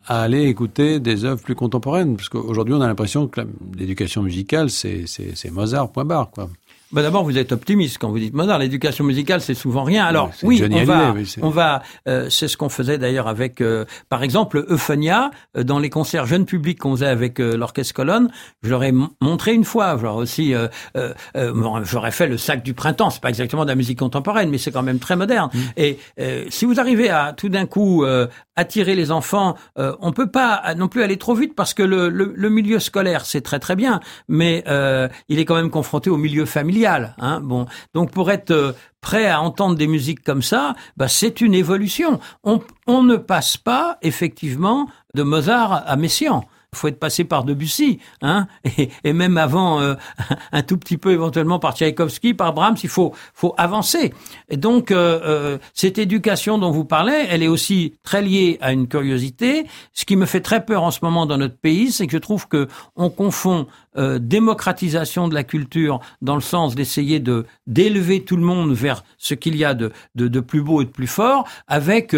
à 0.07 0.23
aller 0.23 0.45
écouter 0.45 1.01
des 1.01 1.25
œuvres 1.25 1.43
plus 1.43 1.55
contemporaines 1.55 2.17
Parce 2.17 2.29
qu'aujourd'hui, 2.29 2.75
on 2.75 2.81
a 2.81 2.87
l'impression 2.87 3.27
que 3.27 3.41
l'éducation 3.77 4.23
musicale, 4.23 4.71
c'est 4.71 5.51
Mozart, 5.51 5.93
point 5.93 6.05
barre, 6.05 6.31
quoi. 6.31 6.49
Bah 6.95 7.03
D'abord, 7.03 7.25
vous 7.25 7.39
êtes 7.39 7.51
optimiste 7.51 7.99
quand 7.99 8.09
vous 8.09 8.21
dites 8.21 8.35
Mozart. 8.35 8.61
L'éducation 8.61 9.03
musicale, 9.03 9.41
c'est 9.41 9.55
souvent 9.55 9.83
rien. 9.83 10.05
Alors 10.05 10.31
oui, 10.45 10.63
on 10.71 10.85
va, 10.85 11.15
on 11.43 11.51
va, 11.51 11.83
euh, 12.07 12.31
c'est 12.31 12.47
ce 12.47 12.57
qu'on 12.57 12.69
faisait 12.69 12.99
d'ailleurs 12.99 13.27
avec, 13.27 13.61
euh, 13.61 13.85
par 14.09 14.23
exemple, 14.23 14.65
Euphonia 14.69 15.33
euh, 15.57 15.65
dans 15.65 15.81
les 15.81 15.91
concerts 15.91 16.27
jeunes 16.27 16.47
publics 16.47 16.79
qu'on 16.79 16.93
faisait 16.93 17.09
avec 17.09 17.41
euh, 17.41 17.57
l'orchestre 17.57 17.95
Colonne. 17.95 18.31
Je 18.63 18.71
leur 18.71 18.85
ai 18.85 18.93
montré 19.21 19.55
une 19.55 19.65
fois. 19.65 19.99
J'aurais 20.01 20.23
aussi, 20.23 20.55
j'aurais 21.83 22.11
fait 22.13 22.29
le 22.29 22.39
sac 22.39 22.63
du 22.63 22.75
printemps. 22.75 23.11
C'est 23.11 23.21
pas 23.21 23.29
exactement 23.29 23.65
de 23.65 23.71
la 23.71 23.75
musique 23.75 23.99
contemporaine, 23.99 24.49
mais 24.49 24.59
c'est 24.59 24.71
quand 24.71 24.85
même 24.85 25.01
très 25.01 25.17
moderne. 25.17 25.51
Mm. 25.53 25.59
Et 25.77 25.99
si 26.49 26.65
vous 26.65 26.79
arrivez 26.79 27.11
à 27.11 27.33
tout 27.37 27.49
d'un 27.49 27.67
coup 27.67 28.07
attirer 28.57 28.95
les 28.95 29.11
enfants, 29.11 29.57
on 29.77 30.13
peut 30.13 30.31
pas 30.31 30.75
non 30.77 30.89
plus 30.89 31.03
aller 31.03 31.17
trop 31.17 31.35
vite 31.35 31.55
parce 31.55 31.75
que 31.75 31.83
le, 31.83 32.09
le, 32.09 32.33
le 32.35 32.49
milieu 32.49 32.79
scolaire 32.79 33.25
c'est 33.27 33.41
très 33.41 33.59
très 33.59 33.77
bien, 33.77 34.01
mais 34.29 34.65
il 35.29 35.39
est 35.39 35.45
quand 35.45 35.57
même 35.57 35.71
confronté 35.71 36.11
au 36.11 36.17
milieu 36.17 36.45
familial 36.45 37.15
Hein 37.19 37.41
bon, 37.41 37.67
donc 37.95 38.11
pour 38.11 38.31
être 38.31 38.51
euh, 38.51 38.73
prêt 39.01 39.27
à 39.27 39.41
entendre 39.41 39.77
des 39.77 39.87
musiques 39.87 40.23
comme 40.23 40.43
ça, 40.43 40.75
bah 40.97 41.09
c'est 41.09 41.41
une 41.41 41.55
évolution. 41.55 42.21
On, 42.43 42.61
on 42.87 43.03
ne 43.03 43.17
passe 43.17 43.57
pas 43.57 43.99
effectivement 44.03 44.89
de 45.15 45.23
Mozart 45.23 45.85
à 45.87 45.97
Messiaen 45.97 46.45
faut 46.75 46.89
être 46.89 46.99
passé 46.99 47.25
par 47.25 47.45
Debussy, 47.45 47.99
hein, 48.23 48.47
et, 48.79 48.91
et 49.05 49.13
même 49.13 49.39
avant 49.39 49.81
euh, 49.81 49.95
un 50.53 50.63
tout 50.63 50.77
petit 50.77 50.97
peu 50.97 51.13
éventuellement 51.13 51.59
par 51.59 51.75
Tchaïkovski, 51.77 52.35
par 52.35 52.53
Brahms, 52.53 52.77
il 52.83 52.89
faut 52.89 53.13
faut 53.35 53.55
avancer. 53.57 54.13
Et 54.49 54.57
donc 54.57 54.91
euh, 54.91 55.21
euh, 55.25 55.59
cette 55.73 55.99
éducation 55.99 56.59
dont 56.59 56.71
vous 56.71 56.85
parlez, 56.85 57.27
elle 57.29 57.43
est 57.43 57.49
aussi 57.49 57.95
très 58.03 58.23
liée 58.23 58.59
à 58.61 58.73
une 58.73 58.89
curiosité. 58.89 59.67
Ce 59.93 60.05
qui 60.05 60.17
me 60.17 60.27
fait 60.27 60.41
très 60.41 60.65
peur 60.65 60.83
en 60.83 60.91
ce 60.91 61.01
moment 61.03 61.27
dans 61.27 61.39
notre 61.39 61.57
pays, 61.57 61.93
c'est 61.93 62.07
que 62.07 62.13
je 62.13 62.19
trouve 62.19 62.49
que 62.49 62.69
on 62.97 63.11
confond 63.11 63.67
démocratisation 64.19 65.29
de 65.29 65.35
la 65.35 65.45
culture 65.45 66.01
dans 66.21 66.35
le 66.35 66.41
sens 66.41 66.75
d'essayer 66.75 67.21
de 67.21 67.47
d'élever 67.69 68.25
tout 68.25 68.35
le 68.35 68.43
monde 68.43 68.73
vers 68.73 69.05
ce 69.19 69.35
qu'il 69.35 69.55
y 69.55 69.65
a 69.65 69.73
de, 69.73 69.93
de, 70.17 70.27
de, 70.27 70.41
plus 70.41 70.63
beau 70.63 70.83
et 70.83 70.85
de 70.85 70.91
plus 70.91 71.07
fort, 71.07 71.47
avec 71.69 72.13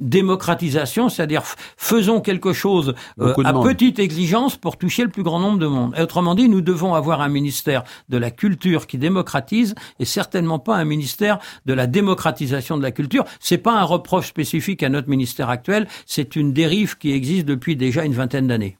démocratisation, 0.00 1.08
c'est-à-dire 1.08 1.42
faisons 1.76 2.20
quelque 2.20 2.52
chose 2.52 2.94
euh, 3.20 3.34
à 3.44 3.52
petite 3.52 3.98
exigence 3.98 4.56
pour 4.56 4.76
toucher 4.76 5.04
le 5.04 5.10
plus 5.10 5.22
grand 5.22 5.38
nombre 5.38 5.58
de 5.58 5.66
monde. 5.66 5.94
Et 5.96 6.02
autrement 6.02 6.34
dit, 6.34 6.48
nous 6.48 6.60
devons 6.60 6.94
avoir 6.94 7.20
un 7.20 7.28
ministère 7.28 7.84
de 8.08 8.16
la 8.16 8.30
culture 8.30 8.86
qui 8.86 8.98
démocratise 8.98 9.74
et 9.98 10.04
certainement 10.04 10.58
pas 10.58 10.76
un 10.76 10.84
ministère 10.84 11.38
de 11.66 11.74
la 11.74 11.86
démocratisation 11.86 12.76
de 12.76 12.82
la 12.82 12.90
culture. 12.90 13.24
C'est 13.38 13.58
pas 13.58 13.78
un 13.78 13.84
reproche 13.84 14.28
spécifique 14.28 14.82
à 14.82 14.88
notre 14.88 15.08
ministère 15.08 15.50
actuel, 15.50 15.86
c'est 16.06 16.36
une 16.36 16.52
dérive 16.52 16.98
qui 16.98 17.12
existe 17.12 17.46
depuis 17.46 17.76
déjà 17.76 18.04
une 18.04 18.14
vingtaine 18.14 18.48
d'années. 18.48 18.76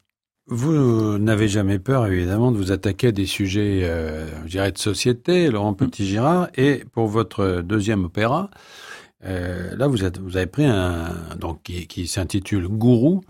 Vous 0.53 1.19
n'avez 1.19 1.47
jamais 1.47 1.79
peur, 1.79 2.07
évidemment, 2.07 2.51
de 2.51 2.57
vous 2.57 2.73
attaquer 2.73 3.09
à 3.09 3.13
des 3.13 3.27
sujets, 3.27 3.83
euh, 3.85 4.27
je 4.47 4.51
dirais, 4.51 4.73
de 4.73 4.79
société, 4.79 5.49
Laurent 5.49 5.75
Petit-Girard, 5.75 6.49
et 6.57 6.83
pour 6.93 7.07
votre 7.07 7.61
deuxième 7.61 8.07
opéra, 8.07 8.51
euh, 9.25 9.77
là, 9.77 9.87
vous, 9.87 10.05
êtes, 10.05 10.19
vous 10.19 10.37
avez 10.37 10.47
pris 10.47 10.65
un 10.65 11.11
donc 11.39 11.63
qui, 11.63 11.87
qui 11.87 12.07
s'intitule 12.07 12.69
Gourou. 12.69 13.23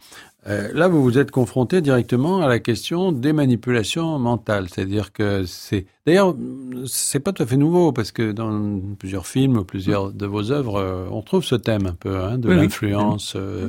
Euh, 0.46 0.70
là, 0.72 0.88
vous 0.88 1.02
vous 1.02 1.18
êtes 1.18 1.30
confronté 1.30 1.80
directement 1.80 2.40
à 2.40 2.48
la 2.48 2.58
question 2.58 3.12
des 3.12 3.32
manipulations 3.32 4.18
mentales, 4.18 4.68
c'est-à-dire 4.68 5.12
que 5.12 5.44
c'est 5.44 5.86
D'ailleurs, 6.10 6.34
c'est 6.86 7.20
pas 7.20 7.32
tout 7.32 7.44
à 7.44 7.46
fait 7.46 7.56
nouveau 7.56 7.92
parce 7.92 8.10
que 8.10 8.32
dans 8.32 8.80
plusieurs 8.98 9.28
films, 9.28 9.64
plusieurs 9.64 10.10
de 10.12 10.26
vos 10.26 10.50
œuvres, 10.50 10.76
euh, 10.76 11.06
on 11.12 11.22
trouve 11.22 11.44
ce 11.44 11.54
thème 11.54 11.86
un 11.86 11.94
peu 11.94 12.16
hein, 12.16 12.36
de 12.36 12.50
l'influence. 12.50 13.34
Euh, 13.36 13.68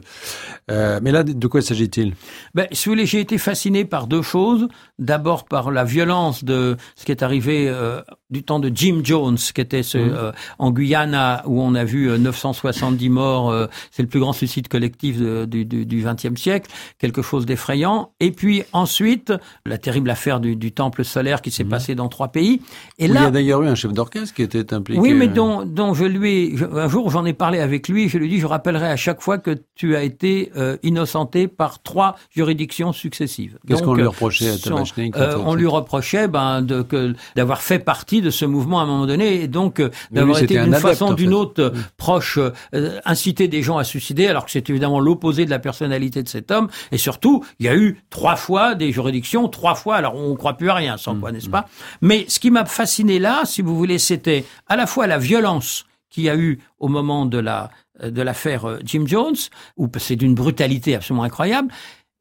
euh, 0.72 1.00
mais 1.04 1.12
là, 1.12 1.24
de 1.24 1.48
quoi 1.48 1.62
s'agit-il? 1.62 2.16
Ben, 2.56 2.68
si 2.72 2.86
vous 2.86 2.94
voulez, 2.94 3.06
j'ai 3.06 3.20
été 3.20 3.38
fasciné 3.38 3.86
par 3.86 4.08
deux 4.08 4.24
choses. 4.24 4.68
D'abord 4.98 5.46
par 5.46 5.72
la 5.72 5.84
violence 5.84 6.44
de 6.44 6.78
ce 6.96 7.06
qui 7.06 7.12
est 7.12 7.24
arrivé 7.24 7.68
euh, 7.68 8.02
du 8.30 8.44
temps 8.44 8.60
de 8.60 8.72
Jim 8.74 9.02
Jones, 9.04 9.38
qui 9.38 9.62
était 9.62 9.84
ce, 9.84 9.98
mmh. 9.98 10.14
euh, 10.14 10.32
en 10.58 10.72
Guyana 10.72 11.44
où 11.46 11.62
on 11.62 11.76
a 11.76 11.84
vu 11.84 12.18
970 12.18 13.10
morts. 13.10 13.68
c'est 13.92 14.04
le 14.04 14.10
plus 14.10 14.20
grand 14.20 14.34
suicide 14.34 14.68
collectif 14.68 15.20
de, 15.20 15.46
du, 15.46 15.66
du 15.66 16.04
XXe 16.04 16.40
siècle, 16.40 16.72
quelque 16.98 17.22
chose 17.22 17.46
d'effrayant. 17.46 18.14
Et 18.20 18.32
puis 18.32 18.64
ensuite, 18.74 19.34
la 19.66 19.78
terrible 19.78 20.10
affaire 20.10 20.40
du, 20.40 20.56
du 20.56 20.72
temple 20.72 21.04
solaire 21.04 21.42
qui 21.42 21.52
s'est 21.52 21.64
mmh. 21.64 21.70
passé 21.70 21.96
dans 21.96 22.10
trois 22.10 22.31
pays. 22.32 22.62
Et 22.98 23.08
là, 23.08 23.22
il 23.22 23.24
y 23.24 23.28
a 23.28 23.32
d'ailleurs 23.32 23.64
eu 23.64 23.68
un 23.68 23.76
chef 23.76 23.94
d'orchestre 23.94 24.34
qui 24.34 24.42
était 24.42 24.74
impliqué. 24.74 25.00
Oui, 25.00 25.14
mais 25.14 25.28
dont, 25.28 25.64
dont 25.66 25.94
je 25.94 26.06
lui 26.06 26.56
ai, 26.56 26.56
un 26.76 26.88
jour 26.88 27.10
j'en 27.10 27.26
ai 27.26 27.34
parlé 27.34 27.60
avec 27.60 27.88
lui, 27.88 28.10
je 28.10 28.18
lui 28.18 28.28
ai 28.28 28.30
dit, 28.30 28.40
je 28.40 28.46
rappellerai 28.46 28.88
à 28.88 28.96
chaque 28.96 29.22
fois 29.22 29.38
que 29.38 29.58
tu 29.76 29.96
as 29.96 30.04
été 30.04 30.52
euh, 30.56 30.78
innocenté 30.84 31.48
par 31.48 31.82
trois 31.82 32.16
juridictions 32.30 32.94
successives. 32.94 33.58
Qu'est-ce 33.68 33.84
qu'on 33.84 33.94
lui 33.94 34.06
reprochait 34.06 34.50
à 34.50 34.58
Tabachnik 34.58 35.16
euh, 35.18 35.38
On 35.46 35.56
lui 35.56 35.68
reprochait 35.68 36.28
ben, 36.28 36.62
de, 36.62 36.82
que, 36.82 37.14
d'avoir 37.36 37.62
fait 37.62 37.80
partie 37.80 38.22
de 38.22 38.30
ce 38.30 38.46
mouvement 38.46 38.80
à 38.80 38.84
un 38.84 38.86
moment 38.86 39.06
donné, 39.06 39.42
et 39.42 39.48
donc 39.48 39.80
euh, 39.80 39.90
d'avoir 40.12 40.40
été 40.42 40.60
d'une 40.62 40.76
façon 40.76 41.12
ou 41.12 41.16
d'une 41.16 41.34
autre 41.34 41.74
proche, 41.98 42.38
euh, 42.38 43.00
inciter 43.06 43.48
des 43.48 43.62
gens 43.62 43.78
à 43.78 43.84
suicider, 43.84 44.28
alors 44.28 44.46
que 44.46 44.52
c'est 44.52 44.70
évidemment 44.70 45.00
l'opposé 45.00 45.46
de 45.46 45.50
la 45.50 45.60
personnalité 45.60 46.24
de 46.24 46.30
cet 46.30 46.52
homme. 46.52 46.70
Et 46.92 46.98
surtout, 46.98 47.44
il 47.60 47.66
y 47.66 47.70
a 47.70 47.76
eu 47.76 48.02
trois 48.10 48.36
fois 48.36 48.76
des 48.76 48.92
juridictions, 48.92 49.48
trois 49.48 49.76
fois, 49.76 49.96
alors 49.96 50.16
on 50.16 50.32
ne 50.32 50.36
croit 50.36 50.54
plus 50.54 50.70
à 50.70 50.76
rien, 50.76 50.98
sans 50.98 51.16
quoi, 51.16 51.32
n'est-ce 51.32 51.50
pas? 51.50 51.68
mais 52.02 52.11
ce 52.28 52.40
qui 52.40 52.52
m'a 52.52 52.66
fasciné 52.66 53.20
là, 53.20 53.44
si 53.46 53.62
vous 53.62 53.76
voulez, 53.76 54.00
c'était 54.00 54.46
à 54.68 54.76
la 54.76 54.88
fois 54.88 55.08
la 55.08 55.18
violence 55.18 55.86
qu'il 56.10 56.24
y 56.24 56.30
a 56.30 56.36
eu 56.36 56.60
au 56.80 56.88
moment 56.88 57.26
de 57.26 57.42
de 58.04 58.22
l'affaire 58.22 58.66
euh, 58.66 58.80
Jim 58.84 59.04
Jones, 59.06 59.36
où 59.78 59.88
c'est 59.98 60.16
d'une 60.16 60.36
brutalité 60.36 60.96
absolument 60.96 61.24
incroyable, 61.24 61.72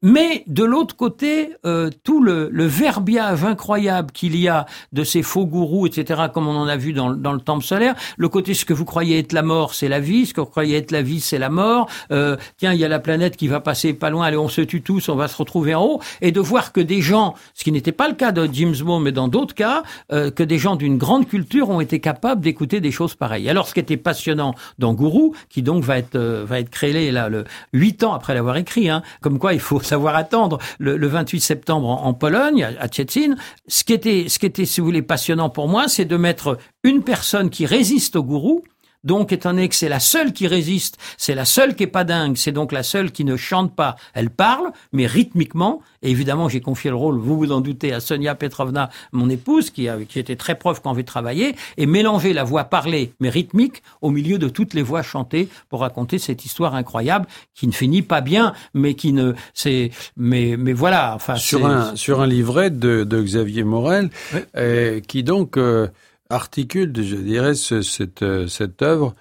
Mais 0.03 0.43
de 0.47 0.63
l'autre 0.63 0.95
côté, 0.95 1.53
euh, 1.63 1.91
tout 2.03 2.23
le, 2.23 2.49
le, 2.51 2.65
verbiage 2.65 3.43
incroyable 3.43 4.11
qu'il 4.11 4.35
y 4.35 4.47
a 4.47 4.65
de 4.93 5.03
ces 5.03 5.21
faux 5.21 5.45
gourous, 5.45 5.85
etc., 5.85 6.23
comme 6.33 6.47
on 6.47 6.55
en 6.55 6.67
a 6.67 6.75
vu 6.75 6.91
dans, 6.91 7.11
dans, 7.11 7.33
le 7.33 7.39
temple 7.39 7.63
solaire, 7.63 7.93
le 8.17 8.27
côté 8.27 8.55
ce 8.55 8.65
que 8.65 8.73
vous 8.73 8.85
croyez 8.85 9.19
être 9.19 9.31
la 9.31 9.43
mort, 9.43 9.75
c'est 9.75 9.89
la 9.89 9.99
vie, 9.99 10.25
ce 10.25 10.33
que 10.33 10.41
vous 10.41 10.47
croyez 10.47 10.77
être 10.77 10.89
la 10.89 11.03
vie, 11.03 11.19
c'est 11.19 11.37
la 11.37 11.49
mort. 11.49 11.87
Euh, 12.11 12.35
tiens, 12.57 12.73
il 12.73 12.79
y 12.79 12.85
a 12.85 12.87
la 12.87 12.97
planète 12.97 13.37
qui 13.37 13.47
va 13.47 13.59
passer 13.59 13.93
pas 13.93 14.09
loin, 14.09 14.25
allez, 14.25 14.37
on 14.37 14.49
se 14.49 14.61
tue 14.61 14.81
tous, 14.81 15.07
on 15.07 15.15
va 15.15 15.27
se 15.27 15.37
retrouver 15.37 15.75
en 15.75 15.83
haut, 15.83 16.01
et 16.21 16.31
de 16.31 16.39
voir 16.39 16.71
que 16.71 16.81
des 16.81 17.01
gens, 17.01 17.35
ce 17.53 17.63
qui 17.63 17.71
n'était 17.71 17.91
pas 17.91 18.07
le 18.07 18.15
cas 18.15 18.31
de 18.31 18.49
James 18.51 18.75
Bond, 18.83 19.01
mais 19.01 19.11
dans 19.11 19.27
d'autres 19.27 19.53
cas, 19.53 19.83
euh, 20.11 20.31
que 20.31 20.41
des 20.41 20.57
gens 20.57 20.77
d'une 20.77 20.97
grande 20.97 21.27
culture 21.27 21.69
ont 21.69 21.79
été 21.79 21.99
capables 21.99 22.41
d'écouter 22.41 22.81
des 22.81 22.91
choses 22.91 23.13
pareilles. 23.13 23.47
Alors, 23.49 23.67
ce 23.67 23.75
qui 23.75 23.79
était 23.79 23.97
passionnant 23.97 24.55
dans 24.79 24.95
Gourou, 24.95 25.35
qui 25.49 25.61
donc 25.61 25.83
va 25.83 25.99
être 25.99 26.15
euh, 26.15 26.43
va 26.43 26.59
être 26.59 26.71
créé 26.71 27.11
là, 27.11 27.29
le 27.29 27.43
huit 27.71 28.03
ans 28.03 28.13
après 28.13 28.33
l'avoir 28.33 28.57
écrit, 28.57 28.89
hein, 28.89 29.03
comme 29.21 29.37
quoi 29.37 29.53
il 29.53 29.59
faut 29.59 29.79
savoir 29.91 30.15
attendre 30.15 30.57
le, 30.79 30.95
le 30.95 31.07
28 31.07 31.41
septembre 31.41 31.89
en, 31.89 32.13
Pologne, 32.13 32.63
à, 32.79 32.87
Tchétsin. 32.87 33.35
Ce 33.67 33.83
qui 33.83 33.91
était, 33.91 34.29
ce 34.29 34.39
qui 34.39 34.45
était, 34.45 34.65
si 34.65 34.79
vous 34.79 34.85
voulez, 34.85 35.01
passionnant 35.01 35.49
pour 35.49 35.67
moi, 35.67 35.89
c'est 35.89 36.05
de 36.05 36.15
mettre 36.15 36.57
une 36.83 37.03
personne 37.03 37.49
qui 37.49 37.65
résiste 37.65 38.15
au 38.15 38.23
gourou, 38.23 38.63
donc, 39.03 39.31
étant 39.31 39.51
donné 39.51 39.67
que 39.67 39.75
c'est 39.75 39.89
la 39.89 39.99
seule 39.99 40.31
qui 40.33 40.47
résiste, 40.47 40.97
c'est 41.17 41.35
la 41.35 41.45
seule 41.45 41.75
qui 41.75 41.83
est 41.83 41.87
pas 41.87 42.03
dingue, 42.03 42.37
c'est 42.37 42.51
donc 42.51 42.71
la 42.71 42.83
seule 42.83 43.11
qui 43.11 43.25
ne 43.25 43.35
chante 43.35 43.75
pas, 43.75 43.95
elle 44.13 44.29
parle, 44.29 44.71
mais 44.91 45.07
rythmiquement. 45.07 45.81
Et 46.03 46.11
évidemment, 46.11 46.49
j'ai 46.49 46.61
confié 46.61 46.89
le 46.89 46.95
rôle, 46.95 47.17
vous 47.17 47.37
vous 47.37 47.51
en 47.51 47.61
doutez, 47.61 47.93
à 47.93 47.99
Sonia 47.99 48.35
Petrovna, 48.35 48.89
mon 49.11 49.29
épouse, 49.29 49.69
qui, 49.69 49.87
qui 50.07 50.19
était 50.19 50.35
très 50.35 50.55
prof 50.55 50.81
quand 50.81 50.91
avait 50.91 51.03
travaillé, 51.03 51.55
et 51.77 51.85
mélanger 51.85 52.33
la 52.33 52.43
voix 52.43 52.65
parlée, 52.65 53.13
mais 53.19 53.29
rythmique, 53.29 53.81
au 54.01 54.09
milieu 54.09 54.37
de 54.37 54.49
toutes 54.49 54.73
les 54.73 54.83
voix 54.83 55.03
chantées 55.03 55.47
pour 55.69 55.81
raconter 55.81 56.19
cette 56.19 56.45
histoire 56.45 56.75
incroyable 56.75 57.25
qui 57.55 57.67
ne 57.67 57.71
finit 57.71 58.01
pas 58.01 58.21
bien, 58.21 58.53
mais 58.73 58.93
qui 58.93 59.13
ne, 59.13 59.33
c'est, 59.53 59.91
mais, 60.17 60.55
mais 60.57 60.73
voilà, 60.73 61.13
enfin. 61.15 61.35
Sur 61.35 61.65
un, 61.65 61.95
sur 61.95 62.21
un 62.21 62.27
livret 62.27 62.69
de, 62.69 63.03
de 63.03 63.21
Xavier 63.21 63.63
Morel, 63.63 64.09
euh, 64.55 64.99
qui 64.99 65.23
donc, 65.23 65.57
euh, 65.57 65.87
articule, 66.31 66.93
je 66.95 67.15
dirais, 67.15 67.55
cette, 67.55 68.21
euh, 68.21 68.47
cette 68.47 68.81
œuvre 68.81 69.15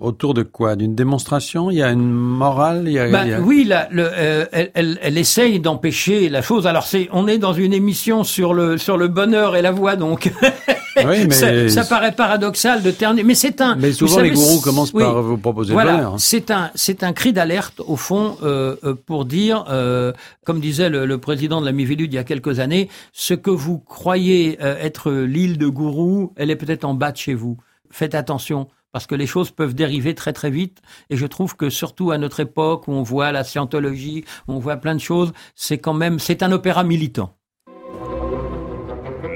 autour 0.00 0.34
de 0.34 0.42
quoi? 0.42 0.76
D'une 0.76 0.94
démonstration? 0.94 1.70
Il 1.70 1.76
y 1.76 1.82
a 1.82 1.90
une 1.90 2.10
morale? 2.10 2.84
Il 2.86 2.92
y 2.92 2.98
a, 2.98 3.08
ben, 3.08 3.42
Oui, 3.42 3.64
le, 3.64 4.04
euh, 4.04 4.46
elle, 4.52 4.70
elle, 4.74 4.98
elle, 5.02 5.18
essaye 5.18 5.60
d'empêcher 5.60 6.28
la 6.28 6.42
chose. 6.42 6.66
Alors, 6.66 6.84
c'est, 6.84 7.08
on 7.12 7.28
est 7.28 7.38
dans 7.38 7.52
une 7.52 7.72
émission 7.72 8.24
sur 8.24 8.54
le 8.54 8.78
sur 8.78 8.96
le 8.96 9.08
bonheur 9.08 9.56
et 9.56 9.62
la 9.62 9.70
voix, 9.70 9.96
donc 9.96 10.32
oui, 10.96 11.26
mais 11.28 11.68
ça, 11.68 11.84
paraît 11.84 12.12
paradoxal 12.12 12.82
de 12.82 12.90
terminer. 12.90 13.22
Mais 13.22 13.34
c'est 13.34 13.60
un. 13.60 13.76
Mais 13.76 13.92
souvent, 13.92 14.20
les 14.20 14.30
gourous 14.30 14.60
commencent 14.60 14.92
par 14.92 15.22
vous 15.22 15.38
proposer 15.38 15.72
voilà, 15.72 15.92
le 15.92 15.96
bonheur. 15.98 16.14
Hein. 16.14 16.18
C'est 16.18 16.50
un 16.50 16.70
c'est 16.74 17.04
un 17.04 17.12
cri 17.12 17.32
d'alerte 17.32 17.80
au 17.86 17.96
fond 17.96 18.36
euh, 18.42 18.76
pour 19.06 19.24
dire, 19.24 19.64
euh, 19.68 20.12
comme 20.44 20.60
disait 20.60 20.88
le, 20.88 21.06
le, 21.06 21.18
président 21.18 21.60
de 21.60 21.66
la 21.66 21.72
Mivilude 21.72 22.12
il 22.12 22.16
y 22.16 22.18
a 22.18 22.24
quelques 22.24 22.60
années, 22.60 22.88
ce 23.12 23.34
que 23.34 23.50
vous 23.50 23.78
croyez 23.78 24.58
être 24.60 25.12
l'île 25.12 25.58
de 25.58 25.66
gourou, 25.68 26.32
elle 26.36 26.50
est 26.50 26.56
peut-être 26.56 26.84
en 26.84 26.94
bas 26.94 27.12
de 27.12 27.16
chez 27.18 27.34
vous. 27.34 27.58
Faites 27.90 28.14
attention 28.14 28.68
parce 28.92 29.06
que 29.06 29.14
les 29.14 29.26
choses 29.26 29.50
peuvent 29.50 29.74
dériver 29.74 30.14
très 30.14 30.32
très 30.32 30.50
vite. 30.50 30.80
Et 31.10 31.16
je 31.16 31.26
trouve 31.26 31.56
que 31.56 31.70
surtout 31.70 32.10
à 32.10 32.18
notre 32.18 32.40
époque 32.40 32.88
où 32.88 32.92
on 32.92 33.02
voit 33.02 33.32
la 33.32 33.44
scientologie, 33.44 34.24
où 34.48 34.54
on 34.54 34.58
voit 34.58 34.76
plein 34.76 34.94
de 34.94 35.00
choses, 35.00 35.32
c'est 35.54 35.78
quand 35.78 35.94
même, 35.94 36.18
c'est 36.18 36.42
un 36.42 36.52
opéra 36.52 36.84
militant. 36.84 37.36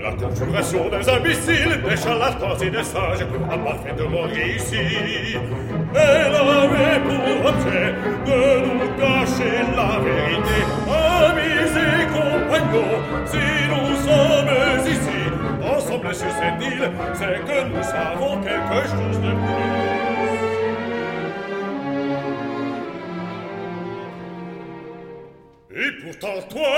La 0.03 0.13
conjuration 0.13 0.91
des 0.91 1.09
imbéciles, 1.09 1.83
des 1.89 1.97
charlatans 1.97 2.57
et 2.61 2.71
des 2.71 2.85
sages 2.85 3.23
a 3.51 3.59
parfaitement 3.59 4.23
réussi. 4.23 4.77
Elle 5.95 6.35
avait 6.35 7.01
pour 7.05 7.47
objet 7.51 7.95
de 8.27 8.41
nous 8.67 8.89
cacher 8.99 9.57
la 9.77 9.91
vérité. 10.01 10.61
Amis 10.89 11.73
et 11.77 12.05
compagnons, 12.17 12.95
si 13.27 13.45
nous 13.71 13.95
sommes 14.05 14.55
ici, 14.87 15.14
sur 16.03 16.30
cette 16.30 16.61
île, 16.61 16.90
c'est 17.14 17.40
que 17.45 17.64
nous 17.68 17.82
savons 17.82 18.40
quelque 18.42 18.88
chose 18.88 19.20
de 19.20 19.30
plus. 19.30 19.76
Et 25.76 25.90
pourtant 26.03 26.40
toi... 26.49 26.74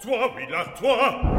Toi, 0.00 0.32
oui, 0.36 0.44
là, 0.50 0.64
toi 0.78 1.37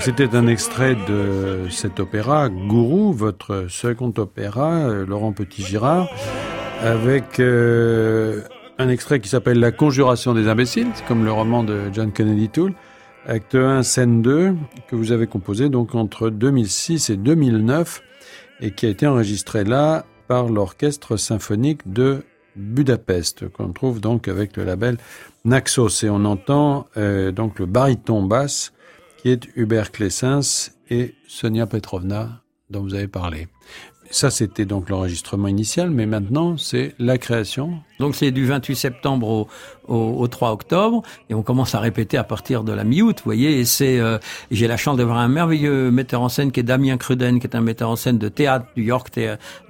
c'était 0.00 0.34
un 0.34 0.46
extrait 0.46 0.96
de 1.08 1.68
cet 1.70 2.00
opéra, 2.00 2.48
Gourou, 2.48 3.12
votre 3.12 3.66
second 3.68 4.12
opéra, 4.18 4.72
euh, 4.72 5.06
Laurent 5.06 5.32
Petit-Girard, 5.32 6.08
avec... 6.82 7.40
Euh, 7.40 8.42
un 8.78 8.88
extrait 8.88 9.20
qui 9.20 9.28
s'appelle 9.28 9.60
La 9.60 9.72
conjuration 9.72 10.34
des 10.34 10.48
imbéciles, 10.48 10.88
comme 11.06 11.24
le 11.24 11.32
roman 11.32 11.62
de 11.62 11.90
John 11.92 12.12
Kennedy 12.12 12.48
Toole, 12.48 12.74
acte 13.26 13.54
1, 13.54 13.82
scène 13.82 14.22
2, 14.22 14.54
que 14.88 14.96
vous 14.96 15.12
avez 15.12 15.26
composé 15.26 15.68
donc 15.68 15.94
entre 15.94 16.30
2006 16.30 17.10
et 17.10 17.16
2009 17.16 18.02
et 18.60 18.72
qui 18.72 18.86
a 18.86 18.88
été 18.88 19.06
enregistré 19.06 19.64
là 19.64 20.04
par 20.28 20.48
l'orchestre 20.48 21.16
symphonique 21.16 21.80
de 21.90 22.22
Budapest, 22.56 23.48
qu'on 23.48 23.72
trouve 23.72 24.00
donc 24.00 24.28
avec 24.28 24.56
le 24.56 24.64
label 24.64 24.96
Naxos. 25.44 26.04
Et 26.04 26.10
on 26.10 26.24
entend 26.24 26.86
euh, 26.96 27.32
donc 27.32 27.58
le 27.58 27.66
baryton 27.66 28.22
basse 28.22 28.72
qui 29.18 29.30
est 29.30 29.48
Hubert 29.56 29.90
Clessens 29.90 30.70
et 30.90 31.14
Sonia 31.26 31.66
Petrovna 31.66 32.44
dont 32.70 32.82
vous 32.82 32.94
avez 32.94 33.08
parlé. 33.08 33.48
Ça, 34.10 34.30
c'était 34.30 34.64
donc 34.64 34.90
l'enregistrement 34.90 35.48
initial, 35.48 35.90
mais 35.90 36.06
maintenant, 36.06 36.56
c'est 36.56 36.94
la 36.98 37.18
création. 37.18 37.78
Donc, 37.98 38.14
c'est 38.14 38.30
du 38.30 38.46
28 38.46 38.76
septembre 38.76 39.28
au, 39.28 39.48
au, 39.88 40.20
au, 40.20 40.28
3 40.28 40.52
octobre, 40.52 41.02
et 41.30 41.34
on 41.34 41.42
commence 41.42 41.74
à 41.74 41.80
répéter 41.80 42.16
à 42.16 42.24
partir 42.24 42.64
de 42.64 42.72
la 42.72 42.84
mi-août, 42.84 43.16
vous 43.18 43.24
voyez. 43.24 43.58
Et 43.58 43.64
c'est, 43.64 43.98
euh, 43.98 44.18
j'ai 44.50 44.68
la 44.68 44.76
chance 44.76 44.96
d'avoir 44.96 45.18
un 45.18 45.28
merveilleux 45.28 45.90
metteur 45.90 46.20
en 46.22 46.28
scène 46.28 46.52
qui 46.52 46.60
est 46.60 46.64
Damien 46.64 46.96
Cruden, 46.96 47.40
qui 47.40 47.46
est 47.46 47.56
un 47.56 47.60
metteur 47.60 47.90
en 47.90 47.96
scène 47.96 48.18
de 48.18 48.28
théâtre 48.28 48.66
du 48.76 48.84
York 48.84 49.10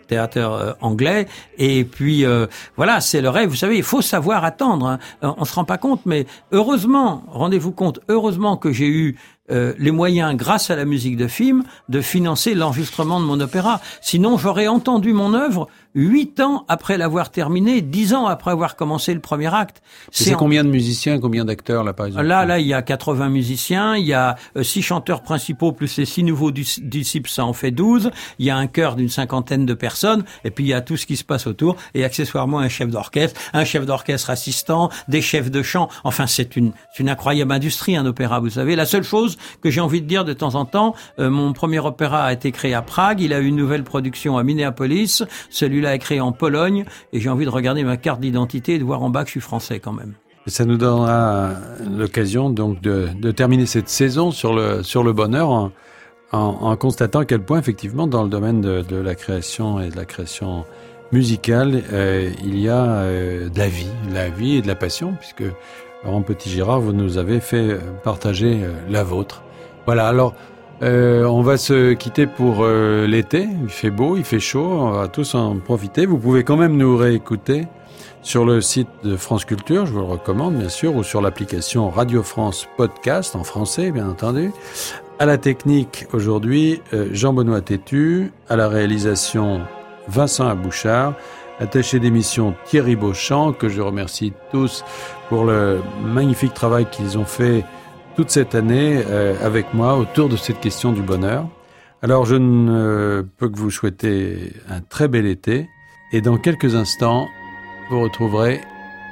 théâtre 0.05 0.39
euh, 0.39 0.73
anglais. 0.81 1.27
Et 1.59 1.85
puis 1.85 2.25
euh, 2.25 2.47
voilà, 2.77 3.01
c'est 3.01 3.21
le 3.21 3.29
rêve. 3.29 3.49
Vous 3.49 3.57
savez, 3.57 3.77
il 3.77 3.83
faut 3.83 4.03
savoir 4.03 4.45
attendre. 4.45 4.87
Hein. 4.87 4.99
On 5.23 5.45
se 5.45 5.55
rend 5.55 5.65
pas 5.65 5.79
compte, 5.79 6.03
mais 6.07 6.27
heureusement, 6.53 7.25
rendez-vous 7.29 7.73
compte, 7.73 8.01
heureusement 8.09 8.57
que 8.57 8.73
j'ai 8.73 8.89
eu 8.89 9.17
euh, 9.51 9.75
les 9.79 9.91
moyens, 9.91 10.35
grâce 10.37 10.71
à 10.71 10.77
la 10.77 10.85
musique 10.85 11.17
de 11.17 11.29
film, 11.29 11.65
de 11.89 12.01
financer 12.01 12.55
l'enregistrement 12.55 13.21
de 13.21 13.27
mon 13.27 13.41
opéra. 13.41 13.81
Sinon, 14.01 14.39
j'aurais 14.39 14.69
entendu 14.69 15.13
mon 15.13 15.35
œuvre 15.35 15.69
huit 15.95 16.41
ans 16.41 16.65
après 16.69 16.99
l'avoir 16.99 17.31
terminé, 17.31 17.81
dix 17.81 18.15
ans 18.15 18.27
après 18.27 18.51
avoir 18.51 18.77
commencé 18.77 19.15
le 19.15 19.21
premier 19.21 19.53
acte. 19.55 19.83
C'est 20.11 20.35
combien 20.35 20.65
de 20.65 20.69
musiciens, 20.69 21.21
combien 21.21 21.45
d'acteurs 21.45 21.85
là 21.85 21.93
par 21.93 22.07
exemple 22.07 22.25
Là, 22.27 22.45
là, 22.45 22.59
il 22.59 22.67
y 22.67 22.75
a 22.75 22.83
80 22.83 23.29
musiciens, 23.29 23.97
il 23.97 24.07
y 24.07 24.13
a 24.13 24.37
euh, 24.57 24.63
six 24.63 24.83
chanteurs 24.83 25.23
principaux 25.23 25.73
plus 25.73 25.97
les 25.97 26.05
six 26.05 26.23
nouveaux 26.23 26.51
disciples, 26.51 27.31
ça 27.31 27.45
en 27.45 27.53
fait 27.53 27.71
12. 27.71 28.11
Il 28.39 28.47
y 28.47 28.51
a 28.51 28.57
un 28.57 28.67
chœur 28.67 28.97
d'une 28.97 29.09
cinquantaine 29.09 29.67
de 29.67 29.75
personnes, 29.75 30.25
et 30.45 30.51
puis 30.51 30.65
il 30.65 30.69
y 30.69 30.75
a 30.75 30.81
tout 30.81 30.97
ce 30.97 31.07
qui 31.07 31.17
se 31.17 31.25
passe 31.25 31.47
autour, 31.47 31.77
et 31.95 32.05
accessoirement 32.05 32.59
un 32.59 32.69
chef 32.69 32.89
d'orchestre, 32.89 33.41
un 33.53 33.65
chef 33.65 33.87
d'orchestre 33.87 34.31
assistant, 34.31 34.91
des 35.09 35.23
chefs 35.23 35.51
de 35.51 35.63
chant. 35.63 35.89
Enfin, 36.03 36.27
c'est 36.27 36.57
une, 36.57 36.73
une 36.99 37.09
incroyable 37.09 37.53
industrie, 37.53 37.97
un 37.97 38.07
opéra, 38.07 38.41
vous 38.41 38.51
savez. 38.51 38.75
La 38.77 38.87
seule 38.87 39.05
chose 39.05 39.37
que 39.63 39.71
j'ai 39.71 39.81
envie 39.81 40.01
de 40.01 40.07
dire 40.07 40.25
de 40.25 40.33
temps 40.33 40.55
en 40.55 40.65
temps, 40.65 40.95
euh, 41.19 41.31
mon 41.31 41.53
premier 41.53 41.79
opéra 41.79 42.25
a 42.25 42.33
été 42.33 42.51
créé 42.53 42.75
à 42.75 42.83
Prague, 42.83 43.21
il 43.21 43.33
a 43.33 43.41
eu 43.41 43.47
une 43.47 43.57
nouvelle 43.57 43.85
production 43.85 44.37
à 44.39 44.43
Minneapolis, 44.43 45.23
celui 45.51 45.84
a 45.87 45.95
écrit 45.95 46.21
en 46.21 46.33
Pologne, 46.33 46.85
et 47.13 47.21
j'ai 47.21 47.29
envie 47.29 47.45
de 47.45 47.51
regarder 47.51 47.85
ma 47.85 47.97
carte 47.97 48.21
d'identité 48.21 48.75
et 48.75 48.79
de 48.79 48.85
voir 48.85 49.03
en 49.03 49.11
bas 49.11 49.23
que 49.23 49.29
je 49.29 49.33
suis 49.33 49.41
français 49.41 49.81
quand 49.81 49.93
même. 49.93 50.15
ça 50.47 50.65
nous 50.65 50.77
donnera 50.77 51.53
l'occasion 51.97 52.51
donc 52.51 52.81
de, 52.81 53.31
terminer 53.33 53.67
cette 53.67 53.89
saison 53.89 54.31
sur 54.31 54.55
le 54.55 55.13
bonheur 55.13 55.51
en, 55.51 55.73
en, 56.35 56.77
constatant 56.77 57.21
à 57.21 57.25
quel 57.25 57.41
point 57.41 57.59
effectivement 57.59 58.07
dans 58.07 58.23
le 58.23 58.29
domaine 58.29 58.61
de, 58.61 58.97
la 58.97 59.15
création 59.15 59.81
et 59.81 59.91
de 59.91 59.97
la 59.97 60.05
création 60.05 60.65
musicale 61.13 61.83
euh, 61.93 62.31
il 62.43 62.59
y 62.59 62.69
a 62.69 62.85
euh, 62.85 63.49
de 63.49 63.59
la 63.59 63.69
vie, 63.69 63.91
la 64.13 64.29
vie 64.29 64.57
et 64.57 64.63
de 64.63 64.67
la 64.67 64.75
passion 64.75 65.15
puisque 65.19 65.45
Laurent 66.05 66.23
Petit-Girard 66.23 66.81
vous 66.81 66.93
nous 66.93 67.19
avez 67.19 67.41
fait 67.41 67.79
partager 68.03 68.61
euh, 68.63 68.73
la 68.89 69.05
vôtre. 69.05 69.43
Voilà 69.87 70.09
alors 70.09 70.35
Euh, 70.83 71.25
on 71.25 71.43
va 71.43 71.57
se 71.57 71.93
quitter 71.93 72.27
pour 72.27 72.59
euh, 72.61 73.07
l'été. 73.07 73.49
Il 73.63 73.69
fait 73.69 73.91
beau, 73.91 74.17
il 74.17 74.25
fait 74.25 74.41
chaud. 74.41 74.65
On 74.65 74.91
va 74.91 75.09
tous 75.09 75.35
en 75.35 75.57
profiter. 75.59 76.07
Vous 76.07 76.19
pouvez 76.19 76.45
quand 76.45 76.57
même 76.57 76.77
nous 76.77 76.97
réécouter 76.97 77.67
sur 78.25 78.47
le 78.47 78.63
site 78.63 78.89
de 79.05 79.17
France 79.17 79.45
Culture, 79.45 79.85
je 79.85 79.93
vous 79.93 79.99
le 79.99 80.07
recommande 80.07 80.55
bien 80.55 80.71
sûr, 80.71 80.97
ou 80.97 81.03
sur 81.03 81.21
l'application 81.21 81.91
Radio 81.91 82.23
France 82.23 82.67
Podcast 82.79 83.37
en 83.37 83.45
français, 83.45 83.91
bien 83.91 84.09
entendu. 84.09 84.51
À 85.19 85.27
la 85.27 85.37
technique 85.37 86.07
aujourd'hui, 86.15 86.81
euh, 86.95 87.09
Jean-Benoît 87.13 87.61
Tétu. 87.61 88.33
À 88.49 88.57
la 88.57 88.69
réalisation, 88.69 89.61
Vincent 90.09 90.49
Abouchard. 90.49 91.13
Attaché 91.61 92.01
d'émission 92.01 92.55
Thierry 92.65 92.97
Beauchamp, 92.97 93.53
que 93.53 93.69
je 93.69 93.81
remercie 93.81 94.33
tous 94.51 94.85
pour 95.29 95.45
le 95.45 95.83
magnifique 96.03 96.55
travail 96.55 96.87
qu'ils 96.91 97.17
ont 97.17 97.25
fait 97.25 97.63
toute 98.17 98.31
cette 98.31 98.55
année 98.55 99.03
euh, 99.07 99.35
avec 99.45 99.75
moi 99.75 99.97
autour 99.97 100.29
de 100.29 100.37
cette 100.37 100.61
question 100.61 100.93
du 100.93 101.03
bonheur. 101.03 101.49
Alors 102.03 102.27
je 102.27 102.37
ne 102.37 103.23
peux 103.39 103.49
que 103.49 103.59
vous 103.59 103.71
souhaiter 103.71 104.53
un 104.69 104.81
très 104.81 105.09
bel 105.09 105.27
été 105.27 105.69
et 106.13 106.21
dans 106.21 106.37
quelques 106.37 106.75
instants, 106.75 107.27
vous 107.91 108.01
retrouverez 108.01 108.61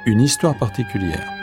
une 0.05 0.21
histoire 0.21 0.57
particulière. 0.57 1.42